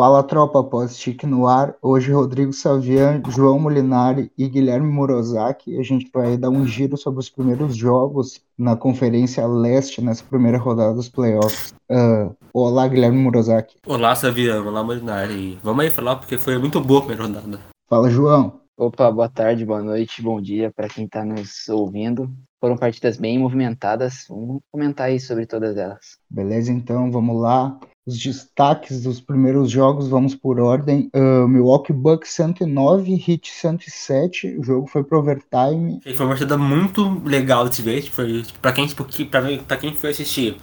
Fala 0.00 0.22
tropa, 0.22 0.64
pós-tique 0.64 1.26
no 1.26 1.46
ar. 1.46 1.74
Hoje 1.82 2.10
Rodrigo 2.10 2.54
Savian, 2.54 3.20
João 3.28 3.58
Molinari 3.58 4.32
e 4.38 4.48
Guilherme 4.48 4.90
Morozaki. 4.90 5.78
A 5.78 5.82
gente 5.82 6.10
vai 6.10 6.38
dar 6.38 6.48
um 6.48 6.66
giro 6.66 6.96
sobre 6.96 7.20
os 7.20 7.28
primeiros 7.28 7.76
jogos 7.76 8.40
na 8.56 8.74
Conferência 8.74 9.46
Leste 9.46 10.00
nessa 10.00 10.24
primeira 10.24 10.56
rodada 10.56 10.94
dos 10.94 11.10
playoffs. 11.10 11.74
Uh, 11.90 12.34
olá, 12.54 12.88
Guilherme 12.88 13.18
Morozaki. 13.18 13.76
Olá, 13.86 14.14
Savian. 14.14 14.62
Olá, 14.62 14.82
Molinari. 14.82 15.58
Vamos 15.62 15.84
aí 15.84 15.90
falar 15.90 16.16
porque 16.16 16.38
foi 16.38 16.56
muito 16.56 16.80
boa 16.80 17.00
a 17.00 17.04
primeira 17.04 17.24
rodada. 17.26 17.60
Fala, 17.86 18.08
João. 18.08 18.58
Opa, 18.78 19.10
boa 19.10 19.28
tarde, 19.28 19.66
boa 19.66 19.82
noite, 19.82 20.22
bom 20.22 20.40
dia 20.40 20.72
para 20.74 20.88
quem 20.88 21.04
está 21.04 21.22
nos 21.22 21.68
ouvindo. 21.68 22.30
Foram 22.58 22.78
partidas 22.78 23.18
bem 23.18 23.38
movimentadas. 23.38 24.24
Vamos 24.30 24.62
comentar 24.72 25.08
aí 25.08 25.20
sobre 25.20 25.44
todas 25.44 25.76
elas. 25.76 26.16
Beleza, 26.30 26.72
então 26.72 27.12
vamos 27.12 27.38
lá 27.38 27.78
os 28.06 28.18
destaques 28.18 29.02
dos 29.02 29.20
primeiros 29.20 29.70
jogos, 29.70 30.08
vamos 30.08 30.34
por 30.34 30.58
ordem. 30.58 31.10
Uh, 31.14 31.46
Milwaukee 31.46 31.92
Bucks 31.92 32.30
109, 32.30 33.12
Heat 33.12 33.50
107. 33.52 34.58
O 34.58 34.62
jogo 34.64 34.86
foi 34.86 35.04
pro 35.04 35.18
overtime. 35.18 36.00
Foi 36.02 36.26
uma 36.26 36.28
partida 36.28 36.56
muito 36.56 37.22
legal 37.24 37.68
de 37.68 37.76
se 37.76 37.82
ver. 37.82 38.02
Foi 38.10 38.42
para 38.60 38.72
quem, 38.72 38.88
pra, 38.88 39.76
quem 39.76 39.94
foi 39.94 40.10
assistir 40.10 40.56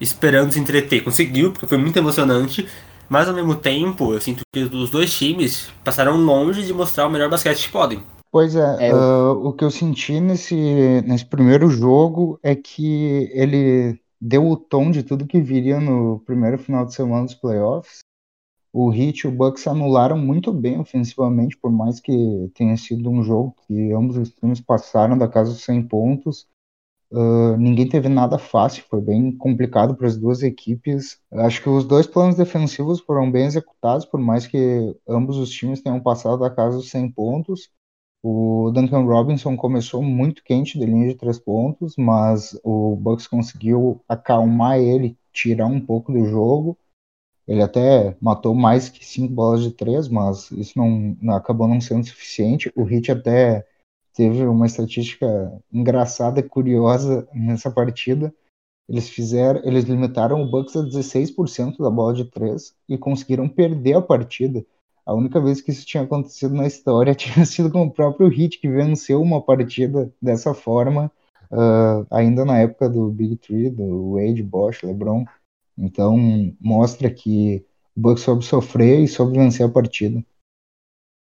esperando 0.00 0.52
se 0.52 0.58
entreter, 0.58 1.04
conseguiu, 1.04 1.52
porque 1.52 1.66
foi 1.66 1.76
muito 1.76 1.98
emocionante. 1.98 2.66
Mas 3.08 3.28
ao 3.28 3.34
mesmo 3.34 3.56
tempo, 3.56 4.14
eu 4.14 4.20
sinto 4.20 4.42
que 4.52 4.60
os 4.60 4.88
dois 4.88 5.12
times 5.12 5.68
passaram 5.84 6.16
longe 6.16 6.64
de 6.64 6.72
mostrar 6.72 7.06
o 7.06 7.10
melhor 7.10 7.28
basquete 7.28 7.66
que 7.66 7.72
podem. 7.72 8.00
Pois 8.30 8.54
é, 8.54 8.88
é 8.88 8.94
uh, 8.94 9.32
o 9.44 9.52
que 9.52 9.64
eu 9.64 9.70
senti 9.70 10.20
nesse, 10.20 10.54
nesse 11.04 11.26
primeiro 11.26 11.68
jogo 11.68 12.38
é 12.44 12.54
que 12.54 13.28
ele 13.34 13.98
deu 14.20 14.46
o 14.46 14.56
tom 14.56 14.90
de 14.90 15.02
tudo 15.02 15.26
que 15.26 15.40
viria 15.40 15.80
no 15.80 16.20
primeiro 16.20 16.58
final 16.58 16.84
de 16.84 16.94
semana 16.94 17.24
dos 17.24 17.34
playoffs. 17.34 18.00
O 18.72 18.92
Heat 18.92 19.20
e 19.20 19.28
o 19.28 19.32
Bucks 19.32 19.66
anularam 19.66 20.16
muito 20.16 20.52
bem 20.52 20.78
ofensivamente, 20.78 21.56
por 21.56 21.72
mais 21.72 21.98
que 21.98 22.12
tenha 22.54 22.76
sido 22.76 23.10
um 23.10 23.22
jogo 23.22 23.56
que 23.66 23.92
ambos 23.92 24.16
os 24.16 24.30
times 24.30 24.60
passaram 24.60 25.18
da 25.18 25.26
casa 25.26 25.50
dos 25.52 25.64
100 25.64 25.88
pontos. 25.88 26.46
Uh, 27.10 27.56
ninguém 27.56 27.88
teve 27.88 28.08
nada 28.08 28.38
fácil, 28.38 28.84
foi 28.88 29.00
bem 29.00 29.36
complicado 29.36 29.96
para 29.96 30.06
as 30.06 30.16
duas 30.16 30.44
equipes. 30.44 31.18
Acho 31.32 31.60
que 31.60 31.68
os 31.68 31.84
dois 31.84 32.06
planos 32.06 32.36
defensivos 32.36 33.00
foram 33.00 33.28
bem 33.28 33.46
executados, 33.46 34.06
por 34.06 34.20
mais 34.20 34.46
que 34.46 34.94
ambos 35.08 35.36
os 35.36 35.50
times 35.50 35.82
tenham 35.82 36.00
passado 36.00 36.38
da 36.38 36.50
casa 36.50 36.76
dos 36.76 36.90
100 36.90 37.10
pontos. 37.10 37.68
O 38.22 38.70
Duncan 38.70 39.02
Robinson 39.04 39.56
começou 39.56 40.02
muito 40.02 40.44
quente 40.44 40.78
de 40.78 40.84
linha 40.84 41.08
de 41.08 41.14
três 41.14 41.38
pontos, 41.38 41.96
mas 41.96 42.58
o 42.62 42.94
Bucks 42.96 43.26
conseguiu 43.26 44.00
acalmar 44.06 44.78
ele, 44.78 45.16
tirar 45.32 45.66
um 45.66 45.80
pouco 45.80 46.12
do 46.12 46.26
jogo. 46.26 46.76
Ele 47.48 47.62
até 47.62 48.16
matou 48.20 48.54
mais 48.54 48.88
que 48.88 49.04
cinco 49.04 49.32
bolas 49.32 49.62
de 49.62 49.72
três, 49.72 50.08
mas 50.08 50.50
isso 50.52 50.78
não, 50.78 51.16
não 51.20 51.34
acabou 51.34 51.66
não 51.66 51.80
sendo 51.80 52.06
suficiente. 52.06 52.70
O 52.76 52.88
Heat 52.88 53.10
até 53.10 53.66
teve 54.14 54.46
uma 54.46 54.66
estatística 54.66 55.26
engraçada 55.72 56.42
curiosa 56.42 57.26
nessa 57.32 57.70
partida. 57.70 58.32
Eles 58.86 59.08
fizeram, 59.08 59.62
eles 59.64 59.84
limitaram 59.84 60.42
o 60.42 60.50
Bucks 60.50 60.76
a 60.76 60.82
16% 60.82 61.78
da 61.78 61.90
bola 61.90 62.12
de 62.12 62.24
três 62.26 62.74
e 62.88 62.98
conseguiram 62.98 63.48
perder 63.48 63.94
a 63.94 64.02
partida. 64.02 64.64
A 65.04 65.14
única 65.14 65.40
vez 65.40 65.60
que 65.60 65.70
isso 65.70 65.86
tinha 65.86 66.02
acontecido 66.02 66.54
na 66.54 66.66
história 66.66 67.14
tinha 67.16 67.44
sido 67.44 67.70
com 67.70 67.82
o 67.82 67.90
próprio 67.90 68.28
Hit, 68.28 68.58
que 68.58 68.68
venceu 68.68 69.20
uma 69.20 69.42
partida 69.42 70.12
dessa 70.20 70.54
forma, 70.54 71.10
uh, 71.50 72.06
ainda 72.10 72.44
na 72.44 72.58
época 72.58 72.88
do 72.88 73.10
Big 73.10 73.36
Three, 73.36 73.70
do 73.70 74.14
Wade, 74.14 74.42
Bosch, 74.42 74.82
LeBron. 74.82 75.24
Então, 75.76 76.16
mostra 76.60 77.10
que 77.10 77.64
o 77.96 78.00
Bucks 78.00 78.22
soube 78.22 78.44
sofrer 78.44 79.00
e 79.00 79.08
soube 79.08 79.38
vencer 79.38 79.66
a 79.66 79.70
partida. 79.70 80.22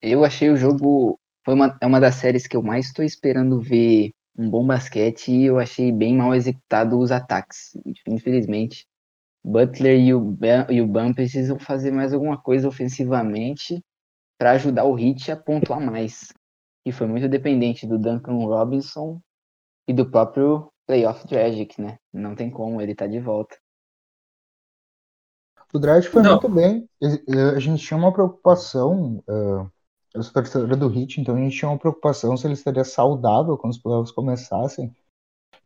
Eu 0.00 0.24
achei 0.24 0.50
o 0.50 0.56
jogo. 0.56 1.18
Foi 1.44 1.54
uma, 1.54 1.76
é 1.80 1.86
uma 1.86 2.00
das 2.00 2.16
séries 2.16 2.46
que 2.46 2.56
eu 2.56 2.62
mais 2.62 2.86
estou 2.86 3.04
esperando 3.04 3.60
ver 3.60 4.12
um 4.38 4.50
bom 4.50 4.66
basquete 4.66 5.32
e 5.32 5.46
eu 5.46 5.58
achei 5.58 5.90
bem 5.90 6.16
mal 6.16 6.34
executado 6.34 6.98
os 6.98 7.10
ataques. 7.10 7.76
Infelizmente, 8.06 8.86
Butler 9.48 10.00
e 10.00 10.12
o, 10.12 10.36
e 10.68 10.82
o 10.82 10.88
Bam 10.88 11.14
precisam 11.14 11.56
fazer 11.56 11.92
mais 11.92 12.12
alguma 12.12 12.36
coisa 12.36 12.66
ofensivamente 12.66 13.80
para 14.36 14.50
ajudar 14.52 14.84
o 14.84 14.98
Heat 14.98 15.30
a 15.30 15.36
pontuar 15.36 15.80
mais. 15.80 16.32
E 16.84 16.90
foi 16.90 17.06
muito 17.06 17.28
dependente 17.28 17.86
do 17.86 17.96
Duncan 17.96 18.44
Robinson 18.44 19.20
e 19.86 19.92
do 19.92 20.10
próprio 20.10 20.68
Playoff 20.84 21.24
Dragic, 21.28 21.80
né? 21.80 21.96
Não 22.12 22.34
tem 22.34 22.50
como, 22.50 22.80
ele 22.80 22.92
tá 22.92 23.06
de 23.06 23.20
volta. 23.20 23.56
O 25.72 25.78
Dragic 25.78 26.12
foi 26.12 26.22
Não. 26.22 26.32
muito 26.32 26.48
bem. 26.48 26.88
A 27.54 27.60
gente 27.60 27.84
tinha 27.84 27.98
uma 27.98 28.12
preocupação. 28.12 29.22
Uh, 29.28 29.70
eu 30.12 30.22
sou 30.24 30.32
torcedora 30.32 30.76
do 30.76 30.92
Heat, 30.92 31.20
então 31.20 31.36
a 31.36 31.38
gente 31.38 31.56
tinha 31.56 31.70
uma 31.70 31.78
preocupação 31.78 32.36
se 32.36 32.48
ele 32.48 32.54
estaria 32.54 32.84
saudável 32.84 33.56
quando 33.56 33.74
os 33.74 33.78
playoffs 33.78 34.12
começassem. 34.12 34.92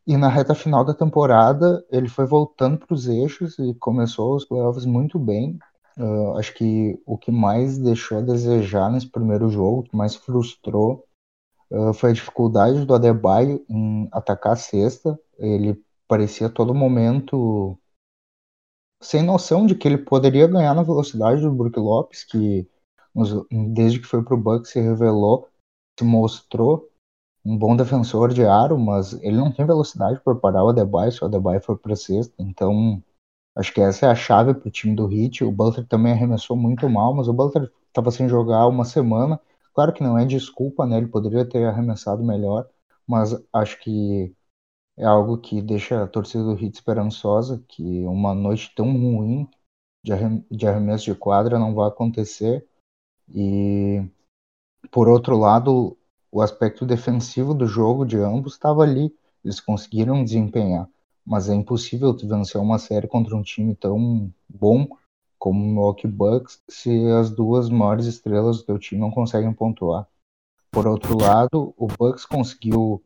E 0.05 0.17
na 0.17 0.27
reta 0.27 0.55
final 0.55 0.83
da 0.83 0.93
temporada, 0.93 1.85
ele 1.91 2.09
foi 2.09 2.25
voltando 2.25 2.77
para 2.77 2.93
os 2.93 3.07
eixos 3.07 3.57
e 3.59 3.73
começou 3.75 4.35
os 4.35 4.45
playoffs 4.45 4.85
muito 4.85 5.19
bem. 5.19 5.59
Uh, 5.97 6.37
acho 6.37 6.53
que 6.53 6.99
o 7.05 7.17
que 7.17 7.31
mais 7.31 7.77
deixou 7.77 8.17
a 8.17 8.21
desejar 8.21 8.91
nesse 8.91 9.07
primeiro 9.07 9.49
jogo, 9.49 9.79
o 9.79 9.83
que 9.83 9.95
mais 9.95 10.15
frustrou, 10.15 11.05
uh, 11.69 11.93
foi 11.93 12.09
a 12.11 12.13
dificuldade 12.13 12.85
do 12.85 12.95
Adebayo 12.95 13.63
em 13.69 14.07
atacar 14.11 14.53
a 14.53 14.55
cesta. 14.55 15.19
Ele 15.37 15.79
parecia 16.07 16.47
a 16.47 16.51
todo 16.51 16.73
momento 16.73 17.77
sem 19.01 19.23
noção 19.23 19.65
de 19.65 19.75
que 19.75 19.87
ele 19.87 19.97
poderia 19.97 20.47
ganhar 20.47 20.73
na 20.73 20.83
velocidade 20.83 21.41
do 21.41 21.51
Brook 21.51 21.79
Lopes, 21.79 22.23
que 22.23 22.67
desde 23.73 23.99
que 23.99 24.07
foi 24.07 24.23
para 24.23 24.35
o 24.35 24.37
Bucks 24.37 24.71
se 24.71 24.79
revelou, 24.79 25.49
se 25.97 26.05
mostrou 26.05 26.90
um 27.43 27.57
bom 27.57 27.75
defensor 27.75 28.33
de 28.33 28.45
aro, 28.45 28.77
mas 28.77 29.13
ele 29.23 29.37
não 29.37 29.51
tem 29.51 29.65
velocidade 29.65 30.19
para 30.21 30.35
parar 30.35 30.63
o 30.63 30.69
Adebayo 30.69 31.11
se 31.11 31.23
o 31.23 31.25
Adebayo 31.25 31.61
for 31.61 31.77
para 31.77 31.95
sexta. 31.95 32.33
Então, 32.39 33.03
acho 33.55 33.73
que 33.73 33.81
essa 33.81 34.05
é 34.05 34.09
a 34.09 34.15
chave 34.15 34.53
para 34.53 34.67
o 34.67 34.71
time 34.71 34.95
do 34.95 35.11
Heat. 35.11 35.43
O 35.43 35.51
Butler 35.51 35.87
também 35.87 36.13
arremessou 36.13 36.55
muito 36.55 36.87
mal, 36.89 37.13
mas 37.13 37.27
o 37.27 37.33
Butler 37.33 37.71
estava 37.87 38.11
sem 38.11 38.29
jogar 38.29 38.67
uma 38.67 38.85
semana. 38.85 39.39
Claro 39.73 39.93
que 39.93 40.03
não 40.03 40.17
é 40.17 40.25
desculpa, 40.25 40.85
né? 40.85 40.97
Ele 40.97 41.07
poderia 41.07 41.43
ter 41.43 41.65
arremessado 41.65 42.23
melhor, 42.23 42.67
mas 43.07 43.35
acho 43.53 43.79
que 43.79 44.33
é 44.97 45.05
algo 45.05 45.37
que 45.37 45.61
deixa 45.61 46.03
a 46.03 46.07
torcida 46.07 46.43
do 46.43 46.53
Heat 46.53 46.75
esperançosa 46.75 47.63
que 47.67 48.05
uma 48.05 48.35
noite 48.35 48.71
tão 48.75 48.91
ruim 48.91 49.49
de 50.03 50.67
arremesso 50.67 51.05
de 51.05 51.15
quadra 51.15 51.57
não 51.57 51.73
vai 51.73 51.87
acontecer. 51.87 52.67
E 53.33 54.03
por 54.91 55.07
outro 55.07 55.37
lado, 55.37 55.97
o 56.31 56.41
aspecto 56.41 56.85
defensivo 56.85 57.53
do 57.53 57.67
jogo 57.67 58.05
de 58.05 58.17
ambos 58.17 58.53
estava 58.53 58.83
ali, 58.83 59.13
eles 59.43 59.59
conseguiram 59.59 60.23
desempenhar, 60.23 60.87
mas 61.25 61.49
é 61.49 61.53
impossível 61.53 62.13
tu 62.13 62.27
vencer 62.27 62.59
uma 62.61 62.79
série 62.79 63.07
contra 63.07 63.35
um 63.35 63.41
time 63.41 63.75
tão 63.75 64.31
bom 64.47 64.87
como 65.37 65.59
o 65.59 65.67
Milwaukee 65.67 66.07
Bucks 66.07 66.61
se 66.69 67.07
as 67.19 67.31
duas 67.31 67.67
maiores 67.69 68.05
estrelas 68.05 68.57
do 68.57 68.63
teu 68.63 68.77
time 68.77 69.01
não 69.01 69.09
conseguem 69.09 69.51
pontuar. 69.51 70.07
Por 70.71 70.87
outro 70.87 71.19
lado, 71.19 71.73
o 71.75 71.87
Bucks 71.87 72.25
conseguiu 72.25 73.03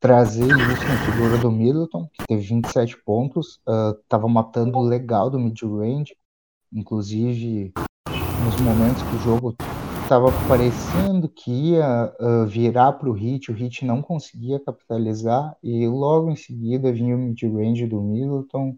trazer 0.00 0.46
isso 0.46 0.84
na 0.84 0.96
figura 1.04 1.38
do 1.38 1.50
Middleton, 1.50 2.08
que 2.12 2.26
teve 2.26 2.42
27 2.42 2.96
pontos, 3.04 3.60
estava 4.02 4.26
uh, 4.26 4.30
matando 4.30 4.80
legal 4.80 5.28
do 5.28 5.38
mid-range, 5.38 6.16
inclusive 6.72 7.72
nos 8.44 8.60
momentos 8.60 9.02
que 9.02 9.16
o 9.16 9.18
jogo 9.18 9.54
estava 10.08 10.28
parecendo 10.48 11.28
que 11.28 11.50
ia 11.50 12.10
uh, 12.18 12.46
virar 12.46 12.94
para 12.94 13.10
o 13.10 13.12
Hit, 13.12 13.52
o 13.52 13.54
Hit 13.54 13.84
não 13.84 14.00
conseguia 14.00 14.58
capitalizar 14.58 15.54
e 15.62 15.86
logo 15.86 16.30
em 16.30 16.34
seguida 16.34 16.90
vinha 16.90 17.14
o 17.14 17.18
mid-range 17.18 17.86
do 17.86 18.00
Middleton, 18.00 18.74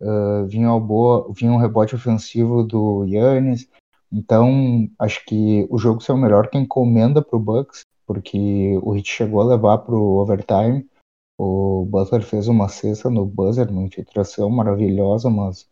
uh, 0.00 0.46
vinha, 0.46 0.72
o 0.72 0.78
boa, 0.78 1.32
vinha 1.34 1.50
um 1.50 1.56
rebote 1.56 1.96
ofensivo 1.96 2.62
do 2.62 3.04
Yannis. 3.06 3.68
Então, 4.12 4.88
acho 5.00 5.24
que 5.26 5.66
o 5.68 5.78
jogo 5.78 6.00
saiu 6.00 6.16
melhor 6.16 6.48
que 6.48 6.56
encomenda 6.56 7.20
para 7.20 7.36
o 7.36 7.40
Bucks, 7.40 7.80
porque 8.06 8.78
o 8.80 8.92
Hit 8.92 9.10
chegou 9.10 9.40
a 9.40 9.46
levar 9.46 9.78
para 9.78 9.96
o 9.96 10.18
overtime. 10.18 10.88
O 11.36 11.88
Butler 11.90 12.22
fez 12.22 12.46
uma 12.46 12.68
cesta 12.68 13.10
no 13.10 13.26
buzzer, 13.26 13.68
uma 13.68 13.82
infiltração 13.82 14.48
maravilhosa, 14.48 15.28
mas 15.28 15.66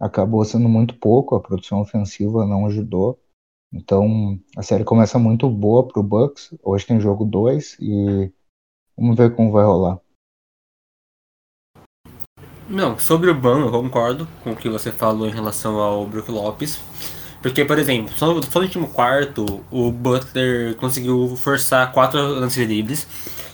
acabou 0.00 0.44
sendo 0.44 0.68
muito 0.68 0.98
pouco, 0.98 1.36
a 1.36 1.40
produção 1.40 1.80
ofensiva 1.80 2.44
não 2.44 2.66
ajudou. 2.66 3.20
Então, 3.72 4.38
a 4.56 4.62
série 4.62 4.84
começa 4.84 5.18
muito 5.18 5.48
boa 5.48 5.86
pro 5.86 6.02
Bucks. 6.02 6.54
Hoje 6.62 6.86
tem 6.86 7.00
jogo 7.00 7.24
2 7.24 7.76
e 7.80 8.32
vamos 8.96 9.16
ver 9.16 9.34
como 9.34 9.52
vai 9.52 9.64
rolar. 9.64 10.00
Não, 12.68 12.98
sobre 12.98 13.30
o 13.30 13.34
Ban, 13.34 13.60
eu 13.60 13.70
concordo 13.70 14.28
com 14.42 14.50
o 14.52 14.56
que 14.56 14.68
você 14.68 14.92
falou 14.92 15.26
em 15.26 15.32
relação 15.32 15.78
ao 15.78 16.06
Brook 16.06 16.30
Lopes. 16.30 16.80
Porque, 17.40 17.64
por 17.64 17.78
exemplo, 17.78 18.12
só 18.14 18.26
no 18.26 18.40
último 18.60 18.88
quarto, 18.88 19.64
o 19.70 19.92
Butler 19.92 20.74
conseguiu 20.76 21.36
forçar 21.36 21.92
quatro 21.92 22.20
lances 22.20 22.66
livres. 22.66 23.06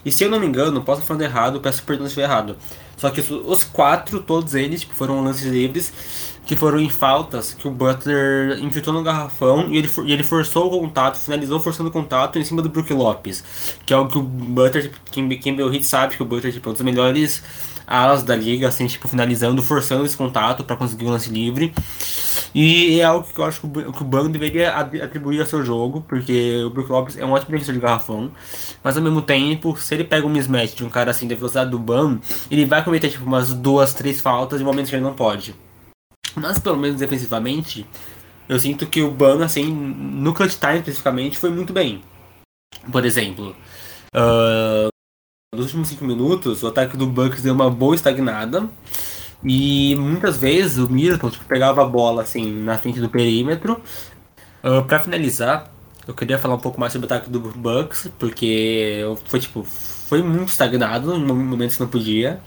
E 0.04 0.10
se 0.10 0.24
eu 0.24 0.30
não 0.30 0.40
me 0.40 0.46
engano, 0.46 0.82
posso 0.82 1.00
estar 1.00 1.08
falando 1.08 1.22
errado, 1.22 1.60
peço 1.60 1.82
perdão 1.84 2.06
se 2.06 2.10
estiver 2.10 2.24
errado. 2.24 2.56
Só 2.96 3.10
que 3.10 3.20
os 3.20 3.64
quatro, 3.64 4.22
todos 4.22 4.54
eles, 4.54 4.80
tipo, 4.80 4.94
foram 4.94 5.22
lances 5.22 5.44
livres 5.44 6.33
que 6.46 6.56
foram 6.56 6.78
em 6.78 6.90
faltas 6.90 7.54
que 7.54 7.66
o 7.66 7.70
Butler 7.70 8.58
infiltrou 8.62 8.94
no 8.94 9.02
garrafão 9.02 9.68
e 9.70 9.78
ele, 9.78 9.90
e 10.04 10.12
ele 10.12 10.22
forçou 10.22 10.66
o 10.66 10.80
contato, 10.80 11.16
finalizou 11.16 11.58
forçando 11.60 11.88
o 11.88 11.92
contato 11.92 12.38
em 12.38 12.44
cima 12.44 12.60
do 12.60 12.68
Brook 12.68 12.92
Lopes, 12.92 13.42
que 13.86 13.92
é 13.94 13.96
o 13.96 14.06
que 14.06 14.18
o 14.18 14.22
Butler, 14.22 14.92
quem, 15.10 15.28
quem 15.38 15.60
o 15.60 15.68
hit 15.68 15.84
sabe 15.84 16.16
que 16.16 16.22
o 16.22 16.26
Butler 16.26 16.52
tipo, 16.52 16.68
é 16.68 16.70
um 16.70 16.72
dos 16.74 16.82
melhores 16.82 17.42
alas 17.86 18.22
da 18.22 18.34
liga, 18.34 18.68
assim, 18.68 18.86
tipo, 18.86 19.06
finalizando, 19.08 19.62
forçando 19.62 20.04
esse 20.04 20.16
contato 20.16 20.64
para 20.64 20.76
conseguir 20.76 21.04
um 21.04 21.10
lance 21.10 21.30
livre. 21.30 21.72
E 22.54 23.00
é 23.00 23.04
algo 23.04 23.26
que 23.26 23.38
eu 23.38 23.44
acho 23.44 23.60
que 23.60 23.66
o, 23.66 23.92
que 23.92 24.02
o 24.02 24.04
Ban 24.04 24.30
deveria 24.30 24.72
atribuir 24.74 25.40
ao 25.40 25.46
seu 25.46 25.64
jogo, 25.64 26.04
porque 26.08 26.62
o 26.64 26.70
Brook 26.70 26.90
Lopes 26.90 27.18
é 27.18 27.24
um 27.24 27.32
ótimo 27.32 27.50
defensor 27.50 27.74
de 27.74 27.80
garrafão, 27.80 28.30
mas 28.82 28.96
ao 28.96 29.02
mesmo 29.02 29.20
tempo, 29.20 29.76
se 29.76 29.94
ele 29.94 30.04
pega 30.04 30.26
um 30.26 30.30
mismatch 30.30 30.74
de 30.74 30.84
um 30.84 30.88
cara 30.88 31.10
assim 31.10 31.26
da 31.26 31.34
velocidade 31.34 31.70
do 31.70 31.78
Ban, 31.78 32.18
ele 32.50 32.64
vai 32.64 32.82
cometer 32.84 33.08
tipo 33.08 33.24
umas 33.24 33.52
duas, 33.52 33.92
três 33.92 34.20
faltas 34.20 34.60
em 34.60 34.64
momentos 34.64 34.90
que 34.90 34.96
ele 34.96 35.02
não 35.02 35.14
pode. 35.14 35.54
Mas 36.36 36.58
pelo 36.58 36.76
menos 36.76 36.98
defensivamente, 36.98 37.86
eu 38.48 38.58
sinto 38.58 38.86
que 38.86 39.02
o 39.02 39.10
Ban, 39.10 39.44
assim, 39.44 39.72
no 39.72 40.34
clutch 40.34 40.56
time 40.58 40.78
especificamente, 40.78 41.38
foi 41.38 41.50
muito 41.50 41.72
bem. 41.72 42.02
Por 42.90 43.04
exemplo, 43.04 43.56
uh, 44.14 44.88
nos 45.54 45.66
últimos 45.66 45.88
5 45.88 46.04
minutos, 46.04 46.62
o 46.62 46.66
ataque 46.66 46.96
do 46.96 47.06
Bucks 47.06 47.42
deu 47.42 47.54
uma 47.54 47.70
boa 47.70 47.94
estagnada. 47.94 48.68
E 49.44 49.94
muitas 49.96 50.38
vezes 50.38 50.78
o 50.78 50.90
Middleton 50.90 51.28
tipo, 51.30 51.44
pegava 51.44 51.82
a 51.82 51.86
bola 51.86 52.22
assim 52.22 52.50
na 52.62 52.78
frente 52.78 53.00
do 53.00 53.10
perímetro. 53.10 53.80
Uh, 54.62 54.82
para 54.84 55.00
finalizar, 55.00 55.70
eu 56.06 56.14
queria 56.14 56.38
falar 56.38 56.54
um 56.54 56.58
pouco 56.58 56.80
mais 56.80 56.92
sobre 56.92 57.04
o 57.04 57.12
ataque 57.12 57.28
do 57.28 57.40
Bucks, 57.40 58.10
porque 58.18 59.02
foi 59.26 59.40
tipo 59.40 59.62
foi 59.62 60.22
muito 60.22 60.48
estagnado 60.48 61.14
em 61.14 61.24
momentos 61.24 61.76
que 61.76 61.82
não 61.82 61.88
podia. 61.88 62.40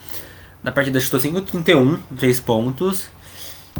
Na 0.63 0.71
partida 0.71 0.99
chutou 0.99 1.19
5-31, 1.19 1.99
3 2.17 2.39
pontos. 2.39 3.09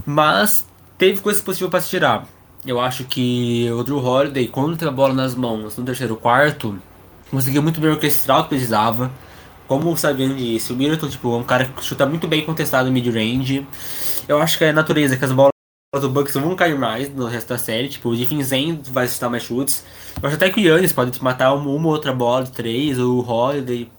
Mas 0.05 0.67
teve 0.97 1.21
coisas 1.21 1.41
positivas 1.41 1.71
para 1.71 1.81
se 1.81 1.89
tirar. 1.89 2.27
Eu 2.65 2.79
acho 2.79 3.05
que 3.05 3.69
o 3.71 3.83
Drew 3.83 4.03
Holiday, 4.03 4.47
quando 4.47 4.75
teve 4.75 4.89
a 4.89 4.93
bola 4.93 5.13
nas 5.13 5.35
mãos 5.35 5.77
no 5.77 5.85
terceiro 5.85 6.15
quarto, 6.15 6.77
conseguiu 7.29 7.61
muito 7.61 7.79
bem 7.79 7.91
orquestrar 7.91 8.39
o 8.39 8.43
que 8.43 8.49
precisava. 8.49 9.11
Como 9.67 9.91
o 9.91 9.97
Sabiano 9.97 10.35
disse, 10.35 10.71
o 10.71 10.75
Middleton 10.75 11.09
tipo, 11.09 11.33
é 11.33 11.37
um 11.37 11.43
cara 11.43 11.65
que 11.65 11.83
chuta 11.83 12.05
muito 12.05 12.27
bem 12.27 12.45
contestado 12.45 12.91
mid-range. 12.91 13.67
Eu 14.27 14.41
acho 14.41 14.57
que 14.57 14.63
é 14.63 14.71
natureza 14.71 15.17
que 15.17 15.25
as 15.25 15.31
bolas 15.31 15.51
do 15.93 16.09
Bucks 16.09 16.33
vão 16.33 16.55
cair 16.55 16.77
mais 16.77 17.13
no 17.13 17.25
resto 17.25 17.49
da 17.49 17.57
série. 17.57 17.89
Tipo, 17.89 18.09
o 18.09 18.15
DeFinzen 18.15 18.81
vai 18.91 19.07
citar 19.07 19.29
mais 19.29 19.43
chutes. 19.43 19.85
Eu 20.21 20.27
acho 20.27 20.35
até 20.35 20.49
que 20.49 20.59
o 20.59 20.63
Yannis 20.63 20.93
pode 20.93 21.21
matar 21.23 21.53
uma, 21.53 21.69
uma 21.69 21.87
outra 21.89 22.13
bola 22.13 22.43
de 22.43 22.51
três, 22.51 22.97
ou 22.97 23.19
o 23.19 23.29
Holiday. 23.29 23.89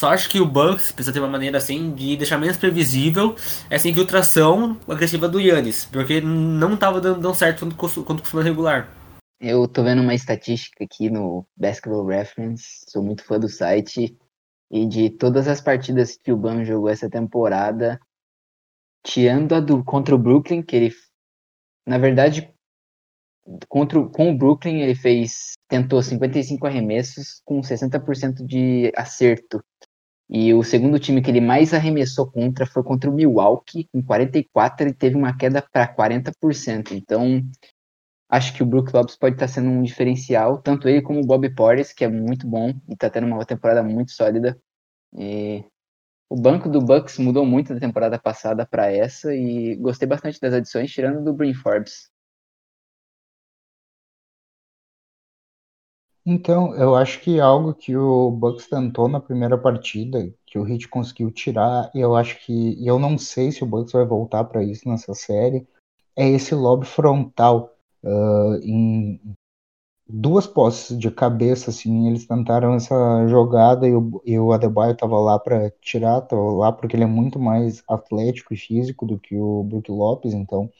Só 0.00 0.08
acho 0.08 0.30
que 0.30 0.40
o 0.40 0.46
Bucks 0.46 0.90
precisa 0.90 1.12
ter 1.12 1.18
uma 1.18 1.28
maneira 1.28 1.58
assim 1.58 1.94
de 1.94 2.16
deixar 2.16 2.38
menos 2.38 2.56
previsível 2.56 3.36
essa 3.68 3.86
infiltração 3.86 4.80
agressiva 4.88 5.28
do 5.28 5.38
Yannis, 5.38 5.84
porque 5.84 6.22
não 6.22 6.72
estava 6.72 7.02
dando, 7.02 7.20
dando 7.20 7.34
certo 7.34 7.66
quando 8.06 8.22
costuma 8.22 8.42
regular. 8.42 8.88
Eu 9.38 9.68
tô 9.68 9.82
vendo 9.82 10.00
uma 10.00 10.14
estatística 10.14 10.82
aqui 10.82 11.10
no 11.10 11.46
Basketball 11.54 12.06
Reference, 12.06 12.82
sou 12.88 13.02
muito 13.02 13.22
fã 13.22 13.38
do 13.38 13.46
site, 13.46 14.16
e 14.70 14.86
de 14.86 15.10
todas 15.10 15.46
as 15.46 15.60
partidas 15.60 16.16
que 16.16 16.32
o 16.32 16.36
Ban 16.38 16.64
jogou 16.64 16.88
essa 16.88 17.10
temporada, 17.10 18.00
tirando 19.04 19.54
a 19.54 19.60
do 19.60 19.84
contra 19.84 20.14
o 20.14 20.18
Brooklyn, 20.18 20.62
que 20.62 20.76
ele, 20.76 20.94
na 21.86 21.98
verdade, 21.98 22.50
contra, 23.68 24.02
com 24.08 24.30
o 24.30 24.38
Brooklyn 24.38 24.80
ele 24.80 24.94
fez, 24.94 25.52
tentou 25.68 26.02
55 26.02 26.66
arremessos 26.66 27.42
com 27.44 27.60
60% 27.60 28.46
de 28.46 28.90
acerto. 28.96 29.62
E 30.32 30.54
o 30.54 30.62
segundo 30.62 30.98
time 30.98 31.20
que 31.20 31.30
ele 31.30 31.40
mais 31.40 31.74
arremessou 31.74 32.30
contra 32.30 32.64
foi 32.64 32.84
contra 32.84 33.10
o 33.10 33.12
Milwaukee, 33.12 33.88
com 33.92 34.00
44, 34.02 34.86
ele 34.86 34.94
teve 34.94 35.16
uma 35.16 35.36
queda 35.36 35.60
para 35.60 35.92
40%. 35.92 36.92
Então, 36.92 37.42
Acho 38.30 38.54
que 38.54 38.62
o 38.62 38.66
Brook 38.66 38.94
Lopes 38.94 39.16
pode 39.16 39.34
estar 39.34 39.48
sendo 39.48 39.68
um 39.68 39.82
diferencial, 39.82 40.62
tanto 40.62 40.88
ele 40.88 41.02
como 41.02 41.18
o 41.20 41.26
Bob 41.26 41.52
Porres, 41.52 41.92
que 41.92 42.04
é 42.04 42.08
muito 42.08 42.46
bom 42.46 42.70
e 42.88 42.92
está 42.92 43.10
tendo 43.10 43.26
uma 43.26 43.44
temporada 43.44 43.82
muito 43.82 44.12
sólida. 44.12 44.56
E 45.18 45.64
o 46.28 46.40
banco 46.40 46.68
do 46.68 46.80
Bucks 46.80 47.18
mudou 47.18 47.44
muito 47.44 47.74
da 47.74 47.80
temporada 47.80 48.20
passada 48.20 48.64
para 48.64 48.88
essa 48.92 49.34
e 49.34 49.74
gostei 49.74 50.06
bastante 50.06 50.40
das 50.40 50.54
adições, 50.54 50.92
tirando 50.92 51.24
do 51.24 51.34
Brin 51.34 51.52
Forbes. 51.52 52.08
Então, 56.32 56.72
eu 56.76 56.94
acho 56.94 57.20
que 57.22 57.40
algo 57.40 57.74
que 57.74 57.96
o 57.96 58.30
Bucks 58.30 58.68
tentou 58.68 59.08
na 59.08 59.18
primeira 59.18 59.58
partida, 59.58 60.32
que 60.46 60.60
o 60.60 60.68
Heat 60.68 60.86
conseguiu 60.86 61.28
tirar, 61.28 61.90
e 61.92 61.98
eu 61.98 62.14
acho 62.14 62.38
que, 62.46 62.52
e 62.52 62.86
eu 62.86 63.00
não 63.00 63.18
sei 63.18 63.50
se 63.50 63.64
o 63.64 63.66
Bucks 63.66 63.92
vai 63.92 64.04
voltar 64.04 64.44
para 64.44 64.62
isso 64.62 64.88
nessa 64.88 65.12
série, 65.12 65.66
é 66.14 66.28
esse 66.28 66.54
lob 66.54 66.86
frontal 66.86 67.74
uh, 68.04 68.54
em 68.62 69.20
duas 70.08 70.46
posses 70.46 70.96
de 70.96 71.10
cabeça, 71.10 71.70
assim, 71.70 72.06
eles 72.06 72.28
tentaram 72.28 72.74
essa 72.74 73.26
jogada 73.26 73.88
e 73.88 73.96
o, 73.96 74.22
e 74.24 74.38
o 74.38 74.52
Adebayo 74.52 74.96
tava 74.96 75.18
lá 75.18 75.36
para 75.36 75.72
tirar, 75.82 76.20
tava 76.20 76.42
lá 76.52 76.70
porque 76.70 76.94
ele 76.94 77.02
é 77.02 77.08
muito 77.08 77.40
mais 77.40 77.82
atlético 77.88 78.54
e 78.54 78.56
físico 78.56 79.04
do 79.04 79.18
que 79.18 79.34
o 79.36 79.64
Brook 79.64 79.90
Lopes, 79.90 80.32
então 80.32 80.70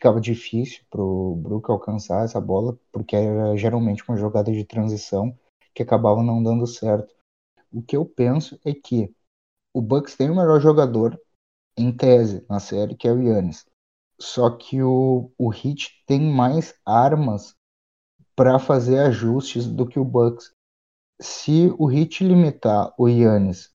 ficava 0.00 0.18
difícil 0.18 0.82
pro 0.88 1.36
Brook 1.36 1.70
alcançar 1.70 2.24
essa 2.24 2.40
bola, 2.40 2.78
porque 2.90 3.14
era 3.14 3.54
geralmente 3.54 4.02
uma 4.08 4.16
jogada 4.16 4.50
de 4.50 4.64
transição 4.64 5.38
que 5.74 5.82
acabava 5.82 6.22
não 6.22 6.42
dando 6.42 6.66
certo. 6.66 7.14
O 7.70 7.82
que 7.82 7.94
eu 7.94 8.06
penso 8.06 8.58
é 8.64 8.72
que 8.72 9.14
o 9.74 9.82
Bucks 9.82 10.16
tem 10.16 10.30
o 10.30 10.34
melhor 10.34 10.58
jogador 10.58 11.20
em 11.76 11.92
tese 11.92 12.44
na 12.48 12.58
série, 12.58 12.96
que 12.96 13.06
é 13.06 13.12
o 13.12 13.20
Yannis. 13.22 13.66
Só 14.18 14.50
que 14.50 14.82
o, 14.82 15.30
o 15.38 15.52
tem 16.06 16.20
mais 16.20 16.74
armas 16.84 17.54
para 18.34 18.58
fazer 18.58 19.00
ajustes 19.00 19.66
do 19.66 19.86
que 19.86 19.98
o 19.98 20.04
Bucks. 20.04 20.50
Se 21.20 21.72
o 21.78 21.90
Heat 21.90 22.24
limitar 22.24 22.94
o 22.98 23.06
Yannis 23.06 23.70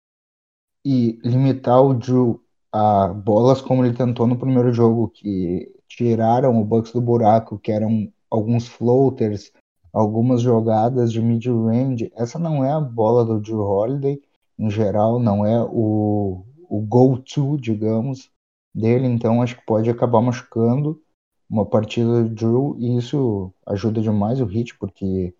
e 0.83 1.19
limitar 1.23 1.83
o 1.83 1.93
Drew 1.93 2.43
a 2.71 3.07
bolas 3.07 3.61
como 3.61 3.85
ele 3.85 3.95
tentou 3.95 4.25
no 4.27 4.37
primeiro 4.37 4.73
jogo, 4.73 5.09
que 5.09 5.74
tiraram 5.87 6.59
o 6.59 6.65
Bucks 6.65 6.91
do 6.91 7.01
buraco, 7.01 7.59
que 7.59 7.71
eram 7.71 8.11
alguns 8.29 8.67
floaters, 8.67 9.51
algumas 9.93 10.41
jogadas 10.41 11.11
de 11.11 11.21
mid-range, 11.21 12.11
essa 12.15 12.37
não 12.37 12.63
é 12.63 12.71
a 12.71 12.81
bola 12.81 13.23
do 13.23 13.39
Drew 13.39 13.61
Holiday, 13.61 14.21
em 14.59 14.69
geral, 14.69 15.19
não 15.19 15.45
é 15.45 15.61
o, 15.63 16.43
o 16.69 16.81
go-to, 16.81 17.57
digamos, 17.57 18.29
dele, 18.73 19.07
então 19.07 19.41
acho 19.41 19.57
que 19.57 19.65
pode 19.65 19.89
acabar 19.89 20.21
machucando 20.21 21.01
uma 21.49 21.65
partida 21.65 22.23
do 22.23 22.29
Drew 22.29 22.75
e 22.77 22.97
isso 22.97 23.53
ajuda 23.65 24.01
demais 24.01 24.41
o 24.41 24.45
Hit, 24.45 24.77
porque 24.77 25.33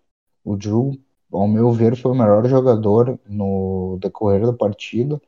o 0.44 0.56
Drew, 0.56 0.98
ao 1.32 1.48
meu 1.48 1.72
ver, 1.72 1.96
foi 1.96 2.12
o 2.12 2.14
melhor 2.14 2.46
jogador 2.46 3.18
no 3.26 3.98
decorrer 4.00 4.46
da 4.46 4.52
partida. 4.52 5.20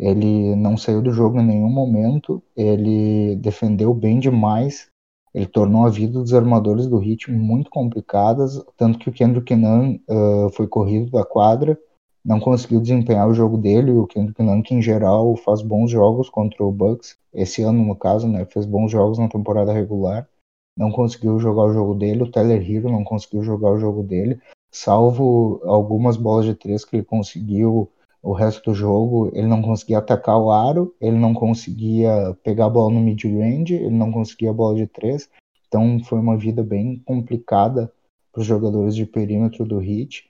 Ele 0.00 0.56
não 0.56 0.76
saiu 0.76 1.02
do 1.02 1.12
jogo 1.12 1.38
em 1.38 1.46
nenhum 1.46 1.68
momento, 1.68 2.42
ele 2.56 3.36
defendeu 3.36 3.92
bem 3.92 4.18
demais, 4.18 4.88
ele 5.34 5.46
tornou 5.46 5.84
a 5.84 5.90
vida 5.90 6.14
dos 6.18 6.32
armadores 6.32 6.86
do 6.86 6.98
Hit 6.98 7.30
muito 7.30 7.70
complicadas, 7.70 8.64
tanto 8.76 8.98
que 8.98 9.10
o 9.10 9.12
Kendrick 9.12 9.54
Nunn 9.54 9.98
uh, 10.08 10.50
foi 10.50 10.66
corrido 10.66 11.10
da 11.10 11.24
quadra 11.24 11.78
não 12.24 12.38
conseguiu 12.38 12.80
desempenhar 12.80 13.28
o 13.28 13.34
jogo 13.34 13.56
dele. 13.56 13.92
O 13.92 14.06
Kendrick 14.06 14.42
Nunn, 14.42 14.62
que 14.62 14.74
em 14.74 14.82
geral 14.82 15.36
faz 15.36 15.62
bons 15.62 15.90
jogos 15.90 16.28
contra 16.28 16.64
o 16.64 16.72
Bucks, 16.72 17.16
esse 17.32 17.62
ano 17.62 17.84
no 17.84 17.96
caso, 17.96 18.28
né, 18.28 18.44
fez 18.44 18.66
bons 18.66 18.90
jogos 18.90 19.18
na 19.18 19.28
temporada 19.28 19.72
regular, 19.72 20.28
não 20.76 20.90
conseguiu 20.90 21.38
jogar 21.38 21.64
o 21.64 21.72
jogo 21.72 21.94
dele. 21.94 22.22
O 22.22 22.30
Tyler 22.30 22.62
Hero 22.68 22.90
não 22.90 23.04
conseguiu 23.04 23.42
jogar 23.42 23.70
o 23.70 23.78
jogo 23.78 24.02
dele, 24.02 24.40
salvo 24.70 25.60
algumas 25.64 26.16
bolas 26.16 26.44
de 26.44 26.54
três 26.54 26.84
que 26.84 26.96
ele 26.96 27.04
conseguiu. 27.04 27.90
O 28.22 28.32
resto 28.32 28.70
do 28.70 28.74
jogo, 28.74 29.30
ele 29.32 29.46
não 29.46 29.62
conseguia 29.62 29.98
atacar 29.98 30.38
o 30.38 30.50
aro, 30.50 30.94
ele 31.00 31.16
não 31.16 31.32
conseguia 31.32 32.36
pegar 32.42 32.66
a 32.66 32.70
bola 32.70 32.92
no 32.92 33.00
mid-range, 33.00 33.74
ele 33.74 33.96
não 33.96 34.12
conseguia 34.12 34.50
a 34.50 34.54
bola 34.54 34.76
de 34.76 34.86
três. 34.86 35.30
Então 35.66 36.02
foi 36.04 36.18
uma 36.18 36.36
vida 36.36 36.62
bem 36.62 36.98
complicada 37.06 37.92
para 38.32 38.40
os 38.40 38.46
jogadores 38.46 38.94
de 38.94 39.06
perímetro 39.06 39.64
do 39.64 39.80
Heat. 39.82 40.28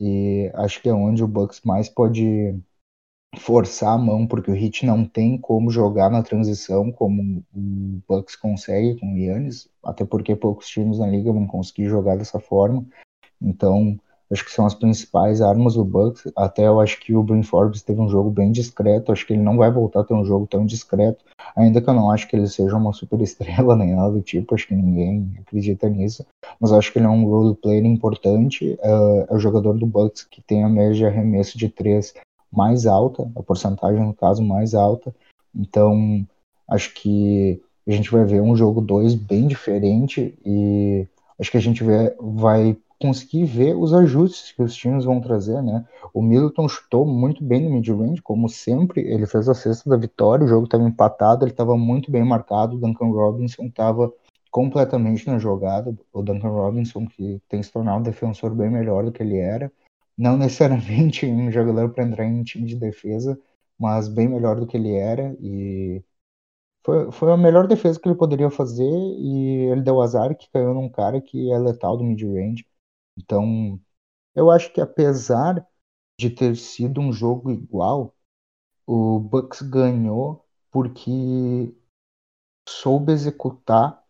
E 0.00 0.50
acho 0.54 0.82
que 0.82 0.88
é 0.88 0.92
onde 0.92 1.22
o 1.22 1.28
Bucks 1.28 1.62
mais 1.64 1.88
pode 1.88 2.54
forçar 3.38 3.94
a 3.94 3.98
mão, 3.98 4.26
porque 4.26 4.50
o 4.50 4.54
Heat 4.54 4.84
não 4.84 5.04
tem 5.04 5.38
como 5.38 5.70
jogar 5.70 6.10
na 6.10 6.22
transição 6.22 6.92
como 6.92 7.42
o 7.54 8.02
Bucks 8.06 8.36
consegue 8.36 8.98
com 9.00 9.14
o 9.14 9.16
Yannis, 9.16 9.68
até 9.82 10.04
porque 10.04 10.36
poucos 10.36 10.68
times 10.68 10.98
na 10.98 11.06
liga 11.06 11.32
vão 11.32 11.46
conseguir 11.46 11.86
jogar 11.86 12.16
dessa 12.16 12.38
forma. 12.38 12.84
Então, 13.40 13.98
acho 14.32 14.44
que 14.44 14.50
são 14.50 14.64
as 14.64 14.74
principais 14.74 15.40
armas 15.40 15.74
do 15.74 15.84
Bucks. 15.84 16.32
Até 16.34 16.66
eu 16.66 16.80
acho 16.80 16.98
que 17.00 17.14
o 17.14 17.22
Bryn 17.22 17.42
Forbes 17.42 17.82
teve 17.82 18.00
um 18.00 18.08
jogo 18.08 18.30
bem 18.30 18.50
discreto. 18.50 19.12
Acho 19.12 19.26
que 19.26 19.34
ele 19.34 19.42
não 19.42 19.56
vai 19.56 19.70
voltar 19.70 20.00
a 20.00 20.04
ter 20.04 20.14
um 20.14 20.24
jogo 20.24 20.46
tão 20.46 20.64
discreto. 20.64 21.24
Ainda 21.54 21.80
que 21.80 21.88
eu 21.88 21.94
não 21.94 22.10
acho 22.10 22.26
que 22.26 22.36
ele 22.36 22.48
seja 22.48 22.76
uma 22.76 22.92
super 22.92 23.20
estrela 23.20 23.74
nem 23.76 23.94
nada 23.94 24.12
do 24.12 24.22
tipo. 24.22 24.54
Acho 24.54 24.68
que 24.68 24.74
ninguém 24.74 25.36
acredita 25.40 25.88
nisso. 25.88 26.24
Mas 26.58 26.72
acho 26.72 26.92
que 26.92 26.98
ele 26.98 27.06
é 27.06 27.10
um 27.10 27.24
role 27.26 27.54
player 27.54 27.84
importante. 27.84 28.78
Uh, 28.82 29.26
é 29.28 29.34
o 29.34 29.38
jogador 29.38 29.74
do 29.74 29.86
Bucks 29.86 30.24
que 30.24 30.40
tem 30.40 30.64
a 30.64 30.68
média 30.68 30.94
de 30.94 31.06
arremesso 31.06 31.58
de 31.58 31.68
três 31.68 32.14
mais 32.50 32.86
alta, 32.86 33.30
a 33.36 33.42
porcentagem 33.42 34.04
no 34.04 34.14
caso 34.14 34.42
mais 34.42 34.74
alta. 34.74 35.14
Então 35.54 36.26
acho 36.68 36.94
que 36.94 37.60
a 37.86 37.90
gente 37.90 38.10
vai 38.10 38.24
ver 38.24 38.40
um 38.40 38.56
jogo 38.56 38.80
2 38.80 39.14
bem 39.14 39.46
diferente 39.46 40.34
e 40.44 41.06
acho 41.38 41.50
que 41.50 41.56
a 41.56 41.60
gente 41.60 41.82
vai 42.20 42.76
conseguir 43.02 43.44
ver 43.44 43.74
os 43.76 43.92
ajustes 43.92 44.52
que 44.52 44.62
os 44.62 44.74
times 44.74 45.04
vão 45.04 45.20
trazer, 45.20 45.60
né? 45.60 45.84
O 46.14 46.22
Middleton 46.22 46.68
chutou 46.68 47.04
muito 47.04 47.42
bem 47.42 47.62
no 47.62 47.70
mid-range, 47.70 48.22
como 48.22 48.48
sempre, 48.48 49.00
ele 49.00 49.26
fez 49.26 49.48
a 49.48 49.54
cesta 49.54 49.90
da 49.90 49.96
vitória, 49.96 50.44
o 50.44 50.48
jogo 50.48 50.66
estava 50.66 50.84
empatado, 50.84 51.44
ele 51.44 51.50
estava 51.50 51.76
muito 51.76 52.10
bem 52.12 52.24
marcado, 52.24 52.76
o 52.76 52.78
Duncan 52.78 53.10
Robinson 53.10 53.64
estava 53.64 54.12
completamente 54.52 55.26
na 55.26 55.38
jogada, 55.38 55.92
o 56.12 56.22
Duncan 56.22 56.50
Robinson 56.50 57.06
que 57.06 57.40
tem 57.48 57.62
se 57.62 57.72
tornado 57.72 57.98
um 58.00 58.02
defensor 58.02 58.54
bem 58.54 58.70
melhor 58.70 59.04
do 59.04 59.10
que 59.10 59.22
ele 59.22 59.38
era, 59.38 59.72
não 60.16 60.36
necessariamente 60.38 61.26
um 61.26 61.50
jogador 61.50 61.90
para 61.90 62.04
entrar 62.04 62.24
em 62.24 62.44
time 62.44 62.66
de 62.66 62.76
defesa, 62.76 63.38
mas 63.78 64.08
bem 64.08 64.28
melhor 64.28 64.60
do 64.60 64.66
que 64.66 64.76
ele 64.76 64.94
era. 64.94 65.36
E 65.40 66.04
foi, 66.84 67.10
foi 67.12 67.32
a 67.32 67.36
melhor 67.36 67.66
defesa 67.66 67.98
que 68.00 68.08
ele 68.08 68.16
poderia 68.16 68.50
fazer 68.50 68.84
e 68.84 69.68
ele 69.70 69.82
deu 69.82 70.00
azar 70.00 70.36
que 70.36 70.50
caiu 70.50 70.74
num 70.74 70.88
cara 70.88 71.20
que 71.20 71.50
é 71.52 71.58
letal 71.58 71.96
do 71.96 72.04
mid-range. 72.04 72.66
Então, 73.16 73.80
eu 74.34 74.50
acho 74.50 74.72
que 74.72 74.80
apesar 74.80 75.66
de 76.18 76.30
ter 76.30 76.56
sido 76.56 77.00
um 77.00 77.12
jogo 77.12 77.50
igual, 77.50 78.14
o 78.86 79.18
Bucks 79.18 79.62
ganhou 79.62 80.44
porque 80.70 81.74
soube 82.68 83.12
executar 83.12 84.02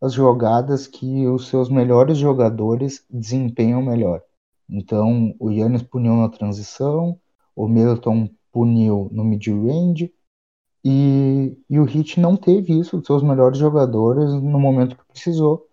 as 0.00 0.14
jogadas 0.14 0.86
que 0.86 1.26
os 1.26 1.48
seus 1.48 1.68
melhores 1.68 2.16
jogadores 2.16 3.04
desempenham 3.10 3.82
melhor. 3.82 4.22
Então, 4.68 5.34
o 5.38 5.50
Yannis 5.50 5.82
puniu 5.82 6.14
na 6.16 6.28
transição, 6.28 7.20
o 7.54 7.68
Milton 7.68 8.30
puniu 8.52 9.08
no 9.12 9.24
mid-range, 9.24 10.12
e, 10.84 11.58
e 11.68 11.78
o 11.78 11.86
Heat 11.86 12.18
não 12.18 12.36
teve 12.36 12.78
isso 12.78 12.96
dos 12.96 13.06
seus 13.06 13.22
melhores 13.22 13.58
jogadores 13.58 14.32
no 14.32 14.58
momento 14.58 14.96
que 14.96 15.04
precisou. 15.12 15.68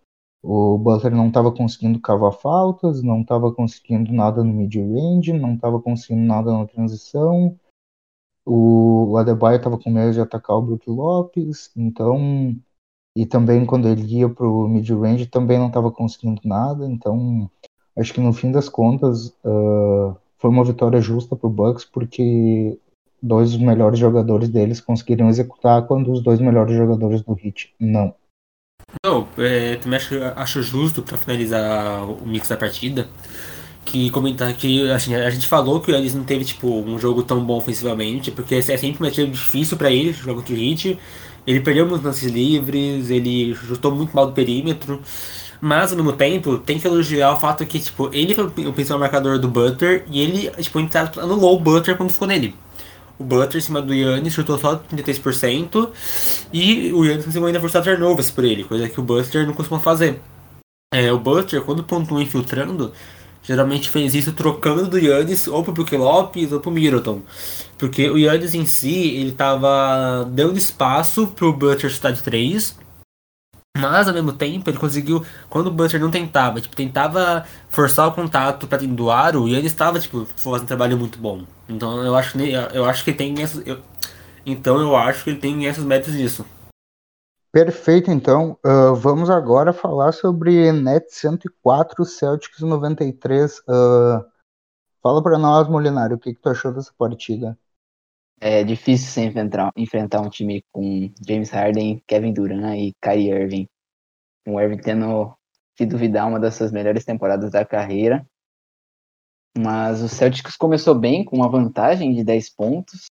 O 0.49 0.77
Butler 0.77 1.13
não 1.13 1.27
estava 1.27 1.51
conseguindo 1.51 1.99
cavar 1.99 2.31
faltas, 2.31 3.03
não 3.03 3.19
estava 3.19 3.51
conseguindo 3.53 4.13
nada 4.13 4.45
no 4.45 4.53
mid-range, 4.53 5.33
não 5.33 5.55
estava 5.55 5.77
conseguindo 5.77 6.25
nada 6.25 6.57
na 6.57 6.65
transição. 6.65 7.59
O 8.45 9.17
Adebayo 9.17 9.57
estava 9.57 9.77
com 9.77 9.89
medo 9.89 10.13
de 10.13 10.21
atacar 10.21 10.55
o 10.55 10.61
Brook 10.61 10.89
Lopes, 10.89 11.69
então. 11.75 12.55
E 13.13 13.25
também 13.25 13.65
quando 13.65 13.89
ele 13.89 14.03
ia 14.19 14.29
para 14.29 14.47
o 14.47 14.69
mid-range 14.69 15.25
também 15.25 15.59
não 15.59 15.67
estava 15.67 15.91
conseguindo 15.91 16.39
nada, 16.45 16.85
então 16.89 17.51
acho 17.97 18.13
que 18.13 18.21
no 18.21 18.31
fim 18.31 18.49
das 18.49 18.69
contas 18.69 19.35
uh, 19.43 20.15
foi 20.37 20.49
uma 20.49 20.63
vitória 20.63 21.01
justa 21.01 21.35
para 21.35 21.47
o 21.47 21.49
Bucks 21.51 21.83
porque 21.83 22.79
dois 23.21 23.51
dos 23.51 23.59
melhores 23.59 23.99
jogadores 23.99 24.47
deles 24.47 24.79
conseguiram 24.79 25.27
executar 25.27 25.85
quando 25.87 26.09
os 26.09 26.21
dois 26.21 26.39
melhores 26.39 26.73
jogadores 26.73 27.21
do 27.21 27.37
Heat 27.37 27.73
não. 27.77 28.15
Não, 29.05 29.27
é, 29.37 29.75
também 29.75 29.97
acho, 29.97 30.15
acho 30.35 30.61
justo 30.61 31.01
para 31.03 31.17
finalizar 31.17 32.03
o 32.09 32.25
mix 32.25 32.47
da 32.47 32.57
partida 32.57 33.07
que 33.85 34.09
comentar 34.11 34.53
que 34.53 34.89
assim, 34.91 35.15
a 35.15 35.29
gente 35.29 35.47
falou 35.47 35.79
que 35.81 35.91
o 35.91 36.15
não 36.15 36.23
teve 36.23 36.43
tipo 36.45 36.67
um 36.81 36.99
jogo 36.99 37.23
tão 37.23 37.43
bom 37.45 37.57
ofensivamente, 37.57 38.31
porque 38.31 38.55
é 38.55 38.61
sempre 38.61 38.97
um 39.01 39.05
matchup 39.05 39.31
difícil 39.31 39.77
para 39.77 39.89
ele 39.91 40.11
jogar 40.13 40.35
contra 40.35 40.53
o 40.53 40.57
Heat. 40.57 40.99
Ele 41.45 41.61
perdeu 41.61 41.85
muitos 41.87 42.05
lances 42.05 42.29
livres, 42.29 43.09
ele 43.09 43.55
chutou 43.55 43.93
muito 43.95 44.13
mal 44.13 44.27
do 44.27 44.33
perímetro. 44.33 45.01
Mas 45.61 45.91
ao 45.91 45.97
mesmo 45.97 46.13
tempo, 46.13 46.57
tem 46.59 46.79
que 46.79 46.87
elogiar 46.87 47.33
o 47.33 47.39
fato 47.39 47.65
que, 47.65 47.79
tipo, 47.79 48.09
ele 48.13 48.35
foi 48.35 48.45
o 48.45 48.73
principal 48.73 48.99
marcador 48.99 49.39
do 49.39 49.47
Butter 49.47 50.05
e 50.11 50.21
ele, 50.21 50.49
tipo, 50.61 50.79
anulou 51.19 51.55
o 51.57 51.59
Butter 51.59 51.97
quando 51.97 52.11
ficou 52.11 52.27
nele. 52.27 52.55
O 53.19 53.23
Butler 53.23 53.57
em 53.57 53.65
cima 53.65 53.81
do 53.81 53.93
Yannis 53.93 54.33
chutou 54.33 54.57
só 54.57 54.75
33%. 54.77 55.89
E 56.53 56.91
o 56.93 57.03
Yannis 57.03 57.25
conseguiu 57.25 57.47
ainda 57.47 57.59
forçar 57.59 57.83
turnovers 57.83 58.29
por 58.29 58.43
ele, 58.43 58.63
coisa 58.63 58.87
que 58.87 58.99
o 58.99 59.03
Butler 59.03 59.45
não 59.45 59.53
costuma 59.53 59.79
fazer. 59.79 60.19
É, 60.93 61.11
o 61.11 61.19
Butler, 61.19 61.61
quando 61.63 61.83
pontuou 61.83 62.21
infiltrando, 62.21 62.93
geralmente 63.43 63.89
fez 63.89 64.13
isso 64.13 64.31
trocando 64.33 64.87
do 64.87 64.97
Yannis 64.97 65.47
ou 65.47 65.63
pro 65.63 65.73
Brook 65.73 65.95
Lopes 65.95 66.51
ou 66.51 66.59
pro 66.59 66.71
Middleton. 66.71 67.21
Porque 67.77 68.09
o 68.09 68.17
Yannis 68.17 68.53
em 68.53 68.65
si, 68.65 69.15
ele 69.15 69.31
tava 69.31 70.23
dando 70.31 70.57
espaço 70.57 71.27
pro 71.27 71.53
Butler 71.53 71.91
chutar 71.91 72.13
de 72.13 72.21
3 72.21 72.86
mas 73.79 74.07
ao 74.07 74.13
mesmo 74.13 74.33
tempo 74.33 74.69
ele 74.69 74.77
conseguiu, 74.77 75.25
quando 75.49 75.67
o 75.67 75.71
Butcher 75.71 75.99
não 75.99 76.11
tentava, 76.11 76.59
tipo, 76.61 76.75
tentava 76.75 77.45
forçar 77.69 78.07
o 78.07 78.11
contato 78.11 78.67
para 78.67 78.79
dentro 78.79 78.95
do 78.95 79.11
aro, 79.11 79.47
e 79.47 79.55
ele 79.55 79.67
estava, 79.67 79.99
tipo, 79.99 80.25
fazendo 80.35 80.63
um 80.63 80.67
trabalho 80.67 80.97
muito 80.97 81.19
bom. 81.19 81.43
Então 81.69 82.03
eu 82.03 82.15
acho, 82.15 82.37
eu 82.39 82.85
acho 82.85 83.03
que 83.03 83.13
tem 83.13 83.41
essas. 83.41 83.65
Eu, 83.65 83.79
então 84.45 84.79
eu 84.79 84.95
acho 84.95 85.23
que 85.23 85.31
ele 85.31 85.39
tem 85.39 85.67
essas 85.67 85.83
metas 85.83 86.13
disso. 86.13 86.45
Perfeito, 87.51 88.11
então. 88.11 88.57
Uh, 88.65 88.93
vamos 88.95 89.29
agora 89.29 89.73
falar 89.73 90.11
sobre 90.11 90.71
Net 90.71 91.05
104, 91.09 92.05
Celtics 92.05 92.59
93. 92.59 93.59
Uh, 93.59 94.23
fala 95.01 95.23
para 95.23 95.37
nós, 95.37 95.67
Molinário, 95.67 96.17
o 96.17 96.19
que, 96.19 96.33
que 96.33 96.41
tu 96.41 96.49
achou 96.49 96.71
dessa 96.71 96.91
partida? 96.97 97.57
É 98.39 98.63
difícil 98.63 99.23
enfrentar, 99.23 99.71
enfrentar 99.75 100.21
um 100.21 100.29
time 100.29 100.63
com 100.71 101.11
James 101.27 101.49
Harden, 101.49 102.03
Kevin 102.07 102.33
Durant 102.33 102.77
e 102.77 102.93
Kyrie 103.01 103.31
Irving. 103.31 103.67
O 104.47 104.59
Irving 104.59 104.77
tendo, 104.77 105.35
se 105.75 105.85
duvidar, 105.85 106.27
uma 106.27 106.39
das 106.39 106.53
suas 106.53 106.71
melhores 106.71 107.03
temporadas 107.03 107.51
da 107.51 107.65
carreira. 107.65 108.25
Mas 109.57 110.01
o 110.03 110.07
Celtics 110.07 110.55
começou 110.55 110.93
bem, 110.93 111.25
com 111.25 111.37
uma 111.37 111.49
vantagem 111.49 112.13
de 112.13 112.23
10 112.23 112.53
pontos. 112.53 113.07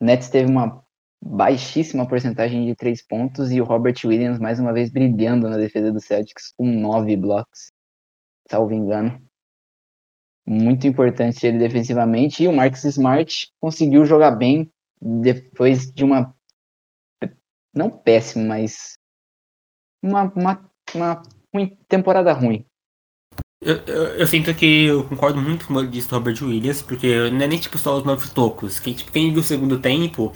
O 0.00 0.04
Nets 0.04 0.28
teve 0.28 0.50
uma 0.50 0.84
baixíssima 1.22 2.06
porcentagem 2.06 2.66
de 2.66 2.74
3 2.74 3.06
pontos 3.06 3.52
e 3.52 3.60
o 3.60 3.64
Robert 3.64 3.96
Williams 4.04 4.40
mais 4.40 4.58
uma 4.58 4.72
vez 4.72 4.90
brilhando 4.90 5.48
na 5.48 5.56
defesa 5.56 5.92
do 5.92 6.00
Celtics 6.00 6.52
com 6.56 6.66
9 6.66 7.16
blocos, 7.16 7.70
salvo 8.50 8.74
engano 8.74 9.23
muito 10.46 10.86
importante 10.86 11.46
ele 11.46 11.58
defensivamente. 11.58 12.42
E 12.42 12.48
o 12.48 12.52
Marcus 12.52 12.84
Smart 12.84 13.48
conseguiu 13.60 14.04
jogar 14.04 14.32
bem 14.32 14.70
depois 15.00 15.90
de 15.92 16.04
uma. 16.04 16.34
Não 17.74 17.90
péssima, 17.90 18.44
mas. 18.44 18.94
Uma, 20.02 20.24
uma, 20.36 20.70
uma 20.94 21.22
ruim, 21.54 21.78
temporada 21.88 22.32
ruim. 22.32 22.64
Eu, 23.60 23.76
eu, 23.86 24.04
eu, 24.18 24.26
sinto 24.26 24.52
que 24.54 24.84
eu 24.84 25.04
concordo 25.04 25.40
muito 25.40 25.66
com 25.66 25.72
o 25.72 25.90
que 25.90 26.00
Robert 26.10 26.36
Williams, 26.42 26.82
porque 26.82 27.30
não 27.30 27.40
é 27.40 27.46
nem 27.46 27.58
tipo 27.58 27.78
só 27.78 27.96
os 27.96 28.04
novos 28.04 28.28
tocos. 28.28 28.78
Quem, 28.78 28.92
tipo, 28.92 29.10
quem 29.10 29.32
viu 29.32 29.40
o 29.40 29.44
segundo 29.44 29.78
tempo, 29.78 30.32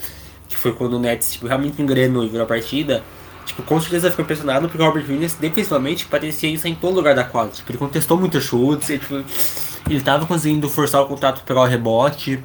que 0.48 0.56
foi 0.56 0.74
quando 0.74 0.94
o 0.94 0.98
Nets 0.98 1.32
tipo, 1.32 1.46
realmente 1.46 1.82
engrenou 1.82 2.24
e 2.24 2.28
virou 2.28 2.44
a 2.44 2.48
partida, 2.48 3.04
tipo, 3.44 3.62
com 3.62 3.78
certeza 3.78 4.10
ficou 4.10 4.22
impressionado 4.22 4.66
porque 4.66 4.82
o 4.82 4.86
Robert 4.86 5.04
Williams 5.06 5.34
defensivamente 5.34 6.06
parecia 6.06 6.48
isso 6.48 6.66
em 6.66 6.74
todo 6.74 6.94
lugar 6.94 7.14
da 7.14 7.24
quadra. 7.24 7.52
Tipo, 7.54 7.70
ele 7.70 7.78
contestou 7.78 8.16
muitos 8.16 8.44
chutes, 8.44 8.88
e, 8.88 8.98
tipo, 8.98 9.22
ele 9.88 10.00
tava 10.00 10.26
conseguindo 10.26 10.68
forçar 10.68 11.02
o 11.02 11.06
contato 11.06 11.36
para 11.36 11.46
pegar 11.46 11.62
o 11.62 11.66
rebote. 11.66 12.42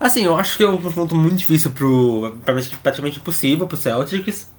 Assim, 0.00 0.24
eu 0.24 0.36
acho 0.36 0.56
que 0.56 0.64
é 0.64 0.68
um 0.68 0.80
confronto 0.80 1.14
muito 1.14 1.36
difícil 1.36 1.70
pro. 1.70 2.38
praticamente 2.82 3.18
impossível 3.18 3.66
pro 3.66 3.76
Celtics. 3.76 4.52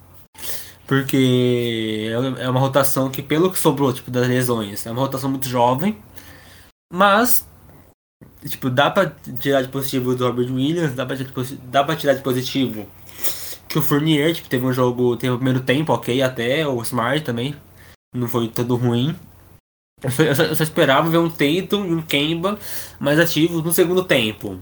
Porque 0.86 2.10
é 2.38 2.48
uma 2.48 2.60
rotação 2.60 3.10
que, 3.10 3.20
pelo 3.20 3.50
que 3.50 3.58
sobrou, 3.58 3.92
tipo, 3.92 4.10
das 4.10 4.28
lesões, 4.28 4.86
é 4.86 4.90
uma 4.90 5.02
rotação 5.02 5.28
muito 5.28 5.48
jovem. 5.48 5.98
Mas, 6.92 7.46
tipo, 8.46 8.70
dá 8.70 8.90
pra 8.90 9.10
tirar 9.40 9.62
de 9.62 9.68
positivo 9.68 10.14
do 10.14 10.24
Robert 10.24 10.52
Williams, 10.52 10.94
dá 10.94 11.04
pra, 11.04 11.16
dá 11.64 11.82
pra 11.82 11.96
tirar 11.96 12.14
de 12.14 12.22
positivo 12.22 12.86
que 13.68 13.78
o 13.78 13.82
Fournier, 13.82 14.34
tipo, 14.34 14.48
teve 14.48 14.64
um 14.64 14.72
jogo, 14.72 15.16
teve 15.16 15.32
o 15.32 15.36
primeiro 15.36 15.60
tempo, 15.60 15.92
ok, 15.92 16.22
até, 16.22 16.66
o 16.66 16.80
Smart 16.82 17.22
também, 17.24 17.54
não 18.14 18.28
foi 18.28 18.48
todo 18.48 18.76
ruim. 18.76 19.14
Eu 20.06 20.34
só, 20.34 20.42
eu 20.44 20.54
só, 20.54 20.62
esperava 20.62 21.10
ver 21.10 21.18
um 21.18 21.28
Tatum 21.28 21.84
e 21.84 21.94
um 21.94 22.02
Kemba 22.02 22.58
mais 23.00 23.18
ativos 23.18 23.62
no 23.62 23.72
segundo 23.72 24.04
tempo. 24.04 24.60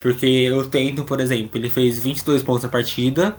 Porque 0.00 0.50
o 0.52 0.64
Tatum, 0.64 1.04
por 1.04 1.20
exemplo, 1.20 1.58
ele 1.58 1.68
fez 1.68 1.98
22 1.98 2.42
pontos 2.42 2.62
na 2.62 2.68
partida, 2.68 3.36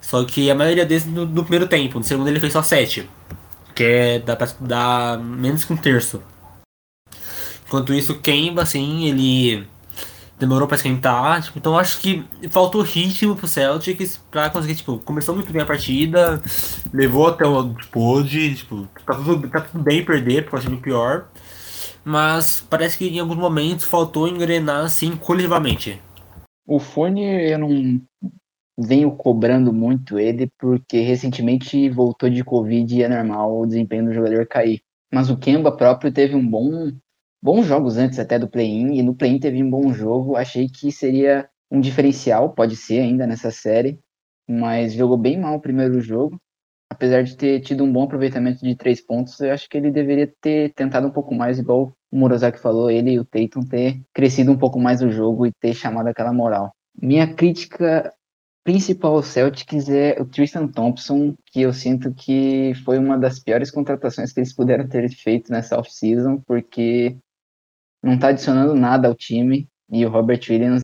só 0.00 0.22
que 0.24 0.50
a 0.50 0.54
maioria 0.54 0.84
deles 0.84 1.06
no, 1.06 1.24
no 1.24 1.42
primeiro 1.42 1.66
tempo. 1.66 1.98
No 1.98 2.04
segundo 2.04 2.28
ele 2.28 2.40
fez 2.40 2.52
só 2.52 2.62
7. 2.62 3.08
Que 3.74 3.84
é, 3.84 4.18
dá 4.18 4.36
pra 4.36 5.16
menos 5.18 5.64
que 5.64 5.72
um 5.72 5.76
terço. 5.76 6.22
Enquanto 7.66 7.94
isso, 7.94 8.12
o 8.12 8.18
Kemba, 8.18 8.62
assim, 8.62 9.06
ele 9.06 9.66
demorou 10.38 10.66
pra 10.66 10.76
esquentar. 10.76 11.42
Tipo, 11.42 11.58
então 11.58 11.78
acho 11.78 12.00
que 12.00 12.24
faltou 12.50 12.82
ritmo 12.82 13.36
pro 13.36 13.48
Celtics 13.48 14.20
pra 14.30 14.50
conseguir, 14.50 14.76
tipo, 14.76 14.98
começou 14.98 15.34
muito 15.34 15.52
bem 15.52 15.62
a 15.62 15.66
partida, 15.66 16.42
levou 16.92 17.28
até 17.28 17.46
onde 17.46 17.86
pôde, 17.88 18.54
tipo, 18.54 18.88
tá 19.06 19.14
tudo, 19.14 19.48
tá 19.48 19.60
tudo 19.60 19.82
bem 19.82 20.04
perder, 20.04 20.44
porque 20.48 20.66
time 20.66 20.80
pior. 20.80 21.28
Mas 22.04 22.64
parece 22.68 22.98
que 22.98 23.08
em 23.08 23.18
alguns 23.18 23.38
momentos 23.38 23.86
faltou 23.86 24.28
engrenar 24.28 24.84
assim 24.84 25.16
coletivamente. 25.16 26.00
O 26.66 26.78
Fone 26.78 27.22
eu 27.22 27.58
não 27.58 28.00
venho 28.78 29.10
cobrando 29.12 29.72
muito 29.72 30.18
ele, 30.18 30.50
porque 30.58 31.00
recentemente 31.00 31.88
voltou 31.88 32.28
de 32.28 32.44
Covid 32.44 32.94
e 32.94 33.02
é 33.02 33.08
normal 33.08 33.60
o 33.60 33.66
desempenho 33.66 34.06
do 34.06 34.14
jogador 34.14 34.46
cair. 34.46 34.80
Mas 35.12 35.30
o 35.30 35.36
Kemba 35.36 35.70
próprio 35.70 36.12
teve 36.12 36.34
um 36.34 36.46
bom 36.46 36.90
bons 37.44 37.66
jogos 37.66 37.98
antes 37.98 38.18
até 38.18 38.38
do 38.38 38.48
play-in, 38.48 38.94
e 38.94 39.02
no 39.02 39.14
play-in 39.14 39.38
teve 39.38 39.62
um 39.62 39.68
bom 39.68 39.92
jogo. 39.92 40.34
Achei 40.34 40.66
que 40.66 40.90
seria 40.90 41.46
um 41.70 41.78
diferencial, 41.78 42.54
pode 42.54 42.74
ser 42.74 43.00
ainda 43.00 43.26
nessa 43.26 43.50
série. 43.50 44.00
mas 44.48 44.92
jogou 44.94 45.16
bem 45.16 45.38
mal 45.38 45.56
o 45.56 45.60
primeiro 45.60 46.00
jogo. 46.00 46.38
Apesar 46.90 47.22
de 47.22 47.36
ter 47.36 47.60
tido 47.60 47.82
um 47.82 47.92
bom 47.92 48.04
aproveitamento 48.04 48.64
de 48.64 48.76
três 48.76 49.00
pontos, 49.00 49.40
eu 49.40 49.52
acho 49.52 49.68
que 49.68 49.76
ele 49.76 49.90
deveria 49.90 50.32
ter 50.40 50.72
tentado 50.74 51.06
um 51.06 51.10
pouco 51.10 51.34
mais, 51.34 51.58
igual 51.58 51.92
o 52.12 52.16
Murozaki 52.16 52.60
falou, 52.60 52.90
ele 52.90 53.12
e 53.12 53.18
o 53.18 53.24
Tatum 53.24 53.62
ter 53.62 54.00
crescido 54.12 54.52
um 54.52 54.58
pouco 54.58 54.78
mais 54.78 55.00
no 55.00 55.10
jogo 55.10 55.46
e 55.46 55.52
ter 55.52 55.74
chamado 55.74 56.08
aquela 56.08 56.32
moral. 56.32 56.72
Minha 57.00 57.34
crítica 57.34 58.12
principal 58.62 59.16
ao 59.16 59.22
Celtics 59.22 59.88
é 59.88 60.16
o 60.20 60.24
Tristan 60.24 60.68
Thompson, 60.68 61.34
que 61.46 61.62
eu 61.62 61.72
sinto 61.72 62.14
que 62.14 62.72
foi 62.84 62.98
uma 62.98 63.18
das 63.18 63.38
piores 63.38 63.70
contratações 63.70 64.32
que 64.32 64.40
eles 64.40 64.54
puderam 64.54 64.86
ter 64.86 65.08
feito 65.10 65.50
nessa 65.50 65.78
off-season, 65.78 66.40
porque 66.46 67.18
não 68.04 68.14
está 68.14 68.28
adicionando 68.28 68.74
nada 68.74 69.08
ao 69.08 69.14
time 69.14 69.68
e 69.90 70.04
o 70.04 70.10
Robert 70.10 70.40
Williams 70.48 70.82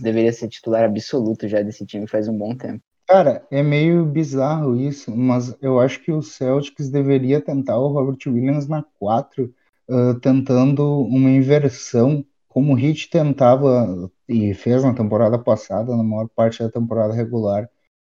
deveria 0.00 0.32
ser 0.32 0.48
titular 0.48 0.84
absoluto 0.84 1.46
já 1.48 1.62
desse 1.62 1.86
time 1.86 2.06
faz 2.06 2.28
um 2.28 2.36
bom 2.36 2.54
tempo. 2.54 2.82
Cara, 3.06 3.46
é 3.50 3.62
meio 3.62 4.04
bizarro 4.04 4.76
isso, 4.76 5.16
mas 5.16 5.56
eu 5.62 5.80
acho 5.80 6.02
que 6.02 6.12
o 6.12 6.20
Celtics 6.20 6.90
deveria 6.90 7.40
tentar 7.40 7.78
o 7.78 7.88
Robert 7.88 8.18
Williams 8.26 8.68
na 8.68 8.84
4, 8.98 9.54
uh, 9.88 10.20
tentando 10.20 11.00
uma 11.00 11.30
inversão, 11.30 12.24
como 12.48 12.74
o 12.74 12.78
Heat 12.78 13.08
tentava 13.08 14.10
e 14.28 14.52
fez 14.52 14.84
na 14.84 14.92
temporada 14.92 15.38
passada, 15.38 15.96
na 15.96 16.02
maior 16.02 16.28
parte 16.28 16.62
da 16.62 16.70
temporada 16.70 17.14
regular, 17.14 17.70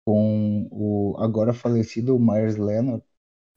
com 0.04 0.66
o 0.72 1.14
agora 1.18 1.52
falecido 1.52 2.18
Myers 2.18 2.56
Leonard, 2.56 3.04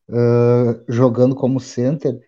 uh, 0.10 0.84
jogando 0.88 1.36
como 1.36 1.60
center, 1.60 2.20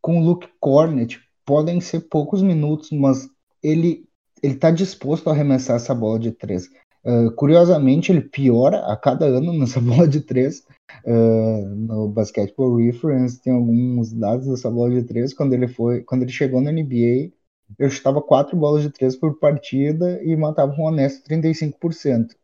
com 0.00 0.20
o 0.20 0.24
Luke 0.24 0.48
Cornett. 0.58 1.23
Podem 1.44 1.80
ser 1.80 2.00
poucos 2.08 2.42
minutos, 2.42 2.90
mas 2.90 3.28
ele 3.62 4.06
ele 4.42 4.54
está 4.54 4.70
disposto 4.70 5.28
a 5.28 5.32
arremessar 5.32 5.76
essa 5.76 5.94
bola 5.94 6.18
de 6.18 6.30
três. 6.30 6.68
Uh, 7.02 7.30
curiosamente, 7.34 8.12
ele 8.12 8.20
piora 8.20 8.80
a 8.86 8.96
cada 8.96 9.24
ano 9.24 9.52
nessa 9.58 9.80
bola 9.80 10.06
de 10.06 10.20
três. 10.20 10.62
Uh, 11.04 11.74
no 11.74 12.08
Basketball 12.08 12.76
Reference 12.76 13.40
tem 13.40 13.52
alguns 13.52 14.12
dados 14.12 14.46
dessa 14.46 14.70
bola 14.70 14.90
de 14.90 15.02
três. 15.02 15.32
Quando 15.32 15.54
ele 15.54 15.66
foi, 15.66 16.02
quando 16.02 16.22
ele 16.22 16.32
chegou 16.32 16.60
na 16.60 16.70
NBA, 16.70 17.32
eu 17.78 17.90
chutava 17.90 18.20
quatro 18.20 18.56
bolas 18.56 18.82
de 18.82 18.90
três 18.90 19.16
por 19.16 19.38
partida 19.38 20.22
e 20.22 20.36
matava 20.36 20.72
um 20.72 20.84
honesto 20.84 21.26
35%. 21.26 22.34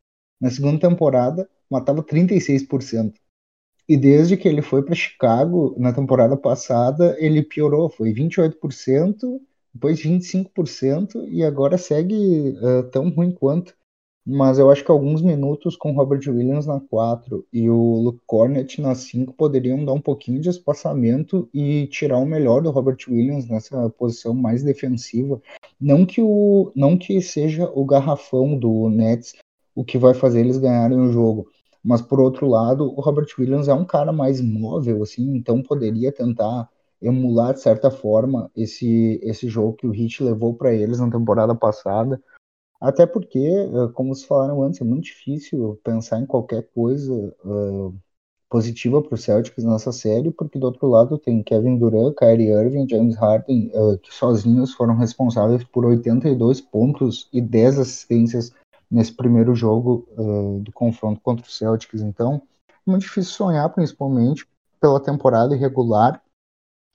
Na 0.41 0.51
segunda 0.51 0.89
temporada, 0.89 1.49
matava 1.71 2.03
36%. 2.03 3.13
E 3.91 3.97
desde 3.97 4.37
que 4.37 4.47
ele 4.47 4.63
foi 4.63 4.85
para 4.85 4.95
Chicago, 4.95 5.75
na 5.77 5.93
temporada 5.93 6.37
passada, 6.37 7.17
ele 7.19 7.43
piorou. 7.43 7.89
Foi 7.89 8.13
28%, 8.15 9.41
depois 9.75 10.01
25%, 10.01 11.27
e 11.29 11.43
agora 11.43 11.77
segue 11.77 12.55
uh, 12.63 12.85
tão 12.93 13.09
ruim 13.09 13.33
quanto. 13.33 13.75
Mas 14.25 14.61
eu 14.61 14.71
acho 14.71 14.85
que 14.85 14.93
alguns 14.93 15.21
minutos 15.23 15.75
com 15.75 15.91
Robert 15.91 16.21
Williams 16.29 16.67
na 16.67 16.79
4 16.79 17.45
e 17.53 17.69
o 17.69 17.97
Luke 17.97 18.21
Cornett 18.29 18.81
na 18.81 18.95
5 18.95 19.33
poderiam 19.33 19.85
dar 19.85 19.95
um 19.95 20.01
pouquinho 20.01 20.41
de 20.41 20.51
espaçamento 20.51 21.49
e 21.53 21.89
tirar 21.89 22.19
o 22.19 22.27
melhor 22.27 22.63
do 22.63 22.71
Robert 22.71 22.99
Williams 23.09 23.49
nessa 23.49 23.91
posição 23.91 24.33
mais 24.33 24.63
defensiva. 24.63 25.43
Não 25.81 26.07
que, 26.07 26.23
o, 26.23 26.71
não 26.77 26.97
que 26.97 27.21
seja 27.21 27.69
o 27.75 27.85
garrafão 27.85 28.57
do 28.57 28.89
Nets 28.89 29.35
o 29.75 29.85
que 29.85 29.99
vai 29.99 30.15
fazer 30.15 30.41
eles 30.41 30.59
ganharem 30.59 31.01
o 31.01 31.11
jogo. 31.11 31.49
Mas 31.83 32.03
por 32.03 32.21
outro 32.21 32.47
lado, 32.49 32.85
o 32.85 33.01
Robert 33.01 33.29
Williams 33.39 33.69
é 33.69 33.75
um 33.75 33.85
cara 33.85 34.13
mais 34.13 34.41
móvel, 34.41 35.03
assim, 35.03 35.35
então 35.35 35.63
poderia 35.63 36.13
tentar 36.13 36.69
emular 37.01 37.55
de 37.55 37.61
certa 37.61 37.91
forma 37.91 38.51
esse, 38.55 39.19
esse 39.23 39.49
jogo 39.49 39.75
que 39.75 39.87
o 39.87 39.95
Heat 39.95 40.23
levou 40.23 40.55
para 40.55 40.73
eles 40.75 41.01
na 41.01 41.11
temporada 41.11 41.55
passada. 41.55 42.23
Até 42.81 43.07
porque, 43.07 43.39
eh, 43.39 43.89
como 43.95 44.15
vocês 44.15 44.27
falaram 44.27 44.63
antes, 44.63 44.81
é 44.81 44.85
muito 44.85 45.05
difícil 45.05 45.79
pensar 45.85 46.21
em 46.21 46.27
qualquer 46.27 46.67
coisa 46.75 47.13
uh, 47.45 47.95
positiva 48.49 49.03
para 49.03 49.15
o 49.15 49.19
Celtics 49.19 49.65
nessa 49.65 49.93
série, 49.93 50.31
porque 50.31 50.59
do 50.59 50.65
outro 50.67 50.89
lado 50.89 51.19
tem 51.19 51.43
Kevin 51.43 51.79
Durant, 51.79 52.15
Kyrie 52.17 52.51
Irving, 52.51 52.89
James 52.89 53.17
Harden, 53.17 53.71
uh, 53.75 53.99
que 53.99 54.13
sozinhos 54.13 54.73
foram 54.73 54.97
responsáveis 54.97 55.63
por 55.65 55.85
82 55.85 56.61
pontos 56.61 57.29
e 57.33 57.41
10 57.41 57.79
assistências 57.79 58.53
nesse 58.91 59.13
primeiro 59.13 59.55
jogo 59.55 60.09
uh, 60.19 60.61
do 60.61 60.73
confronto 60.73 61.21
contra 61.21 61.47
o 61.47 61.51
Celtics. 61.51 62.01
Então, 62.01 62.43
é 62.69 62.91
muito 62.91 63.03
difícil 63.03 63.33
sonhar, 63.33 63.69
principalmente 63.73 64.47
pela 64.81 64.99
temporada 64.99 65.55
irregular 65.55 66.23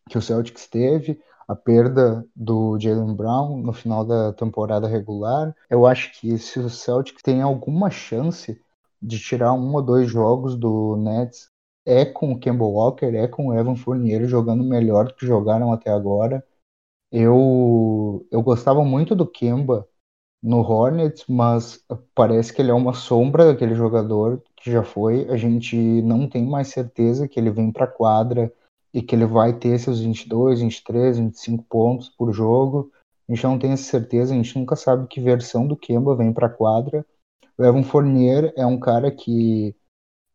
que 0.10 0.18
o 0.18 0.22
Celtics 0.22 0.68
teve, 0.68 1.20
a 1.48 1.56
perda 1.56 2.26
do 2.36 2.78
Jalen 2.80 3.16
Brown 3.16 3.58
no 3.58 3.74
final 3.74 4.04
da 4.04 4.34
temporada 4.34 4.88
regular. 4.88 5.56
Eu 5.70 5.86
acho 5.86 6.20
que 6.20 6.38
se 6.38 6.60
o 6.60 6.70
Celtics 6.70 7.22
tem 7.22 7.42
alguma 7.42 7.90
chance 7.90 8.60
de 9.02 9.20
tirar 9.20 9.54
um 9.54 9.74
ou 9.74 9.82
dois 9.82 10.10
jogos 10.10 10.56
do 10.56 10.96
Nets, 10.98 11.50
é 11.86 12.04
com 12.04 12.32
o 12.32 12.40
Kemba 12.40 12.66
Walker, 12.66 13.16
é 13.16 13.28
com 13.28 13.48
o 13.48 13.54
Evan 13.54 13.76
Fournier 13.76 14.26
jogando 14.26 14.64
melhor 14.64 15.08
do 15.08 15.14
que 15.14 15.26
jogaram 15.26 15.72
até 15.72 15.92
agora. 15.92 16.44
Eu, 17.12 18.26
eu 18.32 18.42
gostava 18.42 18.84
muito 18.84 19.16
do 19.16 19.28
Kemba 19.28 19.88
no 20.44 20.60
Hornets, 20.60 21.26
mas 21.28 21.84
parece 22.14 22.54
que 22.54 22.62
ele 22.62 22.72
é 22.72 22.74
uma 22.74 22.94
sombra 22.94 23.46
daquele 23.46 23.76
jogador 23.76 24.42
que 24.56 24.72
já 24.72 24.84
foi. 24.84 25.28
A 25.30 25.38
gente 25.38 25.76
não 26.04 26.30
tem 26.30 26.46
mais 26.46 26.68
certeza 26.68 27.28
que 27.28 27.40
ele 27.40 27.50
vem 27.50 27.72
para 27.72 27.86
a 27.86 27.92
quadra 27.92 28.54
e 28.94 29.02
que 29.02 29.16
ele 29.16 29.26
vai 29.26 29.54
ter 29.54 29.78
seus 29.80 30.00
22, 30.00 30.62
23, 30.62 31.18
25 31.18 31.64
pontos 31.64 32.10
por 32.10 32.32
jogo. 32.32 32.92
A 33.28 33.34
gente 33.34 33.44
não 33.44 33.58
tem 33.58 33.72
essa 33.72 33.84
certeza, 33.84 34.34
a 34.34 34.38
gente 34.38 34.58
nunca 34.58 34.76
sabe 34.76 35.08
que 35.08 35.20
versão 35.20 35.68
do 35.68 35.76
Kemba 35.76 36.16
vem 36.16 36.32
para 36.32 36.48
a 36.48 36.50
quadra. 36.54 37.06
O 37.58 37.64
Evan 37.64 37.84
Fournier 37.84 38.54
é 38.56 38.66
um 38.66 38.80
cara 38.80 39.10
que 39.12 39.76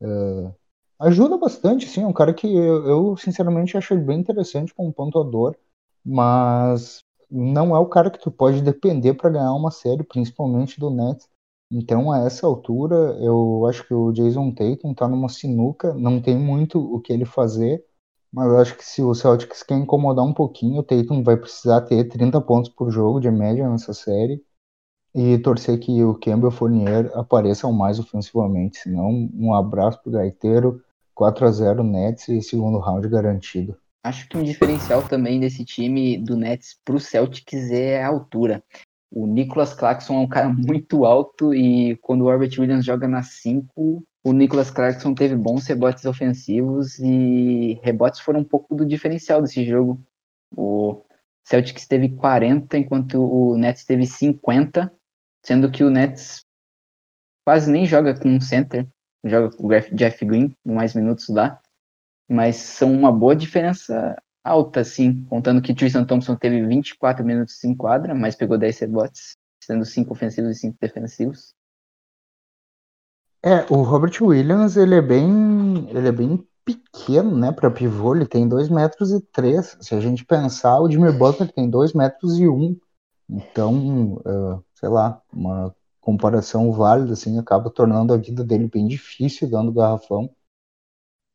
uh, 0.02 0.52
ajuda 0.98 1.38
bastante, 1.38 1.86
sim, 1.86 2.02
é 2.02 2.06
um 2.06 2.12
cara 2.12 2.34
que 2.34 2.46
eu, 2.46 2.86
eu, 2.86 3.16
sinceramente 3.16 3.76
acho 3.76 3.96
bem 3.96 4.18
interessante 4.18 4.74
como 4.74 4.92
pontuador, 4.92 5.56
mas 6.04 7.00
não 7.30 7.74
é 7.74 7.78
o 7.78 7.86
cara 7.86 8.10
que 8.10 8.18
tu 8.20 8.30
pode 8.30 8.62
depender 8.62 9.14
para 9.14 9.30
ganhar 9.30 9.52
uma 9.54 9.70
série, 9.70 10.02
principalmente 10.02 10.78
do 10.80 10.90
Nets. 10.90 11.28
Então, 11.72 12.10
a 12.10 12.18
essa 12.18 12.46
altura, 12.46 13.16
eu 13.20 13.64
acho 13.66 13.86
que 13.86 13.94
o 13.94 14.12
Jason 14.12 14.50
Tatum 14.52 14.92
tá 14.92 15.06
numa 15.06 15.28
sinuca, 15.28 15.94
não 15.94 16.20
tem 16.20 16.36
muito 16.36 16.78
o 16.78 17.00
que 17.00 17.12
ele 17.12 17.24
fazer. 17.24 17.84
Mas 18.32 18.52
acho 18.54 18.76
que 18.76 18.84
se 18.84 19.02
o 19.02 19.14
Celtics 19.14 19.62
quer 19.62 19.76
incomodar 19.76 20.24
um 20.24 20.32
pouquinho, 20.32 20.80
o 20.80 20.82
Tatum 20.82 21.22
vai 21.22 21.36
precisar 21.36 21.80
ter 21.82 22.04
30 22.08 22.40
pontos 22.40 22.70
por 22.70 22.90
jogo 22.90 23.20
de 23.20 23.30
média 23.30 23.68
nessa 23.68 23.92
série 23.92 24.42
e 25.14 25.38
torcer 25.38 25.78
que 25.80 26.02
o 26.04 26.14
Campbell 26.14 26.50
Fournier 26.50 27.10
apareçam 27.14 27.72
mais 27.72 27.98
ofensivamente. 27.98 28.78
Senão, 28.78 29.28
um 29.34 29.54
abraço 29.54 30.00
pro 30.02 30.12
gaiteiro, 30.12 30.82
4 31.14 31.46
a 31.46 31.50
0 31.50 31.82
Nets 31.82 32.28
e 32.28 32.40
segundo 32.42 32.78
round 32.78 33.08
garantido. 33.08 33.76
Acho 34.02 34.28
que 34.28 34.36
um 34.36 34.42
diferencial 34.42 35.06
também 35.06 35.38
desse 35.38 35.64
time 35.64 36.16
do 36.16 36.36
Nets 36.36 36.78
pro 36.84 36.98
Celtics 36.98 37.70
é 37.70 38.02
a 38.02 38.08
altura. 38.08 38.64
O 39.10 39.26
Nicholas 39.26 39.74
Claxton 39.74 40.14
é 40.14 40.18
um 40.20 40.28
cara 40.28 40.48
muito 40.52 41.04
alto 41.04 41.52
e 41.54 41.96
quando 41.96 42.22
o 42.22 42.30
Robert 42.30 42.50
Williams 42.58 42.84
joga 42.84 43.06
na 43.06 43.22
5, 43.22 44.02
o 44.22 44.32
Nicholas 44.32 44.70
Clarkson 44.70 45.14
teve 45.14 45.34
bons 45.34 45.66
rebotes 45.66 46.04
ofensivos 46.04 46.98
e 46.98 47.80
rebotes 47.82 48.20
foram 48.20 48.40
um 48.40 48.44
pouco 48.44 48.74
do 48.74 48.86
diferencial 48.86 49.42
desse 49.42 49.64
jogo. 49.64 50.00
O 50.56 51.02
Celtics 51.44 51.86
teve 51.86 52.10
40, 52.10 52.78
enquanto 52.78 53.22
o 53.22 53.56
Nets 53.56 53.84
teve 53.84 54.06
50, 54.06 54.92
sendo 55.44 55.70
que 55.70 55.82
o 55.82 55.90
Nets 55.90 56.44
quase 57.44 57.70
nem 57.70 57.86
joga 57.86 58.18
com 58.18 58.28
um 58.28 58.40
center, 58.40 58.86
joga 59.24 59.56
com 59.56 59.66
o 59.66 59.70
Jeff 59.94 60.24
Green, 60.24 60.54
mais 60.64 60.94
minutos 60.94 61.28
lá, 61.28 61.60
mas 62.30 62.56
são 62.56 62.92
uma 62.92 63.10
boa 63.10 63.34
diferença 63.34 64.16
alta, 64.44 64.80
assim, 64.80 65.24
contando 65.24 65.60
que 65.60 65.74
Tristan 65.74 66.04
Thompson 66.04 66.36
teve 66.36 66.64
24 66.64 67.24
minutos 67.24 67.62
em 67.64 67.74
quadra, 67.74 68.14
mas 68.14 68.36
pegou 68.36 68.56
10 68.56 68.78
rebotes, 68.78 69.36
sendo 69.60 69.84
5 69.84 70.12
ofensivos 70.12 70.56
e 70.56 70.60
5 70.60 70.78
defensivos. 70.80 71.52
É, 73.42 73.66
o 73.68 73.82
Robert 73.82 74.12
Williams, 74.20 74.76
ele 74.76 74.94
é 74.94 75.02
bem, 75.02 75.88
ele 75.90 76.06
é 76.06 76.12
bem 76.12 76.46
pequeno, 76.64 77.36
né, 77.36 77.50
para 77.50 77.70
pivô, 77.70 78.14
ele 78.14 78.26
tem 78.26 78.48
2 78.48 78.68
metros 78.68 79.10
e 79.10 79.20
3. 79.20 79.78
Se 79.80 79.94
a 79.96 80.00
gente 80.00 80.24
pensar, 80.24 80.80
o 80.80 80.88
Jimmy 80.88 81.10
Butler 81.10 81.50
tem 81.50 81.68
2 81.68 81.94
metros 81.94 82.38
e 82.38 82.46
1. 82.46 82.52
Um. 82.54 82.80
Então, 83.28 84.14
uh, 84.14 84.64
sei 84.74 84.88
lá, 84.88 85.20
uma 85.32 85.74
comparação 86.00 86.70
válida, 86.72 87.12
assim, 87.12 87.38
acaba 87.38 87.70
tornando 87.70 88.12
a 88.12 88.16
vida 88.16 88.44
dele 88.44 88.68
bem 88.68 88.86
difícil 88.86 89.50
dando 89.50 89.72
garrafão. 89.72 90.30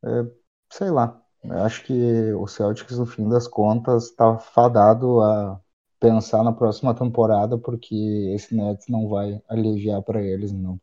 É, 0.04 0.26
sei 0.70 0.90
lá, 0.90 1.20
eu 1.44 1.64
acho 1.64 1.84
que 1.84 2.32
o 2.34 2.46
Celtics, 2.46 2.98
no 2.98 3.06
fim 3.06 3.28
das 3.28 3.46
contas, 3.46 4.04
está 4.04 4.38
fadado 4.38 5.20
a 5.22 5.60
pensar 6.00 6.42
na 6.42 6.52
próxima 6.52 6.94
temporada, 6.94 7.56
porque 7.56 7.94
esse 8.34 8.54
Nets 8.54 8.86
não 8.88 9.08
vai 9.08 9.40
aliviar 9.48 10.02
para 10.02 10.20
eles, 10.20 10.52
não. 10.52 10.78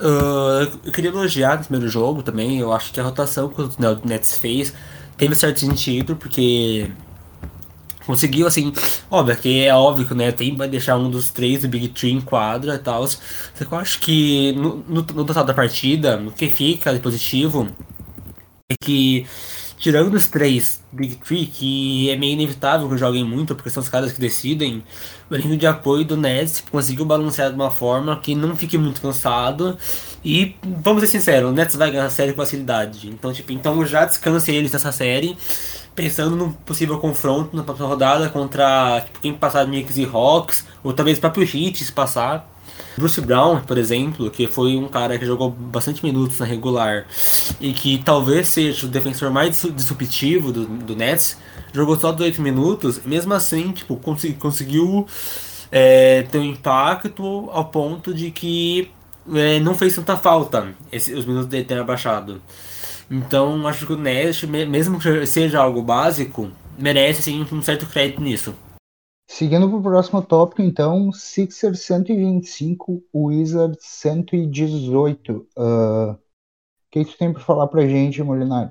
Uh, 0.00 0.66
eu 0.84 0.92
queria 0.92 1.10
elogiar 1.10 1.58
no 1.58 1.64
primeiro 1.64 1.88
jogo 1.88 2.22
também. 2.22 2.58
Eu 2.58 2.72
acho 2.72 2.92
que 2.92 3.00
a 3.00 3.04
rotação 3.04 3.48
que 3.48 3.62
o 3.62 3.70
Nets 4.04 4.36
fez 4.36 4.74
teve 5.16 5.34
certo 5.34 5.60
sentido, 5.60 6.16
porque 6.16 6.90
conseguiu, 8.06 8.46
assim, 8.46 8.72
óbvio 9.10 9.36
que 9.36 9.64
é 9.64 9.74
óbvio 9.74 10.14
né, 10.14 10.30
tem 10.32 10.56
vai 10.56 10.68
deixar 10.68 10.96
um 10.96 11.08
dos 11.10 11.30
três 11.30 11.62
do 11.62 11.68
Big 11.68 11.88
Tree 11.88 12.12
em 12.12 12.20
quadra 12.20 12.74
e 12.74 12.78
tal. 12.78 13.06
Só 13.06 13.18
que 13.56 13.72
eu 13.72 13.78
acho 13.78 14.00
que 14.00 14.52
no, 14.52 14.76
no, 14.76 15.02
no 15.02 15.24
total 15.24 15.44
da 15.44 15.54
partida, 15.54 16.18
o 16.18 16.32
que 16.32 16.48
fica 16.48 16.92
de 16.92 17.00
positivo 17.00 17.68
que, 18.80 19.26
tirando 19.78 20.14
os 20.14 20.26
três 20.26 20.82
Big 20.92 21.16
Tree, 21.16 21.46
que 21.46 22.10
é 22.10 22.16
meio 22.16 22.32
inevitável 22.32 22.88
que 22.88 22.96
joguem 22.96 23.24
muito, 23.24 23.54
porque 23.54 23.70
são 23.70 23.82
os 23.82 23.88
caras 23.88 24.12
que 24.12 24.20
decidem, 24.20 24.82
o 25.30 25.34
elenco 25.34 25.56
de 25.56 25.66
apoio 25.66 26.04
do 26.04 26.16
Nets 26.16 26.62
conseguiu 26.70 27.04
balancear 27.04 27.50
de 27.50 27.56
uma 27.56 27.70
forma 27.70 28.18
que 28.20 28.34
não 28.34 28.56
fique 28.56 28.78
muito 28.78 29.00
cansado. 29.00 29.76
E 30.24 30.56
vamos 30.62 31.02
ser 31.02 31.08
sinceros, 31.08 31.50
o 31.50 31.52
Nets 31.52 31.76
vai 31.76 31.90
ganhar 31.90 32.06
a 32.06 32.10
série 32.10 32.32
com 32.32 32.38
facilidade. 32.38 33.08
Então, 33.08 33.32
tipo, 33.32 33.52
então 33.52 33.84
já 33.84 34.04
descanse 34.04 34.50
eles 34.52 34.72
nessa 34.72 34.92
série 34.92 35.36
pensando 35.94 36.34
no 36.34 36.52
possível 36.52 36.98
confronto 36.98 37.56
na 37.56 37.62
próxima 37.62 37.88
rodada 37.88 38.28
contra 38.28 39.02
tipo, 39.02 39.20
quem 39.20 39.34
passar 39.34 39.64
Knicks 39.64 39.96
e 39.96 40.04
Hawks, 40.04 40.66
ou 40.82 40.92
talvez 40.92 41.18
o 41.18 41.20
próprio 41.20 41.44
Heat 41.44 41.84
se 41.84 41.92
passar. 41.92 42.50
Bruce 42.96 43.20
Brown, 43.20 43.60
por 43.60 43.76
exemplo, 43.76 44.30
que 44.30 44.46
foi 44.46 44.76
um 44.76 44.88
cara 44.88 45.18
que 45.18 45.26
jogou 45.26 45.50
bastante 45.50 46.04
minutos 46.04 46.38
na 46.38 46.46
regular 46.46 47.06
e 47.60 47.72
que 47.72 47.98
talvez 47.98 48.48
seja 48.48 48.86
o 48.86 48.88
defensor 48.88 49.30
mais 49.30 49.66
disruptivo 49.74 50.52
do, 50.52 50.66
do 50.66 50.94
Nets, 50.94 51.36
jogou 51.72 51.98
só 51.98 52.12
18 52.12 52.40
minutos, 52.40 53.00
mesmo 53.04 53.34
assim, 53.34 53.72
tipo, 53.72 53.96
consegui, 53.96 54.34
conseguiu 54.34 55.06
é, 55.72 56.22
ter 56.22 56.38
um 56.38 56.44
impacto 56.44 57.50
ao 57.52 57.64
ponto 57.64 58.14
de 58.14 58.30
que 58.30 58.90
é, 59.34 59.58
não 59.58 59.74
fez 59.74 59.94
tanta 59.94 60.16
falta 60.16 60.68
esse, 60.92 61.12
os 61.14 61.24
minutos 61.24 61.48
dele 61.48 61.64
terem 61.64 61.82
abaixado. 61.82 62.40
Então 63.10 63.66
acho 63.66 63.86
que 63.86 63.92
o 63.92 63.96
Nest, 63.96 64.46
mesmo 64.46 64.98
que 64.98 65.26
seja 65.26 65.60
algo 65.60 65.82
básico, 65.82 66.50
merece 66.78 67.22
sim 67.22 67.46
um 67.50 67.62
certo 67.62 67.86
crédito 67.86 68.20
nisso. 68.20 68.54
Seguindo 69.26 69.68
para 69.68 69.78
o 69.78 69.82
próximo 69.82 70.22
tópico, 70.22 70.62
então, 70.62 71.10
Sixers 71.12 71.80
125, 71.80 73.02
Wizards 73.12 73.84
118. 73.84 75.48
Uh, 75.56 76.12
o 76.12 76.18
que 76.90 77.04
tu 77.04 77.16
tem 77.16 77.32
para 77.32 77.42
falar 77.42 77.66
para 77.68 77.88
gente, 77.88 78.22
Molinari? 78.22 78.70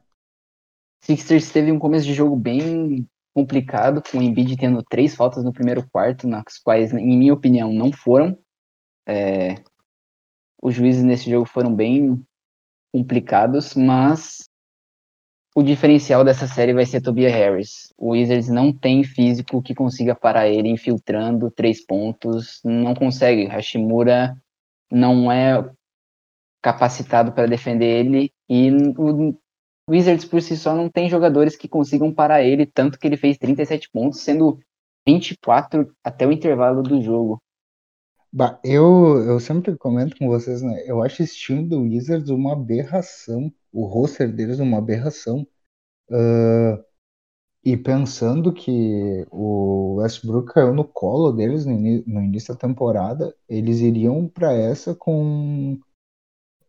Sixers 1.04 1.52
teve 1.52 1.72
um 1.72 1.80
começo 1.80 2.06
de 2.06 2.14
jogo 2.14 2.36
bem 2.36 3.08
complicado, 3.34 4.02
com 4.10 4.20
o 4.20 4.22
Embiid 4.22 4.56
tendo 4.56 4.84
três 4.84 5.16
faltas 5.16 5.44
no 5.44 5.52
primeiro 5.52 5.88
quarto, 5.90 6.28
nas 6.28 6.58
quais, 6.64 6.94
em 6.94 7.18
minha 7.18 7.34
opinião, 7.34 7.74
não 7.74 7.92
foram. 7.92 8.38
É, 9.06 9.56
os 10.62 10.74
juízes 10.74 11.04
nesse 11.04 11.30
jogo 11.30 11.46
foram 11.46 11.76
bem 11.76 12.26
complicados, 12.94 13.74
mas 13.74 14.48
o 15.56 15.62
diferencial 15.62 16.24
dessa 16.24 16.48
série 16.48 16.74
vai 16.74 16.86
ser 16.86 17.02
Tobias 17.02 17.32
Harris. 17.32 17.94
O 17.98 18.12
Wizards 18.12 18.50
não 18.50 18.74
tem 18.74 19.04
físico 19.04 19.62
que 19.62 19.76
consiga 19.76 20.16
parar 20.16 20.48
ele 20.48 20.70
infiltrando 20.70 21.52
três 21.52 21.86
pontos, 21.86 22.60
não 22.64 22.96
consegue. 22.96 23.46
Hashimura 23.46 24.36
não 24.92 25.32
é 25.32 25.64
capacitado 26.62 27.32
para 27.32 27.48
defender 27.48 27.86
ele 27.86 28.32
e 28.50 28.72
o 28.98 29.36
Wizards 29.90 30.26
por 30.26 30.42
si 30.42 30.56
só 30.56 30.74
não 30.74 30.90
tem 30.90 31.10
jogadores 31.10 31.56
que 31.56 31.68
consigam 31.68 32.14
parar 32.14 32.42
ele, 32.42 32.66
tanto 32.66 32.98
que 32.98 33.06
ele 33.06 33.18
fez 33.18 33.38
37 33.38 33.90
pontos, 33.92 34.22
sendo 34.22 34.58
24 35.06 35.94
até 36.04 36.26
o 36.26 36.32
intervalo 36.32 36.82
do 36.82 37.02
jogo. 37.02 37.42
Bah, 38.32 38.60
eu, 38.64 39.22
eu 39.28 39.40
sempre 39.40 39.76
comento 39.76 40.16
com 40.18 40.28
vocês, 40.28 40.62
né? 40.62 40.84
Eu 40.88 41.04
acho 41.04 41.22
esse 41.22 41.38
time 41.38 41.68
do 41.68 41.82
Wizards 41.82 42.30
uma 42.30 42.54
aberração. 42.54 43.54
O 43.74 43.86
roster 43.86 44.32
deles 44.32 44.60
uma 44.60 44.78
aberração. 44.78 45.48
Uh, 46.10 46.84
e 47.66 47.78
pensando 47.78 48.54
que 48.54 49.26
o 49.32 49.96
Westbrook 49.96 50.54
caiu 50.54 50.74
no 50.74 50.84
colo 50.84 51.32
deles 51.32 51.66
no, 51.66 51.74
no 51.74 52.22
início 52.22 52.54
da 52.54 52.60
temporada, 52.60 53.34
eles 53.48 53.80
iriam 53.80 54.28
para 54.28 54.54
essa 54.54 54.94
com 54.94 55.80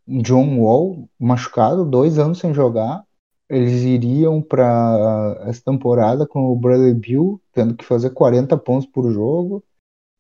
John 0.07 0.61
Wall 0.61 1.09
machucado, 1.19 1.85
dois 1.85 2.19
anos 2.19 2.39
sem 2.39 2.55
jogar. 2.55 3.05
Eles 3.49 3.83
iriam 3.83 4.41
para 4.41 5.37
essa 5.47 5.63
temporada 5.65 6.27
com 6.27 6.47
o 6.51 6.57
Bradley 6.57 6.95
Bill 6.95 7.41
tendo 7.53 7.77
que 7.77 7.85
fazer 7.85 8.11
40 8.11 8.57
pontos 8.57 8.87
por 8.87 9.11
jogo 9.13 9.63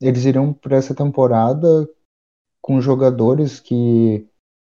eles 0.00 0.24
iriam 0.24 0.52
para 0.52 0.76
essa 0.76 0.94
temporada 0.94 1.88
com 2.60 2.80
jogadores 2.80 3.60
que 3.60 4.26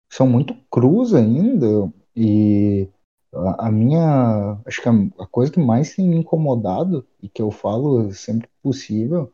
são 0.10 0.28
muito 0.28 0.56
crus 0.70 1.14
ainda 1.14 1.92
e 2.22 2.90
a, 3.34 3.68
a 3.68 3.72
minha 3.72 4.60
acho 4.66 4.82
que 4.82 4.90
a, 4.90 4.94
a, 5.20 5.28
coisa 5.28 5.52
que 5.52 5.60
mais 5.60 5.96
tem 5.96 6.08
me 6.08 6.18
incomodado 6.18 7.08
e 7.22 7.28
que 7.28 7.42
eu 7.42 7.50
falo 7.50 8.12
sempre 8.14 8.50
possível 8.62 9.32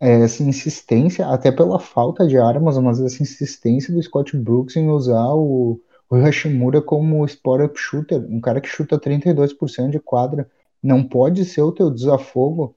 é 0.00 0.20
essa 0.22 0.42
insistência 0.42 1.26
até 1.28 1.52
pela 1.52 1.78
falta 1.78 2.26
de 2.26 2.38
armas 2.38 2.78
mas 2.78 3.00
essa 3.00 3.22
insistência 3.22 3.92
do 3.92 4.02
Scott 4.02 4.36
Brooks 4.36 4.76
em 4.76 4.88
usar 4.88 5.34
o, 5.34 5.80
o 6.08 6.16
Hashimura 6.16 6.80
como 6.80 7.24
spot-up 7.26 7.78
shooter 7.78 8.24
um 8.30 8.40
cara 8.40 8.60
que 8.60 8.68
chuta 8.68 8.98
32% 8.98 9.90
de 9.90 10.00
quadra. 10.00 10.50
Não 10.82 11.02
pode 11.02 11.44
ser 11.44 11.62
o 11.62 11.72
teu 11.72 11.90
desafogo 11.90 12.76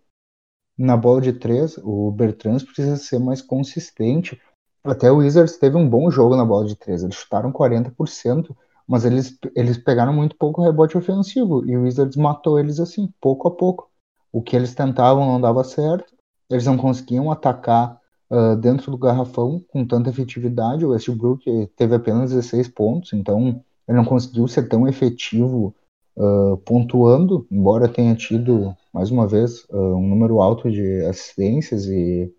na 0.77 0.95
bola 0.95 1.21
de 1.21 1.33
três, 1.33 1.77
o 1.83 2.11
Bertrand 2.11 2.59
precisa 2.59 2.95
ser 2.97 3.19
mais 3.19 3.41
consistente. 3.41 4.39
Até 4.83 5.11
o 5.11 5.17
Wizards 5.17 5.57
teve 5.57 5.75
um 5.75 5.89
bom 5.89 6.09
jogo 6.09 6.35
na 6.35 6.45
bola 6.45 6.65
de 6.65 6.75
três, 6.75 7.03
eles 7.03 7.15
chutaram 7.15 7.51
40%, 7.51 8.55
mas 8.87 9.03
eles, 9.03 9.37
eles 9.55 9.77
pegaram 9.77 10.13
muito 10.13 10.35
pouco 10.37 10.63
rebote 10.63 10.97
ofensivo 10.97 11.65
e 11.65 11.75
o 11.75 11.83
Wizards 11.83 12.15
matou 12.15 12.57
eles 12.57 12.79
assim, 12.79 13.11
pouco 13.19 13.47
a 13.47 13.51
pouco. 13.51 13.89
O 14.31 14.41
que 14.41 14.55
eles 14.55 14.73
tentavam 14.73 15.25
não 15.25 15.41
dava 15.41 15.63
certo, 15.63 16.13
eles 16.49 16.65
não 16.65 16.77
conseguiam 16.77 17.29
atacar 17.29 17.99
uh, 18.31 18.55
dentro 18.55 18.89
do 18.91 18.97
garrafão 18.97 19.61
com 19.69 19.85
tanta 19.85 20.09
efetividade. 20.09 20.85
O 20.85 20.89
Westbrook 20.89 21.69
teve 21.75 21.95
apenas 21.95 22.31
16 22.31 22.69
pontos, 22.69 23.11
então 23.11 23.61
ele 23.87 23.97
não 23.97 24.05
conseguiu 24.05 24.47
ser 24.47 24.69
tão 24.69 24.87
efetivo 24.87 25.75
uh, 26.15 26.57
pontuando, 26.57 27.45
embora 27.51 27.87
tenha 27.89 28.15
tido, 28.15 28.75
mais 28.93 29.11
uma 29.11 29.27
vez, 29.27 29.65
uh, 29.65 29.95
um 29.95 30.07
número 30.07 30.39
alto 30.41 30.71
de 30.71 31.05
assistências 31.05 31.87
e, 31.87 32.33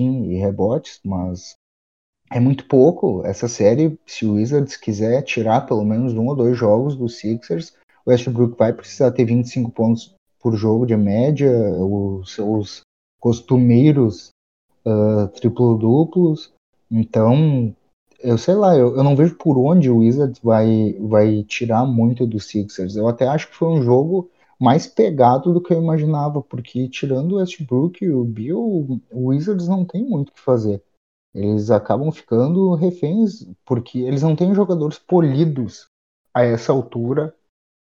e 0.00 0.34
rebotes, 0.36 1.00
mas 1.04 1.56
é 2.30 2.40
muito 2.40 2.64
pouco. 2.66 3.22
Essa 3.24 3.48
série, 3.48 3.98
se 4.06 4.26
o 4.26 4.34
Wizards 4.34 4.76
quiser 4.76 5.22
tirar 5.22 5.62
pelo 5.62 5.84
menos 5.84 6.14
um 6.14 6.26
ou 6.26 6.36
dois 6.36 6.56
jogos 6.56 6.96
dos 6.96 7.18
Sixers, 7.18 7.72
o 8.04 8.10
Westbrook 8.10 8.56
vai 8.58 8.72
precisar 8.72 9.10
ter 9.12 9.24
25 9.24 9.70
pontos 9.70 10.14
por 10.40 10.54
jogo 10.56 10.86
de 10.86 10.96
média, 10.96 11.50
os 11.50 12.34
seus 12.34 12.80
costumeiros 13.20 14.30
uh, 14.86 15.28
triplo-duplos. 15.28 16.52
Então, 16.90 17.74
eu 18.20 18.38
sei 18.38 18.54
lá, 18.54 18.76
eu, 18.76 18.96
eu 18.96 19.04
não 19.04 19.16
vejo 19.16 19.34
por 19.36 19.58
onde 19.58 19.90
o 19.90 19.98
Wizards 19.98 20.40
vai, 20.42 20.96
vai 21.00 21.42
tirar 21.44 21.84
muito 21.84 22.26
dos 22.26 22.46
Sixers. 22.46 22.96
Eu 22.96 23.08
até 23.08 23.26
acho 23.26 23.48
que 23.48 23.56
foi 23.56 23.68
um 23.68 23.82
jogo 23.82 24.30
mais 24.58 24.86
pegado 24.86 25.52
do 25.52 25.60
que 25.60 25.72
eu 25.72 25.80
imaginava, 25.80 26.42
porque 26.42 26.88
tirando 26.88 27.32
o 27.32 27.36
Westbrook 27.36 28.04
e 28.04 28.10
o 28.10 28.24
Bill, 28.24 29.00
o 29.12 29.28
Wizards 29.28 29.68
não 29.68 29.84
tem 29.84 30.04
muito 30.04 30.30
o 30.30 30.32
que 30.32 30.40
fazer. 30.40 30.82
Eles 31.38 31.70
acabam 31.70 32.10
ficando 32.10 32.74
reféns, 32.74 33.46
porque 33.64 34.00
eles 34.00 34.22
não 34.22 34.34
têm 34.34 34.54
jogadores 34.54 34.98
polidos 34.98 35.88
a 36.34 36.42
essa 36.42 36.72
altura 36.72 37.34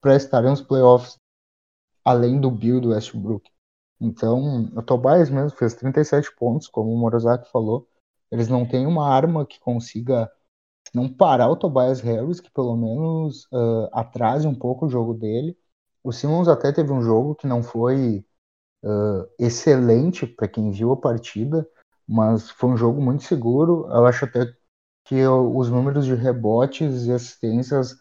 para 0.02 0.16
estarem 0.16 0.50
nos 0.50 0.62
playoffs, 0.62 1.18
além 2.04 2.40
do 2.40 2.50
Bill 2.50 2.80
do 2.80 2.90
Westbrook. 2.90 3.50
Então, 4.00 4.72
o 4.76 4.82
Tobias 4.82 5.30
mesmo 5.30 5.58
fez 5.58 5.74
37 5.74 6.34
pontos, 6.36 6.68
como 6.68 6.92
o 6.92 6.98
Morozaki 6.98 7.52
falou, 7.52 7.88
eles 8.32 8.48
não 8.48 8.66
têm 8.66 8.88
uma 8.88 9.08
arma 9.08 9.46
que 9.46 9.60
consiga 9.60 10.32
não 10.94 11.12
parar 11.12 11.50
o 11.50 11.56
Tobias 11.56 12.00
Harris, 12.00 12.40
que 12.40 12.50
pelo 12.52 12.76
menos 12.76 13.46
uh, 13.52 13.90
atrase 13.92 14.48
um 14.48 14.56
pouco 14.56 14.86
o 14.86 14.90
jogo 14.90 15.14
dele. 15.14 15.58
O 16.04 16.12
Simmons 16.12 16.48
até 16.48 16.72
teve 16.72 16.92
um 16.92 17.02
jogo 17.02 17.36
que 17.36 17.46
não 17.46 17.62
foi 17.62 18.26
uh, 18.84 19.28
excelente 19.38 20.26
para 20.26 20.48
quem 20.48 20.72
viu 20.72 20.92
a 20.94 20.98
partida, 20.98 21.68
mas 22.12 22.50
foi 22.50 22.72
um 22.72 22.78
jogo 22.78 23.02
muito 23.02 23.24
seguro. 23.24 23.88
Eu 23.90 24.06
acho 24.06 24.26
até 24.26 24.54
que 25.06 25.26
os 25.26 25.70
números 25.70 26.06
de 26.06 26.14
rebotes 26.14 27.06
e 27.06 27.12
assistências 27.12 27.96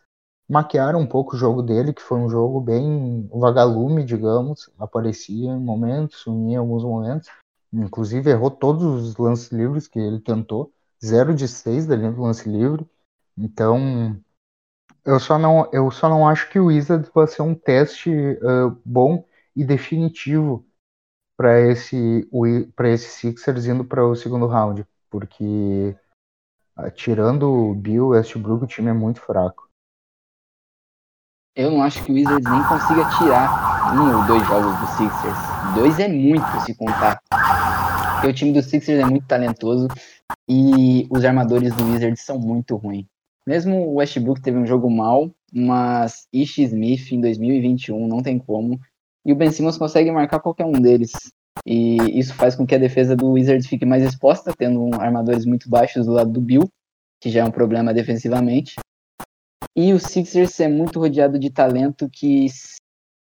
maquiaram 0.49 0.99
um 1.01 1.07
pouco 1.07 1.37
o 1.37 1.39
jogo 1.39 1.63
dele, 1.63 1.93
que 1.93 2.03
foi 2.03 2.19
um 2.19 2.29
jogo 2.29 2.61
bem 2.61 3.29
vagalume, 3.33 4.05
digamos. 4.05 4.69
Aparecia 4.77 5.53
em 5.53 5.61
momentos, 5.61 6.19
sumia 6.19 6.55
em 6.55 6.59
alguns 6.59 6.83
momentos. 6.83 7.29
Inclusive 7.73 8.31
errou 8.31 8.51
todos 8.51 8.83
os 8.83 9.17
lances 9.17 9.53
livres 9.53 9.87
que 9.87 10.01
ele 10.01 10.19
tentou, 10.19 10.73
0 11.05 11.33
de 11.33 11.47
6 11.47 11.87
da 11.87 11.95
do 11.95 12.21
lance 12.21 12.49
livre. 12.49 12.85
Então, 13.39 14.21
eu 15.05 15.21
só 15.21 15.39
não, 15.39 15.69
eu 15.73 15.89
só 15.93 16.09
não 16.09 16.29
acho 16.29 16.51
que 16.51 16.59
o 16.59 16.67
Wizards 16.67 17.09
vai 17.15 17.29
ser 17.29 17.43
um 17.43 17.55
teste 17.55 18.11
uh, 18.11 18.77
bom 18.85 19.25
e 19.55 19.65
definitivo 19.65 20.67
para 21.41 21.59
esse 21.59 22.29
para 22.77 22.91
esse 22.91 23.09
Sixers 23.09 23.65
indo 23.65 23.83
para 23.83 24.07
o 24.07 24.15
segundo 24.15 24.47
round, 24.47 24.85
porque 25.09 25.97
uh, 26.77 26.91
tirando 26.91 27.51
o 27.51 27.75
Bill 27.75 28.09
Westbrook, 28.09 28.65
o 28.65 28.67
time 28.67 28.91
é 28.91 28.93
muito 28.93 29.23
fraco. 29.23 29.67
Eu 31.57 31.71
não 31.71 31.83
acho 31.83 32.05
que 32.05 32.13
o 32.13 32.15
Wizards 32.15 32.45
nem 32.45 32.63
consiga 32.65 33.09
tirar 33.17 33.95
um 33.97 34.19
ou 34.19 34.27
dois 34.27 34.47
jogos 34.47 34.81
do 34.81 34.87
Sixers. 34.89 35.75
Dois 35.75 35.99
é 35.99 36.09
muito 36.09 36.45
se 36.61 36.75
contar. 36.75 37.19
Porque 38.17 38.29
o 38.29 38.35
time 38.35 38.53
do 38.53 38.63
Sixers 38.63 39.01
é 39.01 39.07
muito 39.07 39.27
talentoso 39.27 39.89
e 40.47 41.09
os 41.09 41.25
armadores 41.25 41.75
do 41.75 41.91
Wizards 41.91 42.23
são 42.23 42.39
muito 42.39 42.77
ruins. 42.77 43.07
Mesmo 43.47 43.77
o 43.77 43.95
Westbrook 43.95 44.43
teve 44.43 44.59
um 44.59 44.67
jogo 44.67 44.91
mal, 44.91 45.31
mas 45.51 46.29
Ish 46.35 46.59
Smith 46.59 47.11
em 47.13 47.21
2021 47.23 48.07
não 48.07 48.23
tem 48.23 48.39
como. 48.39 48.79
E 49.25 49.33
o 49.33 49.37
Ben 49.37 49.51
Simmons 49.51 49.79
consegue 49.79 50.11
marcar 50.11 50.41
qualquer 50.41 50.65
um 50.65 50.73
deles. 50.73 51.13
E 51.67 51.97
isso 52.19 52.35
faz 52.35 52.57
com 52.57 52.67
que 52.67 52.75
a 52.75 52.79
defesa 52.79 53.15
do 53.15 53.33
Wizards 53.33 53.67
fique 53.67 53.85
mais 53.85 54.03
exposta, 54.03 54.53
tendo 54.57 54.95
armadores 55.01 55.45
muito 55.45 55.69
baixos 55.69 56.07
do 56.07 56.13
lado 56.13 56.31
do 56.31 56.41
Bill, 56.41 56.69
que 57.21 57.31
já 57.31 57.41
é 57.41 57.45
um 57.45 57.51
problema 57.51 57.93
defensivamente. 57.93 58.77
E 59.77 59.93
o 59.93 60.01
Sixers 60.01 60.59
é 60.61 60.69
muito 60.69 60.99
rodeado 60.99 61.39
de 61.39 61.51
talento 61.51 62.09
que 62.11 62.47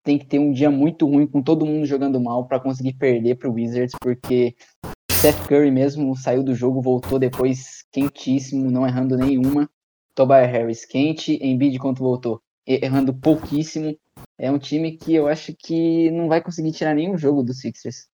tem 0.05 0.19
que 0.19 0.27
ter 0.27 0.39
um 0.39 0.53
dia 0.53 0.71
muito 0.71 1.07
ruim 1.07 1.27
com 1.27 1.43
todo 1.43 1.67
mundo 1.67 1.85
jogando 1.85 2.21
mal 2.21 2.47
para 2.47 2.61
conseguir 2.61 2.95
perder 2.95 3.37
para 3.37 3.49
o 3.49 3.53
Wizards, 3.53 3.95
porque 4.01 4.55
Seth 5.11 5.47
Curry 5.49 5.71
mesmo 5.71 6.15
saiu 6.15 6.45
do 6.45 6.55
jogo, 6.55 6.81
voltou 6.81 7.19
depois 7.19 7.85
quentíssimo, 7.91 8.71
não 8.71 8.87
errando 8.87 9.17
nenhuma. 9.17 9.69
Tobias 10.15 10.51
Harris 10.51 10.85
quente, 10.85 11.39
Embiid 11.43 11.79
quando 11.79 11.99
voltou, 11.99 12.41
errando 12.67 13.15
pouquíssimo. 13.15 13.97
É 14.39 14.51
um 14.51 14.59
time 14.59 14.97
que 14.97 15.15
eu 15.15 15.29
acho 15.29 15.55
que 15.57 16.11
não 16.11 16.29
vai 16.29 16.41
conseguir 16.41 16.73
tirar 16.73 16.95
nenhum 16.95 17.17
jogo 17.17 17.43
do 17.43 17.55
Sixers. 17.55 18.09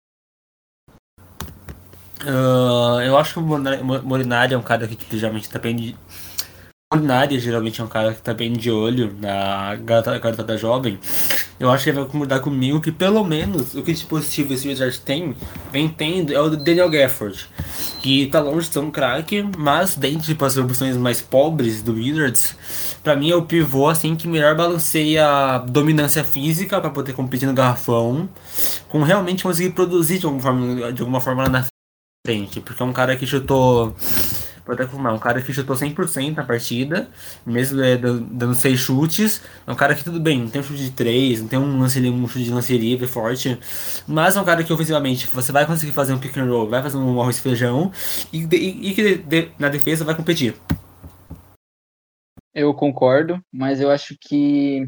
Uh, 2.24 3.02
eu 3.04 3.18
acho 3.18 3.34
que 3.34 3.40
o 3.40 4.04
Molinari 4.04 4.54
é 4.54 4.58
um 4.58 4.62
cara 4.62 4.88
que 4.88 5.18
geralmente 5.18 5.52
depende. 5.52 5.98
Molinari 6.94 7.40
geralmente 7.40 7.80
é 7.80 7.84
um 7.86 7.88
cara 7.88 8.14
que 8.14 8.22
tá 8.22 8.34
bem 8.34 8.52
de 8.52 8.70
olho 8.70 9.16
na 9.18 9.76
garota, 9.76 10.44
da 10.44 10.58
jovem. 10.58 11.00
Eu 11.58 11.72
acho 11.72 11.86
que 11.86 11.90
ele 11.90 12.00
vai 12.00 12.10
concordar 12.10 12.42
comigo 12.42 12.82
que 12.82 12.92
pelo 12.92 13.24
menos 13.24 13.74
o 13.76 13.82
que 13.82 13.94
de 13.94 14.06
positivo 14.06 14.54
esse 14.54 14.68
Wizards 14.68 14.98
tem, 14.98 15.34
vem 15.72 15.88
tendo, 15.88 16.34
é 16.34 16.42
o 16.42 16.50
Daniel 16.50 16.90
Gafford. 16.90 17.48
Que 18.02 18.28
tá 18.28 18.42
longe 18.42 18.68
de 18.68 18.74
ser 18.74 18.80
um 18.80 18.92
craque, 18.92 19.48
mas 19.58 19.96
dentro 19.96 20.34
de 20.34 20.44
as 20.44 20.58
opções 20.58 20.98
mais 20.98 21.22
pobres 21.22 21.82
do 21.82 21.94
Wizards, 21.94 22.58
pra 23.02 23.16
mim 23.16 23.32
é 23.32 23.36
o 23.36 23.44
pivô 23.44 23.88
assim 23.88 24.14
que 24.16 24.28
melhor 24.28 24.56
balanceia 24.56 25.26
a 25.26 25.58
dominância 25.60 26.26
física 26.26 26.82
para 26.82 26.90
poder 26.90 27.14
competir 27.14 27.48
no 27.48 27.54
garrafão, 27.54 28.28
com 28.90 29.02
realmente 29.02 29.44
conseguir 29.44 29.70
produzir 29.70 30.20
de 30.20 30.26
alguma 30.26 30.42
forma, 30.42 30.92
de 30.92 31.02
alguma 31.02 31.22
forma 31.22 31.48
na 31.48 31.66
frente, 32.26 32.60
porque 32.60 32.84
é 32.84 32.86
um 32.86 32.92
cara 32.92 33.16
que 33.16 33.26
chutou. 33.26 33.96
Vou 34.66 34.74
até 34.74 34.86
confirmar, 34.86 35.14
um 35.14 35.20
cara 35.20 35.42
que 35.42 35.52
chutou 35.52 35.76
100% 35.76 36.36
na 36.36 36.44
partida, 36.44 37.10
mesmo 37.46 37.82
é, 37.82 37.98
dando 37.98 38.54
6 38.54 38.80
chutes. 38.80 39.42
É 39.66 39.72
um 39.72 39.76
cara 39.76 39.96
que 39.96 40.04
tudo 40.04 40.20
bem, 40.20 40.42
não 40.42 40.50
tem 40.50 40.62
um 40.62 40.64
chute 40.64 40.84
de 40.84 40.92
3, 40.92 41.42
não 41.42 41.48
tem 41.48 41.60
um, 41.60 41.80
lance, 41.80 42.00
um 42.00 42.28
chute 42.28 42.46
de 42.46 42.52
lance 42.52 42.78
livre 42.78 43.08
forte, 43.08 43.60
mas 44.08 44.36
é 44.36 44.42
um 44.42 44.46
cara 44.46 44.64
que 44.64 44.72
ofensivamente 44.72 45.28
você 45.28 45.52
vai 45.52 45.66
conseguir 45.66 45.92
fazer 45.92 46.14
um 46.14 46.20
pick 46.20 46.38
and 46.38 46.46
roll, 46.46 46.70
vai 46.70 46.82
fazer 46.82 46.98
um 46.98 47.22
arroz 47.22 47.38
e 47.38 47.42
feijão 47.42 47.92
e, 48.32 48.44
e, 48.44 48.90
e 48.90 48.94
que 48.94 49.18
de, 49.18 49.52
na 49.58 49.70
defesa 49.70 50.06
vai 50.06 50.16
competir. 50.16 50.56
Eu 52.54 52.74
concordo, 52.74 53.42
mas 53.52 53.80
eu 53.80 53.90
acho 53.90 54.16
que 54.20 54.86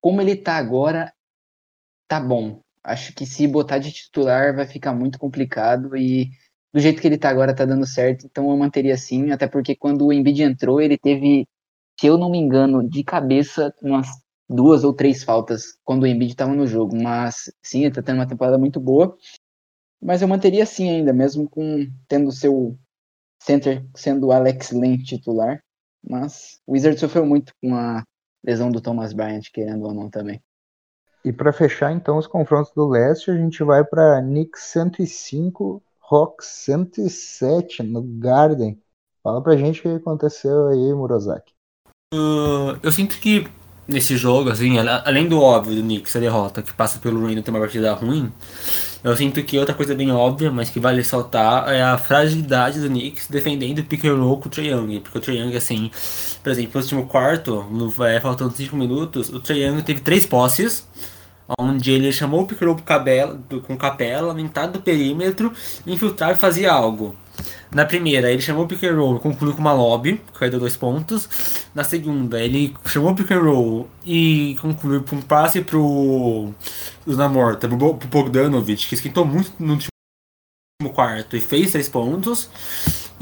como 0.00 0.20
ele 0.20 0.36
tá 0.36 0.56
agora, 0.56 1.12
tá 2.08 2.20
bom 2.20 2.62
acho 2.82 3.14
que 3.14 3.24
se 3.24 3.46
botar 3.46 3.78
de 3.78 3.92
titular 3.92 4.54
vai 4.54 4.66
ficar 4.66 4.92
muito 4.92 5.18
complicado 5.18 5.96
e 5.96 6.30
do 6.72 6.80
jeito 6.80 7.00
que 7.00 7.06
ele 7.06 7.18
tá 7.18 7.28
agora 7.28 7.54
tá 7.54 7.64
dando 7.64 7.86
certo, 7.86 8.26
então 8.26 8.50
eu 8.50 8.56
manteria 8.56 8.94
assim, 8.94 9.30
até 9.30 9.46
porque 9.46 9.76
quando 9.76 10.06
o 10.06 10.12
Embiid 10.12 10.42
entrou, 10.42 10.80
ele 10.80 10.96
teve, 10.96 11.46
se 12.00 12.06
eu 12.06 12.16
não 12.16 12.30
me 12.30 12.38
engano, 12.38 12.88
de 12.88 13.04
cabeça 13.04 13.74
umas 13.82 14.08
duas 14.48 14.84
ou 14.84 14.92
três 14.92 15.22
faltas 15.22 15.78
quando 15.84 16.04
o 16.04 16.06
Embiid 16.06 16.32
estava 16.32 16.54
no 16.54 16.66
jogo, 16.66 16.96
mas 16.96 17.52
sim, 17.62 17.84
ele 17.84 17.94
tá 17.94 18.02
tendo 18.02 18.16
uma 18.16 18.28
temporada 18.28 18.58
muito 18.58 18.80
boa. 18.80 19.16
Mas 20.00 20.20
eu 20.20 20.28
manteria 20.28 20.64
assim 20.64 20.88
ainda, 20.88 21.12
mesmo 21.12 21.48
com 21.48 21.86
tendo 22.08 22.32
seu 22.32 22.76
center 23.40 23.84
sendo 23.94 24.28
o 24.28 24.32
Alex 24.32 24.72
Len 24.72 24.98
titular, 24.98 25.62
mas 26.02 26.60
o 26.66 26.72
Wizard 26.72 26.98
sofreu 26.98 27.24
muito 27.24 27.52
com 27.62 27.74
a 27.74 28.02
lesão 28.42 28.70
do 28.70 28.80
Thomas 28.80 29.12
Bryant, 29.12 29.44
querendo 29.52 29.84
ou 29.84 29.94
não 29.94 30.10
também. 30.10 30.42
E 31.24 31.32
para 31.32 31.52
fechar 31.52 31.92
então 31.92 32.18
os 32.18 32.26
confrontos 32.26 32.72
do 32.72 32.88
leste, 32.88 33.30
a 33.30 33.36
gente 33.36 33.62
vai 33.62 33.84
para 33.84 34.20
Knicks 34.20 34.62
105, 34.64 35.80
Hawks 36.12 36.46
107 36.64 37.82
no 37.82 38.02
Garden. 38.02 38.78
Fala 39.22 39.42
pra 39.42 39.56
gente 39.56 39.80
o 39.80 39.82
que 39.82 39.88
aconteceu 39.88 40.68
aí, 40.68 40.92
Murozaki. 40.92 41.52
Uh, 42.12 42.76
eu 42.82 42.92
sinto 42.92 43.18
que 43.18 43.48
nesse 43.86 44.16
jogo, 44.16 44.50
assim, 44.50 44.78
além 44.78 45.28
do 45.28 45.40
óbvio 45.40 45.76
do 45.76 45.82
Knicks, 45.82 46.14
a 46.16 46.20
derrota 46.20 46.62
que 46.62 46.72
passa 46.72 46.98
pelo 46.98 47.26
Reno 47.26 47.42
ter 47.42 47.50
uma 47.50 47.60
partida 47.60 47.92
ruim, 47.94 48.32
eu 49.02 49.16
sinto 49.16 49.42
que 49.42 49.58
outra 49.58 49.74
coisa 49.74 49.94
bem 49.94 50.10
óbvia, 50.10 50.50
mas 50.50 50.70
que 50.70 50.78
vale 50.78 51.02
saltar, 51.02 51.72
é 51.72 51.82
a 51.82 51.98
fragilidade 51.98 52.80
do 52.80 52.88
Knicks 52.88 53.28
defendendo 53.28 53.80
o 53.80 53.84
pick 53.84 54.04
and 54.04 54.16
roll 54.16 54.38
com 54.38 54.48
o 54.48 54.50
Trae 54.50 54.68
Young. 54.68 55.00
Porque 55.00 55.18
o 55.18 55.20
Trae 55.20 55.38
Young, 55.38 55.56
assim, 55.56 55.90
por 56.42 56.50
exemplo, 56.50 56.72
no 56.74 56.80
último 56.80 57.06
quarto, 57.06 57.64
no, 57.70 58.04
é, 58.04 58.20
faltando 58.20 58.56
5 58.56 58.76
minutos, 58.76 59.28
o 59.28 59.40
Trae 59.40 59.64
Young 59.64 59.82
teve 59.82 60.00
três 60.00 60.24
posses, 60.24 60.86
onde 61.58 61.90
ele 61.90 62.12
chamou 62.12 62.42
o 62.42 62.46
pick 62.46 62.62
and 62.62 62.66
roll 62.66 62.76
com 62.76 63.76
capela, 63.76 64.34
do 64.72 64.80
perímetro, 64.80 65.52
infiltrava 65.86 66.32
e 66.32 66.36
fazia 66.36 66.72
algo. 66.72 67.16
Na 67.70 67.86
primeira, 67.86 68.30
ele 68.30 68.42
chamou 68.42 68.64
o 68.64 68.68
pick 68.68 68.84
and 68.84 68.94
roll, 68.94 69.18
concluiu 69.18 69.54
com 69.54 69.60
uma 69.60 69.72
lobby, 69.72 70.20
que 70.38 70.50
dois 70.50 70.76
pontos. 70.76 71.28
Na 71.74 71.82
segunda, 71.82 72.38
ele 72.40 72.74
chamou 72.86 73.12
o 73.12 73.14
pick 73.14 73.30
and 73.30 73.40
roll 73.40 73.88
e 74.04 74.56
concluiu 74.60 75.02
com 75.02 75.16
um 75.16 75.22
passe 75.22 75.62
pro 75.62 76.52
na 77.06 77.28
morta, 77.28 77.66
pro 77.68 78.08
Bogdanovic, 78.08 78.86
que 78.86 78.94
esquentou 78.94 79.24
muito 79.24 79.52
no 79.58 79.72
último 79.72 80.94
quarto 80.94 81.36
e 81.36 81.40
fez 81.40 81.72
três 81.72 81.88
pontos. 81.88 82.50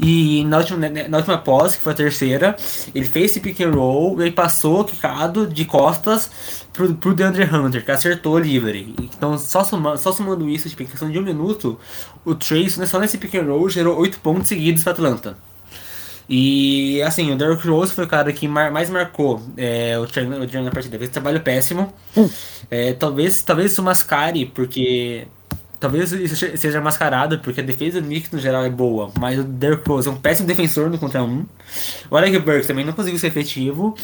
E 0.03 0.43
na 0.45 0.57
última, 0.57 0.89
na 0.89 1.17
última 1.17 1.37
pós, 1.37 1.75
que 1.75 1.81
foi 1.83 1.93
a 1.93 1.95
terceira, 1.95 2.55
ele 2.95 3.05
fez 3.05 3.31
esse 3.31 3.39
pick 3.39 3.61
and 3.61 3.69
roll 3.69 4.25
e 4.25 4.31
passou 4.31 4.83
quicado 4.83 5.45
de 5.45 5.63
costas 5.63 6.65
pro, 6.73 6.95
pro 6.95 7.13
DeAndre 7.13 7.43
Hunter, 7.43 7.85
que 7.85 7.91
acertou 7.91 8.39
livre. 8.39 8.95
Então, 8.99 9.37
só 9.37 9.63
somando, 9.63 9.99
só 9.99 10.11
somando 10.11 10.49
isso, 10.49 10.67
tipo, 10.67 10.81
em 10.81 10.87
questão 10.87 11.11
de 11.11 11.19
um 11.19 11.21
minuto, 11.21 11.79
o 12.25 12.33
Trace, 12.33 12.87
só 12.87 12.99
nesse 12.99 13.19
pick 13.19 13.35
and 13.35 13.43
roll, 13.43 13.69
gerou 13.69 13.95
8 13.99 14.19
pontos 14.21 14.47
seguidos 14.47 14.83
para 14.83 14.93
Atlanta. 14.93 15.37
E 16.27 17.01
assim, 17.01 17.29
o 17.31 17.35
Derrick 17.35 17.67
Rose 17.67 17.93
foi 17.93 18.05
o 18.05 18.07
cara 18.07 18.31
que 18.31 18.47
mais 18.47 18.89
marcou 18.89 19.41
é, 19.57 19.99
o 19.99 20.07
Trae 20.07 20.25
na 20.25 20.71
partida. 20.71 20.97
Fez 20.97 21.09
um 21.09 21.13
trabalho 21.13 21.41
péssimo. 21.41 21.93
Hum. 22.15 22.29
É, 22.69 22.93
talvez, 22.93 23.41
talvez 23.41 23.73
isso 23.73 23.83
mascare, 23.83 24.45
porque 24.45 25.27
Talvez 25.81 26.11
isso 26.11 26.35
seja 26.57 26.79
mascarado, 26.79 27.39
porque 27.39 27.59
a 27.59 27.63
defesa 27.63 27.99
do 27.99 28.05
Knicks 28.05 28.29
no 28.29 28.37
geral 28.37 28.63
é 28.63 28.69
boa, 28.69 29.11
mas 29.19 29.39
o 29.39 29.43
Derrick 29.43 29.89
Rose 29.89 30.07
é 30.07 30.11
um 30.11 30.15
péssimo 30.15 30.47
defensor 30.47 30.91
no 30.91 30.99
contra 30.99 31.23
um. 31.23 31.43
O 32.07 32.15
Alec 32.15 32.37
Burks 32.37 32.67
também 32.67 32.85
não 32.85 32.93
conseguiu 32.93 33.17
ser 33.17 33.29
efetivo. 33.29 33.95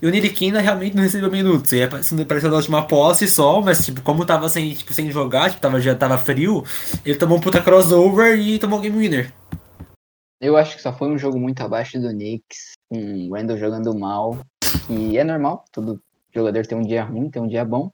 E 0.00 0.06
o 0.06 0.10
Niriquina 0.10 0.58
realmente 0.58 0.96
não 0.96 1.02
recebeu 1.02 1.30
minutos. 1.30 1.70
Ele 1.70 1.84
apareceu 1.84 2.48
na 2.48 2.56
última 2.56 2.86
posse 2.86 3.28
só, 3.28 3.60
mas 3.60 3.84
tipo, 3.84 4.00
como 4.00 4.24
tava 4.24 4.48
sem, 4.48 4.72
tipo, 4.72 4.94
sem 4.94 5.10
jogar, 5.10 5.50
tipo, 5.50 5.60
tava, 5.60 5.78
já 5.82 5.94
tava 5.94 6.16
frio, 6.16 6.64
ele 7.04 7.18
tomou 7.18 7.36
um 7.36 7.40
puta 7.42 7.60
crossover 7.60 8.38
e 8.38 8.58
tomou 8.58 8.80
game 8.80 8.96
winner. 8.96 9.30
Eu 10.40 10.56
acho 10.56 10.76
que 10.76 10.82
só 10.82 10.96
foi 10.96 11.08
um 11.08 11.18
jogo 11.18 11.38
muito 11.38 11.60
abaixo 11.60 12.00
do 12.00 12.08
Knicks, 12.08 12.72
com 12.88 13.28
o 13.28 13.34
Randall 13.34 13.58
jogando 13.58 13.94
mal. 13.94 14.38
E 14.88 15.18
é 15.18 15.24
normal, 15.24 15.62
todo 15.70 16.00
jogador 16.34 16.66
tem 16.66 16.78
um 16.78 16.86
dia 16.86 17.04
ruim, 17.04 17.28
tem 17.28 17.42
um 17.42 17.48
dia 17.48 17.66
bom 17.66 17.90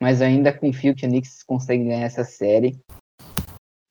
mas 0.00 0.22
ainda 0.22 0.56
confio 0.56 0.94
que 0.94 1.06
o 1.06 1.08
Knicks 1.08 1.42
consegue 1.42 1.84
ganhar 1.84 2.06
essa 2.06 2.24
série. 2.24 2.78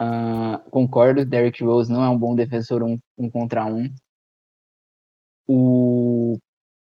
Uh, 0.01 0.69
concordo, 0.69 1.25
Derrick 1.25 1.63
Rose 1.63 1.91
não 1.91 2.03
é 2.03 2.09
um 2.09 2.17
bom 2.17 2.35
defensor 2.35 2.83
um, 2.83 2.99
um 3.17 3.29
contra 3.29 3.65
um. 3.65 3.93
O 5.47 6.37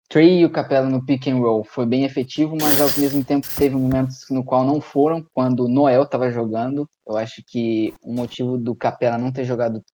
Trey 0.09 0.41
e 0.41 0.45
o 0.45 0.51
Capela 0.51 0.89
no 0.89 1.05
pick 1.05 1.27
and 1.27 1.37
roll 1.37 1.63
foi 1.63 1.85
bem 1.85 2.05
efetivo, 2.05 2.57
mas 2.59 2.81
ao 2.81 2.89
mesmo 2.99 3.23
tempo 3.23 3.47
teve 3.57 3.77
momentos 3.77 4.25
no 4.31 4.43
qual 4.43 4.65
não 4.65 4.81
foram, 4.81 5.25
quando 5.35 5.67
o 5.67 5.69
Noel 5.69 6.05
estava 6.05 6.31
jogando. 6.31 6.89
Eu 7.07 7.17
acho 7.17 7.43
que 7.47 7.95
o 8.03 8.13
motivo 8.13 8.57
do 8.57 8.75
Capela 8.75 9.19
não 9.19 9.31
ter 9.31 9.45
jogado 9.45 9.85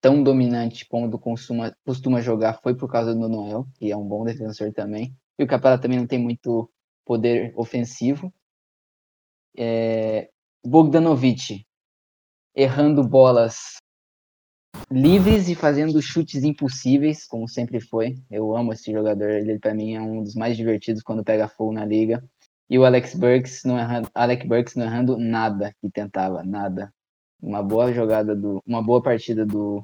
tão 0.00 0.22
dominante 0.22 0.86
como 0.88 1.18
costuma, 1.18 1.74
costuma 1.84 2.20
jogar 2.22 2.60
foi 2.62 2.74
por 2.74 2.90
causa 2.90 3.14
do 3.14 3.28
Noel, 3.28 3.66
que 3.74 3.92
é 3.92 3.96
um 3.96 4.06
bom 4.06 4.24
defensor 4.24 4.72
também. 4.72 5.14
E 5.38 5.44
o 5.44 5.46
Capela 5.46 5.78
também 5.78 5.98
não 5.98 6.06
tem 6.06 6.18
muito 6.18 6.70
poder 7.08 7.54
ofensivo. 7.56 8.30
É, 9.56 10.28
Bogdanovic 10.64 11.64
errando 12.54 13.02
bolas 13.02 13.78
livres 14.90 15.48
e 15.48 15.54
fazendo 15.54 16.02
chutes 16.02 16.44
impossíveis, 16.44 17.24
como 17.24 17.48
sempre 17.48 17.80
foi. 17.80 18.22
Eu 18.30 18.54
amo 18.54 18.74
esse 18.74 18.92
jogador, 18.92 19.30
ele 19.30 19.58
para 19.58 19.72
mim 19.72 19.94
é 19.94 20.02
um 20.02 20.22
dos 20.22 20.34
mais 20.34 20.54
divertidos 20.54 21.02
quando 21.02 21.24
pega 21.24 21.48
fogo 21.48 21.72
na 21.72 21.86
liga. 21.86 22.22
E 22.68 22.78
o 22.78 22.84
Alex 22.84 23.14
Burks 23.14 23.64
não 23.64 23.78
errando, 23.78 24.10
Alex 24.14 24.46
Burks 24.46 24.74
não 24.74 24.84
errando 24.84 25.16
nada 25.16 25.74
que 25.80 25.90
tentava, 25.90 26.42
nada. 26.44 26.92
Uma 27.40 27.62
boa 27.62 27.90
jogada 27.90 28.36
do, 28.36 28.62
uma 28.66 28.82
boa 28.82 29.02
partida 29.02 29.46
do 29.46 29.82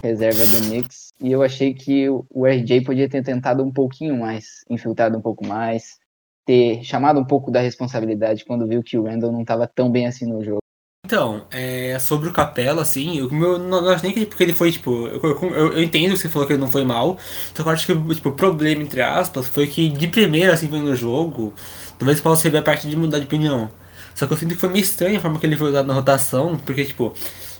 reserva 0.00 0.46
do 0.46 0.60
Knicks. 0.68 1.12
E 1.20 1.32
eu 1.32 1.42
achei 1.42 1.74
que 1.74 2.08
o 2.08 2.46
RJ 2.46 2.84
podia 2.84 3.08
ter 3.08 3.24
tentado 3.24 3.64
um 3.64 3.72
pouquinho 3.72 4.16
mais, 4.16 4.64
infiltrado 4.70 5.18
um 5.18 5.20
pouco 5.20 5.44
mais, 5.44 5.98
ter 6.44 6.82
chamado 6.82 7.20
um 7.20 7.24
pouco 7.24 7.50
da 7.50 7.60
responsabilidade 7.60 8.44
quando 8.44 8.66
viu 8.66 8.82
que 8.82 8.98
o 8.98 9.04
Randall 9.04 9.32
não 9.32 9.42
estava 9.42 9.66
tão 9.66 9.90
bem 9.90 10.06
assim 10.06 10.26
no 10.26 10.42
jogo. 10.42 10.62
Então, 11.04 11.46
é, 11.50 11.98
sobre 11.98 12.28
o 12.28 12.32
Capela, 12.32 12.82
assim, 12.82 13.18
eu, 13.18 13.30
meu, 13.30 13.58
não, 13.58 13.88
acho 13.88 14.04
nem 14.04 14.14
que 14.14 14.24
porque 14.24 14.44
ele 14.44 14.52
foi, 14.52 14.70
tipo, 14.70 15.08
eu, 15.08 15.20
eu, 15.20 15.72
eu, 15.72 15.82
entendo 15.82 16.12
que 16.12 16.18
você 16.18 16.28
falou 16.28 16.46
que 16.46 16.54
ele 16.54 16.60
não 16.60 16.70
foi 16.70 16.84
mal, 16.84 17.18
só 17.52 17.62
que 17.62 17.68
eu 17.68 17.72
acho 17.72 17.86
que 17.86 18.14
tipo, 18.14 18.28
o 18.28 18.32
problema, 18.32 18.82
entre 18.82 19.02
aspas, 19.02 19.48
foi 19.48 19.66
que 19.66 19.88
de 19.88 20.06
primeira, 20.06 20.54
assim, 20.54 20.68
no 20.68 20.94
jogo, 20.94 21.52
talvez 21.98 22.20
possa 22.20 22.42
ser 22.42 22.56
a 22.56 22.62
parte 22.62 22.88
de 22.88 22.96
mudar 22.96 23.18
de 23.18 23.24
opinião. 23.24 23.68
Só 24.14 24.26
que 24.26 24.32
eu 24.32 24.36
sinto 24.36 24.54
que 24.54 24.60
foi 24.60 24.68
meio 24.68 24.82
estranho 24.82 25.18
a 25.18 25.20
forma 25.20 25.40
que 25.40 25.46
ele 25.46 25.56
foi 25.56 25.70
usado 25.70 25.86
na 25.86 25.94
rotação, 25.94 26.56
porque, 26.58 26.84
tipo, 26.84 27.12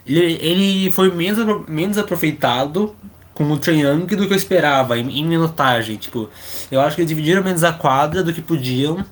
ele, 0.07 0.39
ele 0.41 0.93
foi 0.93 1.13
menos, 1.13 1.69
menos 1.69 1.99
aproveitado 1.99 2.95
com 3.35 3.45
o 3.45 3.59
Trae 3.59 3.81
Young 3.81 4.07
do 4.07 4.27
que 4.27 4.33
eu 4.33 4.37
esperava 4.37 4.99
em, 4.99 5.19
em 5.19 5.25
minutagem. 5.25 5.97
Tipo, 5.97 6.29
eu 6.71 6.81
acho 6.81 6.97
que 6.97 7.03
eles 7.03 7.09
dividiram 7.09 7.43
menos 7.43 7.65
a 7.65 7.73
quadra 7.73 8.23
do 8.23 8.33
que 8.33 8.43
podiam. 8.43 9.05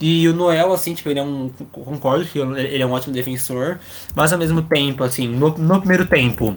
E 0.00 0.26
o 0.28 0.34
Noel, 0.34 0.72
assim, 0.72 0.94
tipo, 0.94 1.08
ele 1.08 1.20
é 1.20 1.22
um. 1.22 1.50
Concordo 1.70 2.24
que 2.24 2.38
ele 2.38 2.82
é 2.82 2.86
um 2.86 2.92
ótimo 2.92 3.12
defensor, 3.12 3.78
mas 4.14 4.32
ao 4.32 4.38
mesmo 4.38 4.62
tempo, 4.62 5.04
assim, 5.04 5.28
no, 5.28 5.50
no 5.56 5.78
primeiro 5.78 6.06
tempo, 6.06 6.56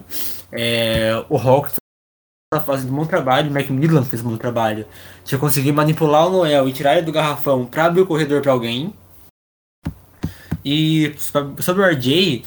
é, 0.52 1.24
o 1.30 1.38
Hawks 1.38 1.76
tá 2.54 2.62
fazendo 2.62 2.94
um 2.94 2.96
bom 2.98 3.06
trabalho, 3.06 3.50
o 3.50 3.54
Macmillan 3.54 4.04
fez 4.04 4.22
um 4.22 4.30
bom 4.30 4.38
trabalho 4.38 4.86
de 5.26 5.38
conseguir 5.38 5.72
manipular 5.72 6.28
o 6.28 6.30
Noel 6.30 6.70
e 6.70 6.74
tirar 6.74 6.94
ele 6.94 7.06
do 7.06 7.12
garrafão 7.12 7.66
para 7.66 7.86
abrir 7.86 8.02
o 8.02 8.06
corredor 8.06 8.42
para 8.42 8.52
alguém. 8.52 8.94
E 10.64 11.14
sobre 11.18 11.82
o 11.82 11.86
RJ, 11.86 12.44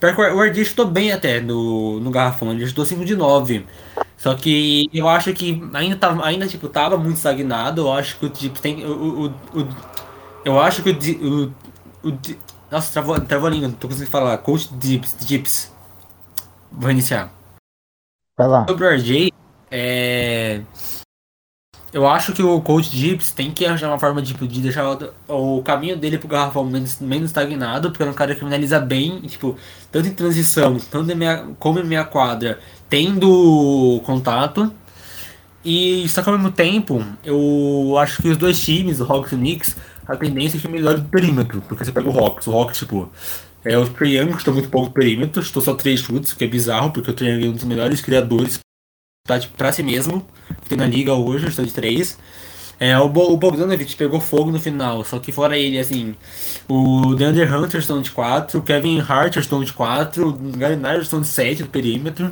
o 0.00 0.42
RJ 0.42 0.64
chutou 0.64 0.86
bem 0.86 1.12
até 1.12 1.40
no, 1.40 1.98
no 2.00 2.10
garrafão, 2.10 2.52
ele 2.52 2.66
chutou 2.66 2.84
5 2.84 3.04
de 3.04 3.16
9. 3.16 3.66
Só 4.16 4.34
que 4.34 4.88
eu 4.92 5.08
acho 5.08 5.32
que 5.32 5.62
ainda 5.72 5.96
tava, 5.96 6.26
ainda, 6.26 6.46
tipo, 6.46 6.68
tava 6.68 6.96
muito 6.96 7.16
estagnado. 7.16 7.82
Eu 7.82 7.92
acho 7.92 8.18
que 8.18 8.26
o 8.26 8.28
tipo, 8.28 8.60
tem. 8.60 8.84
O, 8.84 9.26
o, 9.26 9.60
o, 9.60 9.68
eu 10.44 10.60
acho 10.60 10.82
que 10.82 10.90
o. 10.90 11.46
o, 12.04 12.08
o 12.08 12.18
nossa, 12.70 12.92
travou, 12.92 13.18
travou 13.20 13.48
a 13.48 13.50
língua, 13.50 13.68
não 13.68 13.74
tô 13.74 13.86
conseguindo 13.86 14.10
falar. 14.10 14.36
Coach 14.38 14.74
Dips. 14.74 15.16
Dips. 15.24 15.72
Vou 16.70 16.90
iniciar. 16.90 17.32
Vai 18.36 18.48
lá. 18.48 18.66
Sobre 18.68 18.84
o 18.84 18.90
RJ, 18.90 19.32
é. 19.70 20.62
Eu 21.92 22.06
acho 22.06 22.34
que 22.34 22.42
o 22.42 22.60
coach 22.60 22.94
Gibbs 22.94 23.30
tem 23.30 23.50
que 23.50 23.64
arranjar 23.64 23.88
uma 23.88 23.98
forma 23.98 24.20
tipo, 24.20 24.46
de 24.46 24.60
deixar 24.60 25.14
o, 25.26 25.56
o 25.58 25.62
caminho 25.62 25.96
dele 25.96 26.18
pro 26.18 26.28
garrafão 26.28 26.64
menos, 26.64 27.00
menos 27.00 27.30
estagnado, 27.30 27.90
porque 27.90 28.02
é 28.02 28.06
um 28.06 28.12
cara 28.12 28.34
que 28.34 28.40
finaliza 28.40 28.78
bem, 28.78 29.20
tipo, 29.22 29.56
tanto 29.90 30.08
em 30.08 30.12
transição, 30.12 30.76
tanto 30.90 31.10
em 31.10 31.14
minha, 31.14 31.46
como 31.58 31.78
em 31.78 31.84
minha 31.84 32.04
quadra, 32.04 32.58
tendo 32.90 34.02
contato. 34.04 34.70
E 35.64 36.06
só 36.08 36.22
que 36.22 36.28
ao 36.28 36.36
mesmo 36.36 36.52
tempo, 36.52 37.02
eu 37.24 37.96
acho 37.98 38.20
que 38.22 38.28
os 38.28 38.36
dois 38.36 38.60
times, 38.60 39.00
o 39.00 39.10
Hawks 39.10 39.32
e 39.32 39.34
o 39.34 39.38
Knicks, 39.38 39.76
a 40.06 40.16
tendência 40.16 40.58
é 40.58 40.60
que 40.60 40.68
melhore 40.68 41.00
do 41.00 41.08
perímetro, 41.08 41.62
porque 41.68 41.84
você 41.84 41.92
pega 41.92 42.08
o 42.08 42.18
Hawks, 42.18 42.46
o 42.46 42.52
Hawks, 42.52 42.78
tipo, 42.78 43.10
é 43.64 43.76
o 43.76 43.88
Trae 43.88 44.26
que 44.26 44.36
está 44.36 44.52
muito 44.52 44.68
pouco 44.68 44.90
perímetro, 44.90 45.42
estou 45.42 45.62
só 45.62 45.74
três 45.74 46.00
chutes, 46.00 46.32
que 46.32 46.44
é 46.44 46.46
bizarro, 46.46 46.90
porque 46.90 47.10
o 47.10 47.14
Trae 47.14 47.44
é 47.44 47.48
um 47.48 47.52
dos 47.52 47.64
melhores 47.64 48.00
criadores 48.00 48.60
tá 49.28 49.38
tipo, 49.38 49.56
pra 49.56 49.70
si 49.70 49.82
mesmo, 49.82 50.26
tem 50.68 50.78
na 50.78 50.86
liga 50.86 51.12
hoje, 51.12 51.46
estou 51.46 51.64
de 51.64 51.72
3. 51.72 52.18
É, 52.80 52.96
o, 52.98 53.08
Bo 53.08 53.32
o 53.32 53.36
Bogdanovich 53.36 53.96
pegou 53.96 54.20
fogo 54.20 54.50
no 54.50 54.60
final, 54.60 55.04
só 55.04 55.18
que 55.18 55.32
fora 55.32 55.58
ele, 55.58 55.78
assim, 55.78 56.14
o 56.68 57.14
DeAndre 57.14 57.44
Hunter 57.44 57.80
estão 57.80 58.00
de 58.00 58.10
4, 58.10 58.58
o 58.58 58.62
Kevin 58.62 59.00
Hart 59.00 59.36
estão 59.36 59.62
de 59.62 59.72
4, 59.72 60.28
o 60.28 60.32
Gallinari 60.56 61.02
estão 61.02 61.20
de 61.20 61.26
7 61.26 61.64
do 61.64 61.68
perímetro. 61.68 62.30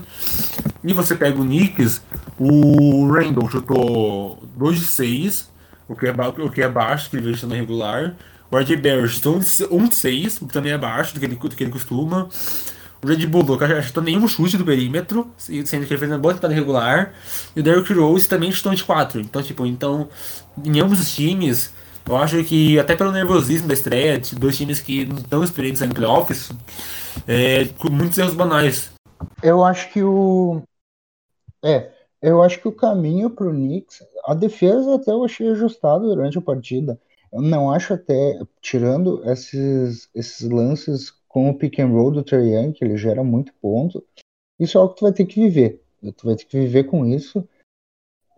E 0.85 0.93
você 0.93 1.17
pega 1.17 1.39
o 1.39 1.45
Knicks, 1.45 2.01
o 2.39 3.11
Randall 3.11 3.51
chutou 3.51 4.43
2 4.57 4.79
de 4.79 4.87
6, 4.87 5.51
o 5.89 5.97
que 5.97 6.07
é, 6.07 6.13
o 6.13 6.51
que 6.51 6.63
é 6.63 6.69
baixo, 6.69 7.11
que 7.11 7.17
ele 7.17 7.33
está 7.33 7.47
no 7.47 7.55
regular. 7.55 8.15
O 8.49 8.57
RJ 8.57 8.77
Barrett 8.77 9.17
estão 9.17 9.41
de 9.41 9.47
1 9.69 9.89
de 9.89 9.97
6, 9.97 10.43
o 10.43 10.47
que 10.47 10.53
também 10.53 10.73
é 10.73 10.79
baixo 10.79 11.13
do 11.13 11.19
que 11.19 11.27
ele, 11.27 11.35
do 11.35 11.49
que 11.49 11.65
ele 11.65 11.73
costuma. 11.73 12.29
Red 13.07 13.27
Bull 13.27 13.45
nunca 13.45 13.67
acertou 13.67 14.03
nenhum 14.03 14.27
chute 14.29 14.57
do 14.57 14.65
perímetro, 14.65 15.31
sendo 15.37 15.87
que 15.87 15.93
ele 15.93 15.99
fez 15.99 16.11
uma 16.11 16.19
boa 16.19 16.35
temporada 16.35 16.55
regular. 16.55 17.15
E 17.55 17.61
o 17.61 17.63
Derrick 17.63 17.93
Rose 17.93 18.29
também 18.29 18.53
chutou 18.53 18.75
de 18.75 18.85
4. 18.85 19.21
Então, 19.21 19.43
tipo, 19.43 19.65
então, 19.67 20.09
em 20.65 20.81
ambos 20.81 21.01
os 21.01 21.15
times, 21.15 21.73
eu 22.09 22.17
acho 22.17 22.43
que 22.45 22.79
até 22.79 22.95
pelo 22.95 23.13
nervosismo 23.13 23.67
da 23.67 23.75
estreia, 23.75 24.21
dois 24.39 24.57
times 24.57 24.81
que 24.81 25.05
não 25.05 25.17
estão 25.17 25.43
experientes 25.43 25.83
em 25.83 25.89
playoffs, 25.89 26.51
é, 27.27 27.67
com 27.79 27.91
muitos 27.91 28.17
erros 28.19 28.35
banais. 28.35 28.91
Eu 29.43 29.65
acho 29.65 29.93
que 29.93 30.03
o. 30.03 30.63
É, 31.65 31.91
eu 32.23 32.43
acho 32.43 32.61
que 32.61 32.69
o 32.69 32.73
caminho 32.73 33.31
para 33.31 33.47
o 33.47 33.51
Knicks, 33.51 34.03
a 34.25 34.35
defesa 34.35 34.97
até 34.97 35.11
eu 35.11 35.25
achei 35.25 35.49
ajustado 35.51 36.07
durante 36.07 36.39
a 36.39 36.43
partida. 36.43 37.01
Eu 37.33 37.43
não 37.43 37.71
acho 37.71 37.95
até, 37.95 38.39
tirando 38.61 39.23
esses, 39.29 40.09
esses 40.15 40.49
lances 40.49 41.13
com 41.37 41.51
o 41.51 41.55
pick 41.55 41.81
and 41.81 41.89
roll 41.89 42.11
do 42.11 42.23
Trey 42.23 42.55
Young, 42.55 42.73
que 42.73 42.83
ele 42.83 42.97
gera 42.97 43.23
muito 43.23 43.53
ponto. 43.61 44.03
Isso 44.59 44.79
é 44.79 44.81
algo 44.81 44.95
que 44.95 45.01
tu 45.01 45.03
vai 45.03 45.13
ter 45.13 45.27
que 45.27 45.39
viver. 45.39 45.83
Tu 46.17 46.25
vai 46.25 46.35
ter 46.35 46.47
que 46.47 46.59
viver 46.59 46.85
com 46.85 47.05
isso. 47.05 47.47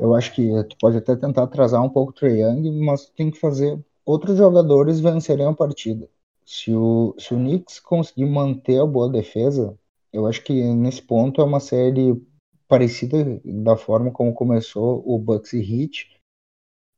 Eu 0.01 0.17
acho 0.17 0.35
que 0.35 0.43
tu 0.65 0.77
pode 0.81 0.97
até 0.97 1.15
tentar 1.15 1.45
atrasar 1.45 1.81
um 1.81 1.89
pouco 1.89 2.11
o 2.11 2.13
Trey 2.13 2.43
Young, 2.43 2.69
mas 2.85 3.07
tu 3.07 3.13
tem 3.13 3.31
que 3.31 3.39
fazer 3.39 3.79
outros 4.05 4.37
jogadores 4.37 4.99
vencerem 4.99 5.47
a 5.47 5.53
partida. 5.53 6.11
Se 6.45 6.75
o, 6.75 7.15
se 7.17 7.33
o 7.33 7.37
Knicks 7.37 7.79
conseguir 7.79 8.27
manter 8.27 8.81
a 8.81 8.87
boa 8.87 9.09
defesa, 9.09 9.79
eu 10.13 10.27
acho 10.27 10.43
que 10.43 10.53
nesse 10.75 11.01
ponto 11.01 11.41
é 11.41 11.45
uma 11.45 11.61
série 11.61 12.21
parecida 12.67 13.41
da 13.45 13.77
forma 13.77 14.11
como 14.11 14.35
começou 14.35 15.05
o 15.07 15.17
Bucks 15.21 15.53
e 15.53 15.61
Heat, 15.61 16.21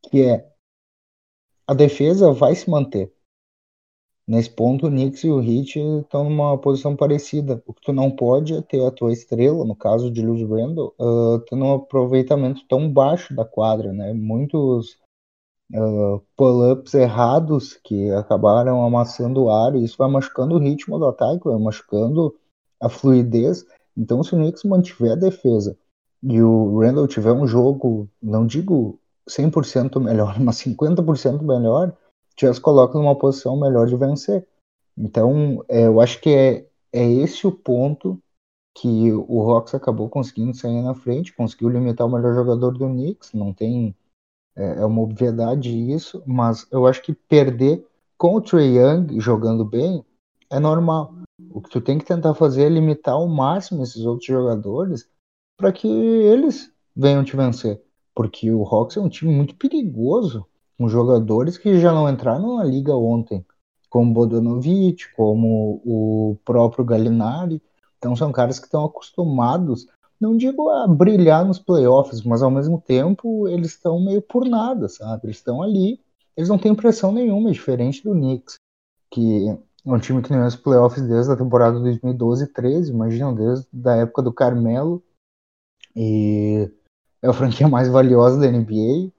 que 0.09 0.23
é 0.23 0.51
a 1.67 1.75
defesa 1.75 2.33
vai 2.33 2.55
se 2.55 2.71
manter. 2.71 3.13
Nesse 4.31 4.49
ponto, 4.49 4.87
o 4.87 4.89
Knicks 4.89 5.25
e 5.25 5.29
o 5.29 5.43
Heat 5.43 5.77
estão 6.03 6.23
numa 6.23 6.57
posição 6.57 6.95
parecida. 6.95 7.61
O 7.67 7.75
que 7.75 7.83
tu 7.83 7.93
não 7.93 8.13
pode 8.13 8.55
é 8.55 8.63
ter 8.63 8.87
a 8.87 8.91
tua 8.93 9.13
estrela, 9.13 9.65
no 9.65 9.75
caso 9.75 10.09
de 10.09 10.23
Lewis 10.25 10.49
Randle, 10.49 10.95
uh, 11.01 11.41
tendo 11.49 11.65
um 11.65 11.75
aproveitamento 11.75 12.61
tão 12.69 12.89
baixo 12.89 13.35
da 13.35 13.45
quadra, 13.45 13.93
né? 13.93 14.13
Muitos 14.13 14.99
uh, 15.75 16.23
pull-ups 16.37 16.95
errados 16.95 17.75
que 17.83 18.09
acabaram 18.13 18.87
amassando 18.87 19.43
o 19.43 19.51
ar, 19.51 19.75
e 19.75 19.83
isso 19.83 19.97
vai 19.99 20.09
machucando 20.09 20.55
o 20.55 20.61
ritmo 20.61 20.97
do 20.97 21.07
ataque, 21.07 21.49
vai 21.49 21.59
machucando 21.59 22.33
a 22.81 22.89
fluidez. 22.89 23.65
Então, 23.97 24.23
se 24.23 24.33
o 24.33 24.39
Knicks 24.39 24.63
mantiver 24.63 25.11
a 25.11 25.17
defesa 25.17 25.77
e 26.23 26.41
o 26.41 26.79
Randle 26.79 27.09
tiver 27.09 27.33
um 27.33 27.49
jogo, 27.49 28.09
não 28.23 28.47
digo 28.47 29.01
100% 29.29 30.01
melhor, 30.01 30.39
mas 30.39 30.55
50% 30.59 31.43
melhor, 31.43 31.97
já 32.47 32.55
se 32.55 32.61
coloca 32.61 32.99
numa 32.99 33.17
posição 33.17 33.59
melhor 33.59 33.87
de 33.87 33.97
vencer. 33.97 34.47
Então, 34.97 35.65
é, 35.69 35.87
eu 35.87 36.01
acho 36.01 36.21
que 36.21 36.31
é, 36.31 36.67
é 36.93 37.05
esse 37.05 37.47
o 37.47 37.53
ponto 37.53 38.21
que 38.75 39.13
o 39.13 39.41
Hawks 39.51 39.75
acabou 39.75 40.09
conseguindo 40.09 40.55
sair 40.55 40.83
na 40.83 40.95
frente, 40.95 41.35
conseguiu 41.35 41.69
limitar 41.69 42.07
o 42.07 42.11
melhor 42.11 42.35
jogador 42.35 42.73
do 42.73 42.87
Knicks, 42.87 43.33
não 43.33 43.53
tem 43.53 43.95
é, 44.57 44.81
é 44.81 44.85
uma 44.85 45.03
obviedade 45.03 45.71
isso, 45.71 46.23
mas 46.27 46.67
eu 46.71 46.87
acho 46.87 47.03
que 47.03 47.13
perder 47.13 47.87
com 48.17 48.37
o 48.37 48.41
Trey 48.41 48.77
Young 48.77 49.19
jogando 49.21 49.65
bem 49.65 50.05
é 50.51 50.59
normal. 50.59 51.15
O 51.51 51.61
que 51.61 51.71
tu 51.71 51.81
tem 51.81 51.99
que 51.99 52.05
tentar 52.05 52.35
fazer 52.35 52.65
é 52.65 52.69
limitar 52.69 53.15
ao 53.15 53.27
máximo 53.27 53.83
esses 53.83 54.05
outros 54.05 54.27
jogadores 54.27 55.09
para 55.57 55.73
que 55.73 55.89
eles 55.89 56.73
venham 56.95 57.25
te 57.25 57.37
vencer, 57.37 57.83
porque 58.15 58.51
o 58.51 58.63
Hawks 58.63 58.97
é 58.97 59.01
um 59.01 59.09
time 59.09 59.33
muito 59.33 59.57
perigoso 59.57 60.47
com 60.81 60.89
jogadores 60.89 61.59
que 61.59 61.79
já 61.79 61.93
não 61.93 62.09
entraram 62.09 62.57
na 62.57 62.65
liga 62.65 62.97
ontem, 62.97 63.45
como 63.91 64.15
Bodanovich, 64.15 65.15
como 65.15 65.83
o 65.85 66.39
próprio 66.43 66.87
Gallinari. 66.87 67.63
Então 67.99 68.17
são 68.17 68.33
caras 68.33 68.59
que 68.59 68.65
estão 68.65 68.87
acostumados, 68.87 69.87
não 70.19 70.35
digo 70.35 70.71
a 70.71 70.89
brilhar 70.89 71.45
nos 71.45 71.59
playoffs, 71.59 72.23
mas 72.23 72.43
ao 72.43 72.51
mesmo 72.51 72.81
tempo 72.81 73.47
eles 73.47 73.73
estão 73.73 74.03
meio 74.03 74.23
por 74.23 74.49
nada, 74.49 74.89
sabe? 74.89 75.27
Eles 75.27 75.37
estão 75.37 75.63
ali, 75.63 76.01
eles 76.35 76.49
não 76.49 76.57
têm 76.57 76.75
pressão 76.75 77.13
nenhuma, 77.13 77.53
diferente 77.53 78.03
do 78.03 78.13
Knicks, 78.13 78.55
que 79.11 79.51
é 79.51 79.59
um 79.85 79.99
time 79.99 80.23
que 80.23 80.33
não 80.33 80.45
é 80.45 80.47
os 80.47 80.57
playoffs 80.57 81.07
desde 81.07 81.31
a 81.31 81.37
temporada 81.37 81.79
2012 81.79 82.45
e 82.45 82.47
13, 82.47 82.91
imagina, 82.91 83.35
desde 83.35 83.69
a 83.87 83.97
época 83.97 84.23
do 84.23 84.33
Carmelo, 84.33 85.03
e 85.95 86.71
é 87.21 87.29
a 87.29 87.35
franquia 87.35 87.69
mais 87.69 87.87
valiosa 87.87 88.41
da 88.41 88.51
NBA, 88.51 89.13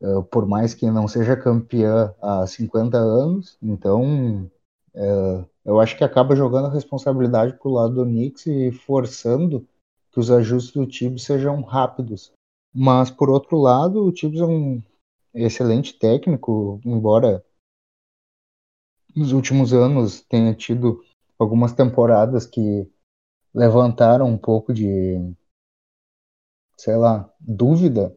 uh, 0.00 0.22
por 0.24 0.46
mais 0.46 0.74
que 0.74 0.90
não 0.90 1.08
seja 1.08 1.36
campeã 1.36 2.14
há 2.22 2.46
50 2.46 2.96
anos. 2.96 3.58
Então, 3.62 4.50
uh, 4.94 5.48
eu 5.64 5.80
acho 5.80 5.96
que 5.96 6.04
acaba 6.04 6.36
jogando 6.36 6.66
a 6.66 6.72
responsabilidade 6.72 7.54
para 7.54 7.68
o 7.68 7.72
lado 7.72 7.94
do 7.94 8.04
Knicks 8.04 8.46
e 8.46 8.72
forçando 8.72 9.66
que 10.12 10.20
os 10.20 10.30
ajustes 10.30 10.72
do 10.72 10.86
Tibbs 10.86 11.24
sejam 11.24 11.60
rápidos. 11.62 12.32
Mas, 12.74 13.10
por 13.10 13.30
outro 13.30 13.58
lado, 13.58 14.04
o 14.04 14.12
Tibbs 14.12 14.40
é 14.40 14.44
um 14.44 14.82
excelente 15.34 15.98
técnico, 15.98 16.80
embora 16.84 17.44
nos 19.14 19.32
últimos 19.32 19.72
anos 19.72 20.20
tenha 20.22 20.54
tido 20.54 21.02
algumas 21.38 21.72
temporadas 21.72 22.46
que 22.46 22.90
levantaram 23.54 24.26
um 24.26 24.36
pouco 24.38 24.72
de 24.72 25.34
sei 26.76 26.96
lá, 26.96 27.32
dúvida. 27.40 28.16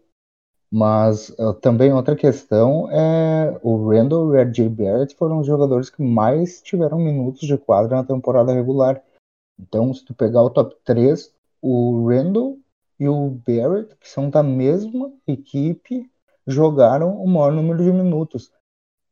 Mas 0.72 1.30
uh, 1.30 1.54
também 1.54 1.92
outra 1.92 2.16
questão 2.16 2.90
é 2.92 3.60
o 3.64 3.90
Randall 3.90 4.28
e 4.28 4.38
o 4.38 4.42
RJ 4.42 4.70
Barrett 4.70 5.16
foram 5.16 5.40
os 5.40 5.48
jogadores 5.48 5.90
que 5.90 6.04
mais 6.04 6.62
tiveram 6.62 7.00
minutos 7.00 7.48
de 7.48 7.58
quadra 7.58 7.98
na 7.98 8.04
temporada 8.04 8.54
regular. 8.54 9.02
Então, 9.60 9.92
se 9.94 10.06
tu 10.06 10.14
pegar 10.14 10.44
o 10.44 10.50
top 10.50 10.76
3, 10.86 11.34
o 11.62 12.08
Randall 12.08 12.60
e 13.00 13.08
o 13.08 13.30
Barrett, 13.30 13.96
que 14.00 14.08
são 14.08 14.30
da 14.30 14.44
mesma 14.44 15.12
equipe, 15.28 16.10
jogaram 16.46 17.18
o 17.18 17.28
maior 17.28 17.52
número 17.52 17.84
de 17.84 17.92
minutos. 17.92 18.52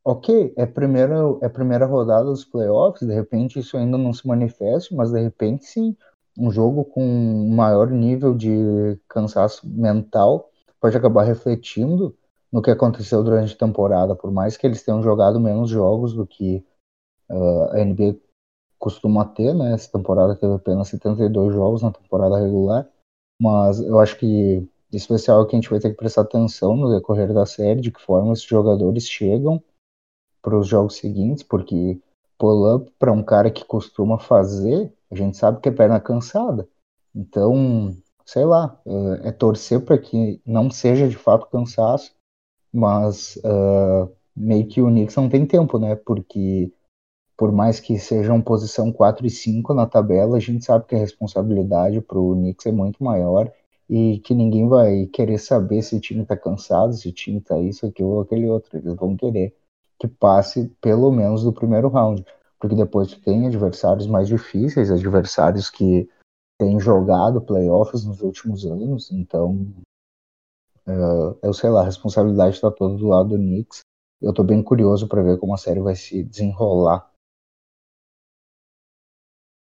Ok, 0.06 0.54
é 0.56 0.66
primeira, 0.66 1.16
é 1.42 1.48
a 1.48 1.50
primeira 1.50 1.86
rodada 1.86 2.26
dos 2.26 2.46
playoffs, 2.46 3.06
de 3.06 3.14
repente 3.14 3.60
isso 3.60 3.76
ainda 3.76 3.98
não 3.98 4.14
se 4.14 4.26
manifesta, 4.26 4.96
mas 4.96 5.12
de 5.12 5.22
repente 5.22 5.66
sim, 5.66 5.98
um 6.38 6.50
jogo 6.50 6.86
com 6.86 7.50
maior 7.50 7.90
nível 7.90 8.34
de 8.34 8.98
cansaço 9.10 9.68
mental 9.68 10.50
pode 10.80 10.98
acabar 10.98 11.24
refletindo 11.24 12.16
no 12.52 12.62
que 12.62 12.72
aconteceu 12.72 13.24
durante 13.24 13.54
a 13.54 13.58
temporada, 13.58 14.16
por 14.16 14.32
mais 14.32 14.56
que 14.56 14.66
eles 14.66 14.84
tenham 14.84 15.04
jogado 15.04 15.40
menos 15.40 15.70
jogos 15.70 16.14
do 16.14 16.26
que 16.26 16.64
uh, 17.30 17.72
a 17.72 17.84
NBA 17.84 18.16
costuma 18.80 19.26
ter, 19.26 19.54
né? 19.54 19.74
Essa 19.74 19.92
temporada 19.92 20.36
teve 20.36 20.54
apenas 20.54 20.88
72 20.90 21.54
jogos 21.54 21.82
na 21.82 21.92
temporada 21.92 22.40
regular, 22.40 22.88
mas 23.42 23.80
eu 23.80 24.00
acho 24.00 24.18
que 24.18 24.68
especial 24.92 25.46
que 25.46 25.56
a 25.56 25.60
gente 25.60 25.70
vai 25.70 25.80
ter 25.80 25.90
que 25.90 25.98
prestar 25.98 26.22
atenção 26.22 26.76
no 26.76 26.94
decorrer 26.94 27.34
da 27.34 27.46
série, 27.46 27.82
de 27.82 27.92
que 27.92 28.02
forma 28.02 28.34
esses 28.34 28.46
jogadores 28.46 29.08
chegam 29.08 29.62
para 30.42 30.58
os 30.58 30.68
jogos 30.68 30.96
seguintes, 30.96 31.44
porque 31.44 32.00
pull-up 32.38 32.92
para 32.98 33.12
um 33.12 33.24
cara 33.24 33.52
que 33.52 33.66
costuma 33.66 34.18
fazer, 34.18 34.94
a 35.12 35.16
gente 35.16 35.36
sabe 35.36 35.60
que 35.60 35.70
é 35.70 35.72
perna 35.72 36.00
cansada. 36.00 36.68
Então, 37.14 37.96
sei 38.28 38.44
lá, 38.44 38.80
é 39.24 39.32
torcer 39.32 39.80
para 39.82 39.98
que 39.98 40.42
não 40.46 40.70
seja 40.70 41.08
de 41.08 41.16
fato 41.16 41.48
cansaço, 41.48 42.14
mas 42.74 43.38
uh, 43.38 44.12
meio 44.36 44.68
que 44.68 44.82
o 44.82 44.88
Knicks 44.88 45.16
não 45.16 45.30
tem 45.30 45.46
tempo, 45.46 45.80
né? 45.80 45.96
Porque 45.96 46.72
por 47.38 47.52
mais 47.52 47.80
que 47.80 47.98
sejam 47.98 48.42
posição 48.42 48.92
4 48.92 49.26
e 49.26 49.30
5 49.30 49.74
na 49.74 49.86
tabela, 49.86 50.38
a 50.38 50.40
gente 50.40 50.66
sabe 50.66 50.86
que 50.86 50.96
a 50.96 51.00
responsabilidade 51.00 52.02
para 52.02 52.20
o 52.20 52.36
Knicks 52.36 52.66
é 52.66 52.72
muito 52.72 53.02
maior 53.04 53.52
e 53.90 54.20
que 54.20 54.34
ninguém 54.34 54.68
vai 54.68 55.06
querer 55.06 55.38
saber 55.38 55.82
se 55.82 55.96
o 55.96 56.00
time 56.00 56.24
está 56.24 56.36
cansado, 56.36 56.94
se 56.94 57.08
o 57.08 57.14
time 57.14 57.38
está 57.38 57.58
isso, 57.60 57.86
aquilo 57.86 58.10
ou 58.10 58.22
aquele 58.22 58.50
outro. 58.50 58.78
Eles 58.78 58.96
vão 58.96 59.16
querer 59.16 59.56
que 60.00 60.08
passe 60.08 60.70
pelo 60.82 61.12
menos 61.12 61.44
do 61.44 61.54
primeiro 61.54 61.88
round, 61.88 62.26
porque 62.60 62.76
depois 62.76 63.14
tem 63.16 63.48
adversários 63.48 64.08
mais 64.08 64.28
difíceis, 64.28 64.92
adversários 64.92 65.70
que 65.70 66.10
têm 66.60 66.80
jogado 66.80 67.42
playoffs 67.42 68.06
nos 68.06 68.22
últimos 68.22 68.66
anos, 68.66 69.12
então 69.12 69.68
uh, 70.88 71.38
eu 71.42 71.54
sei 71.54 71.70
lá, 71.70 71.82
a 71.82 71.86
responsabilidade 71.86 72.56
está 72.56 72.72
toda 72.72 72.98
do 72.98 73.08
lado 73.08 73.30
do 73.30 73.38
Knicks. 73.38 73.82
Eu 74.20 74.32
estou 74.32 74.44
bem 74.44 74.64
curioso 74.64 75.08
para 75.08 75.22
ver 75.22 75.38
como 75.38 75.54
a 75.54 75.58
série 75.58 75.80
vai 75.80 75.96
se 75.96 76.24
desenrolar 76.24 77.12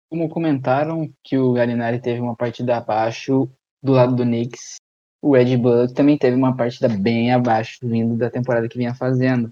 como 0.09 0.29
comentaram 0.29 1.13
que 1.23 1.37
o 1.37 1.53
Galinari 1.53 2.01
teve 2.01 2.21
uma 2.21 2.37
partida 2.37 2.77
abaixo 2.77 3.51
do 3.83 3.93
lado 3.93 4.15
do 4.15 4.23
Knicks, 4.23 4.77
o 5.23 5.35
Red 5.35 5.57
Bull 5.57 5.93
também 5.93 6.17
teve 6.17 6.37
uma 6.37 6.57
partida 6.57 6.89
bem 6.89 7.33
abaixo 7.33 7.79
vindo 7.83 8.17
da 8.17 8.31
temporada 8.31 8.69
que 8.69 8.79
vinha 8.79 8.95
fazendo. 8.95 9.51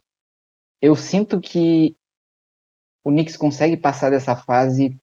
Eu 0.80 0.94
sinto 0.94 1.40
que 1.40 1.96
o 3.04 3.10
Knicks 3.10 3.36
consegue 3.36 3.76
passar 3.76 4.10
dessa 4.10 4.36
fase 4.36 4.96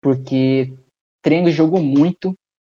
porque 0.00 0.76
treino 1.22 1.50
jogou 1.50 1.82
muito 1.82 2.34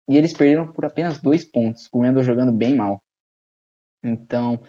e 0.10 0.18
eles 0.18 0.34
perderam 0.34 0.72
por 0.72 0.86
apenas 0.86 1.22
dois 1.22 1.46
pontos, 1.46 1.88
o 1.92 2.02
Randall 2.02 2.24
jogando 2.24 2.52
bem 2.52 2.76
mal. 2.76 3.02
Então, 4.04 4.62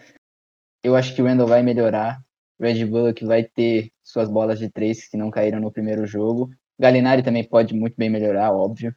eu 0.82 0.94
acho 0.94 1.14
que 1.14 1.22
o 1.22 1.24
Randall 1.24 1.46
vai 1.46 1.62
melhorar. 1.62 2.20
Red 2.60 2.84
Bull 2.86 3.12
vai 3.22 3.44
ter 3.44 3.90
suas 4.02 4.28
bolas 4.30 4.58
de 4.58 4.70
três 4.70 5.08
que 5.08 5.16
não 5.16 5.30
caíram 5.30 5.60
no 5.60 5.72
primeiro 5.72 6.06
jogo. 6.06 6.50
Galinari 6.78 7.22
também 7.22 7.48
pode 7.48 7.74
muito 7.74 7.96
bem 7.96 8.10
melhorar, 8.10 8.52
óbvio. 8.52 8.94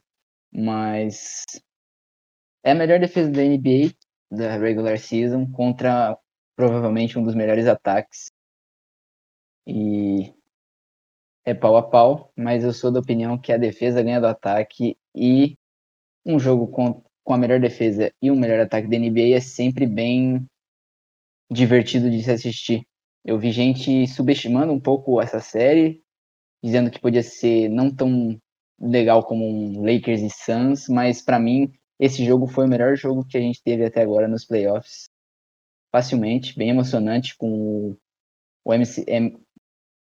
Mas 0.53 1.43
é 2.63 2.71
a 2.71 2.75
melhor 2.75 2.99
defesa 2.99 3.31
da 3.31 3.41
NBA 3.41 3.93
da 4.31 4.57
regular 4.57 4.97
season 4.97 5.49
contra 5.51 6.17
provavelmente 6.55 7.17
um 7.17 7.23
dos 7.23 7.35
melhores 7.35 7.67
ataques. 7.67 8.31
E 9.67 10.33
é 11.45 11.53
pau 11.53 11.77
a 11.77 11.83
pau, 11.83 12.31
mas 12.35 12.63
eu 12.63 12.73
sou 12.73 12.91
da 12.91 12.99
opinião 12.99 13.37
que 13.37 13.53
a 13.53 13.57
defesa 13.57 14.01
ganha 14.01 14.19
do 14.19 14.27
ataque 14.27 14.97
e 15.15 15.55
um 16.25 16.39
jogo 16.39 16.67
com, 16.67 17.03
com 17.23 17.33
a 17.33 17.37
melhor 17.37 17.59
defesa 17.59 18.11
e 18.21 18.31
o 18.31 18.35
melhor 18.35 18.59
ataque 18.59 18.87
da 18.87 18.97
NBA 18.97 19.35
é 19.35 19.39
sempre 19.39 19.85
bem 19.85 20.43
divertido 21.51 22.09
de 22.09 22.23
se 22.23 22.31
assistir. 22.31 22.83
Eu 23.23 23.37
vi 23.37 23.51
gente 23.51 24.07
subestimando 24.07 24.73
um 24.73 24.79
pouco 24.79 25.21
essa 25.21 25.39
série, 25.39 26.03
dizendo 26.63 26.89
que 26.89 26.99
podia 26.99 27.21
ser 27.21 27.69
não 27.69 27.93
tão 27.93 28.39
legal 28.79 29.23
como 29.23 29.45
um 29.45 29.81
Lakers 29.81 30.21
e 30.21 30.29
Suns, 30.29 30.89
mas 30.89 31.21
para 31.21 31.39
mim 31.39 31.71
esse 31.99 32.25
jogo 32.25 32.47
foi 32.47 32.65
o 32.65 32.67
melhor 32.67 32.95
jogo 32.97 33.25
que 33.25 33.37
a 33.37 33.41
gente 33.41 33.61
teve 33.63 33.85
até 33.85 34.01
agora 34.01 34.27
nos 34.27 34.45
playoffs. 34.45 35.05
Facilmente, 35.91 36.57
bem 36.57 36.69
emocionante 36.69 37.37
com 37.37 37.95
o 38.65 38.73
MC, 38.73 39.05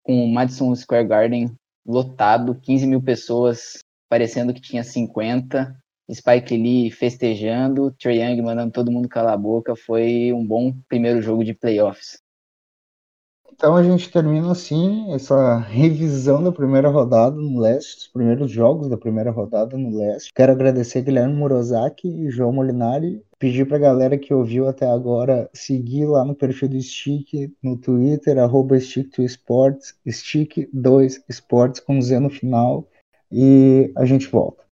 com 0.08 0.24
o 0.24 0.26
Madison 0.26 0.74
Square 0.74 1.06
Garden 1.06 1.54
lotado, 1.86 2.54
15 2.54 2.86
mil 2.86 3.02
pessoas, 3.02 3.76
parecendo 4.08 4.54
que 4.54 4.60
tinha 4.60 4.82
50, 4.82 5.76
Spike 6.10 6.56
Lee 6.56 6.90
festejando, 6.90 7.90
Trae 8.00 8.22
Young 8.22 8.40
mandando 8.40 8.72
todo 8.72 8.90
mundo 8.90 9.06
calar 9.06 9.34
a 9.34 9.36
boca, 9.36 9.76
foi 9.76 10.32
um 10.32 10.46
bom 10.46 10.72
primeiro 10.88 11.20
jogo 11.20 11.44
de 11.44 11.52
playoffs. 11.52 12.22
Então 13.52 13.76
a 13.76 13.82
gente 13.82 14.10
termina 14.10 14.50
assim 14.50 15.12
essa 15.12 15.58
revisão 15.58 16.42
da 16.42 16.52
primeira 16.52 16.88
rodada 16.88 17.36
no 17.36 17.60
leste, 17.60 17.98
os 17.98 18.08
primeiros 18.08 18.50
jogos 18.50 18.88
da 18.88 18.96
primeira 18.96 19.30
rodada 19.30 19.76
no 19.76 19.94
leste. 19.98 20.32
Quero 20.34 20.52
agradecer 20.52 21.02
Guilherme 21.02 21.34
Morozaki 21.34 22.08
e 22.08 22.30
João 22.30 22.52
Molinari. 22.52 23.22
Pedir 23.38 23.68
pra 23.68 23.78
galera 23.78 24.18
que 24.18 24.34
ouviu 24.34 24.66
até 24.66 24.84
agora 24.86 25.48
seguir 25.54 26.06
lá 26.06 26.24
no 26.24 26.34
perfil 26.34 26.68
do 26.68 26.80
Stick 26.80 27.52
no 27.62 27.76
Twitter, 27.78 28.36
arroba 28.36 28.76
Stick2Sports, 28.76 29.94
Stick2Sports 30.06 31.80
com 31.80 32.02
Z 32.02 32.18
no 32.18 32.30
final. 32.30 32.88
E 33.30 33.92
a 33.96 34.04
gente 34.04 34.26
volta. 34.26 34.67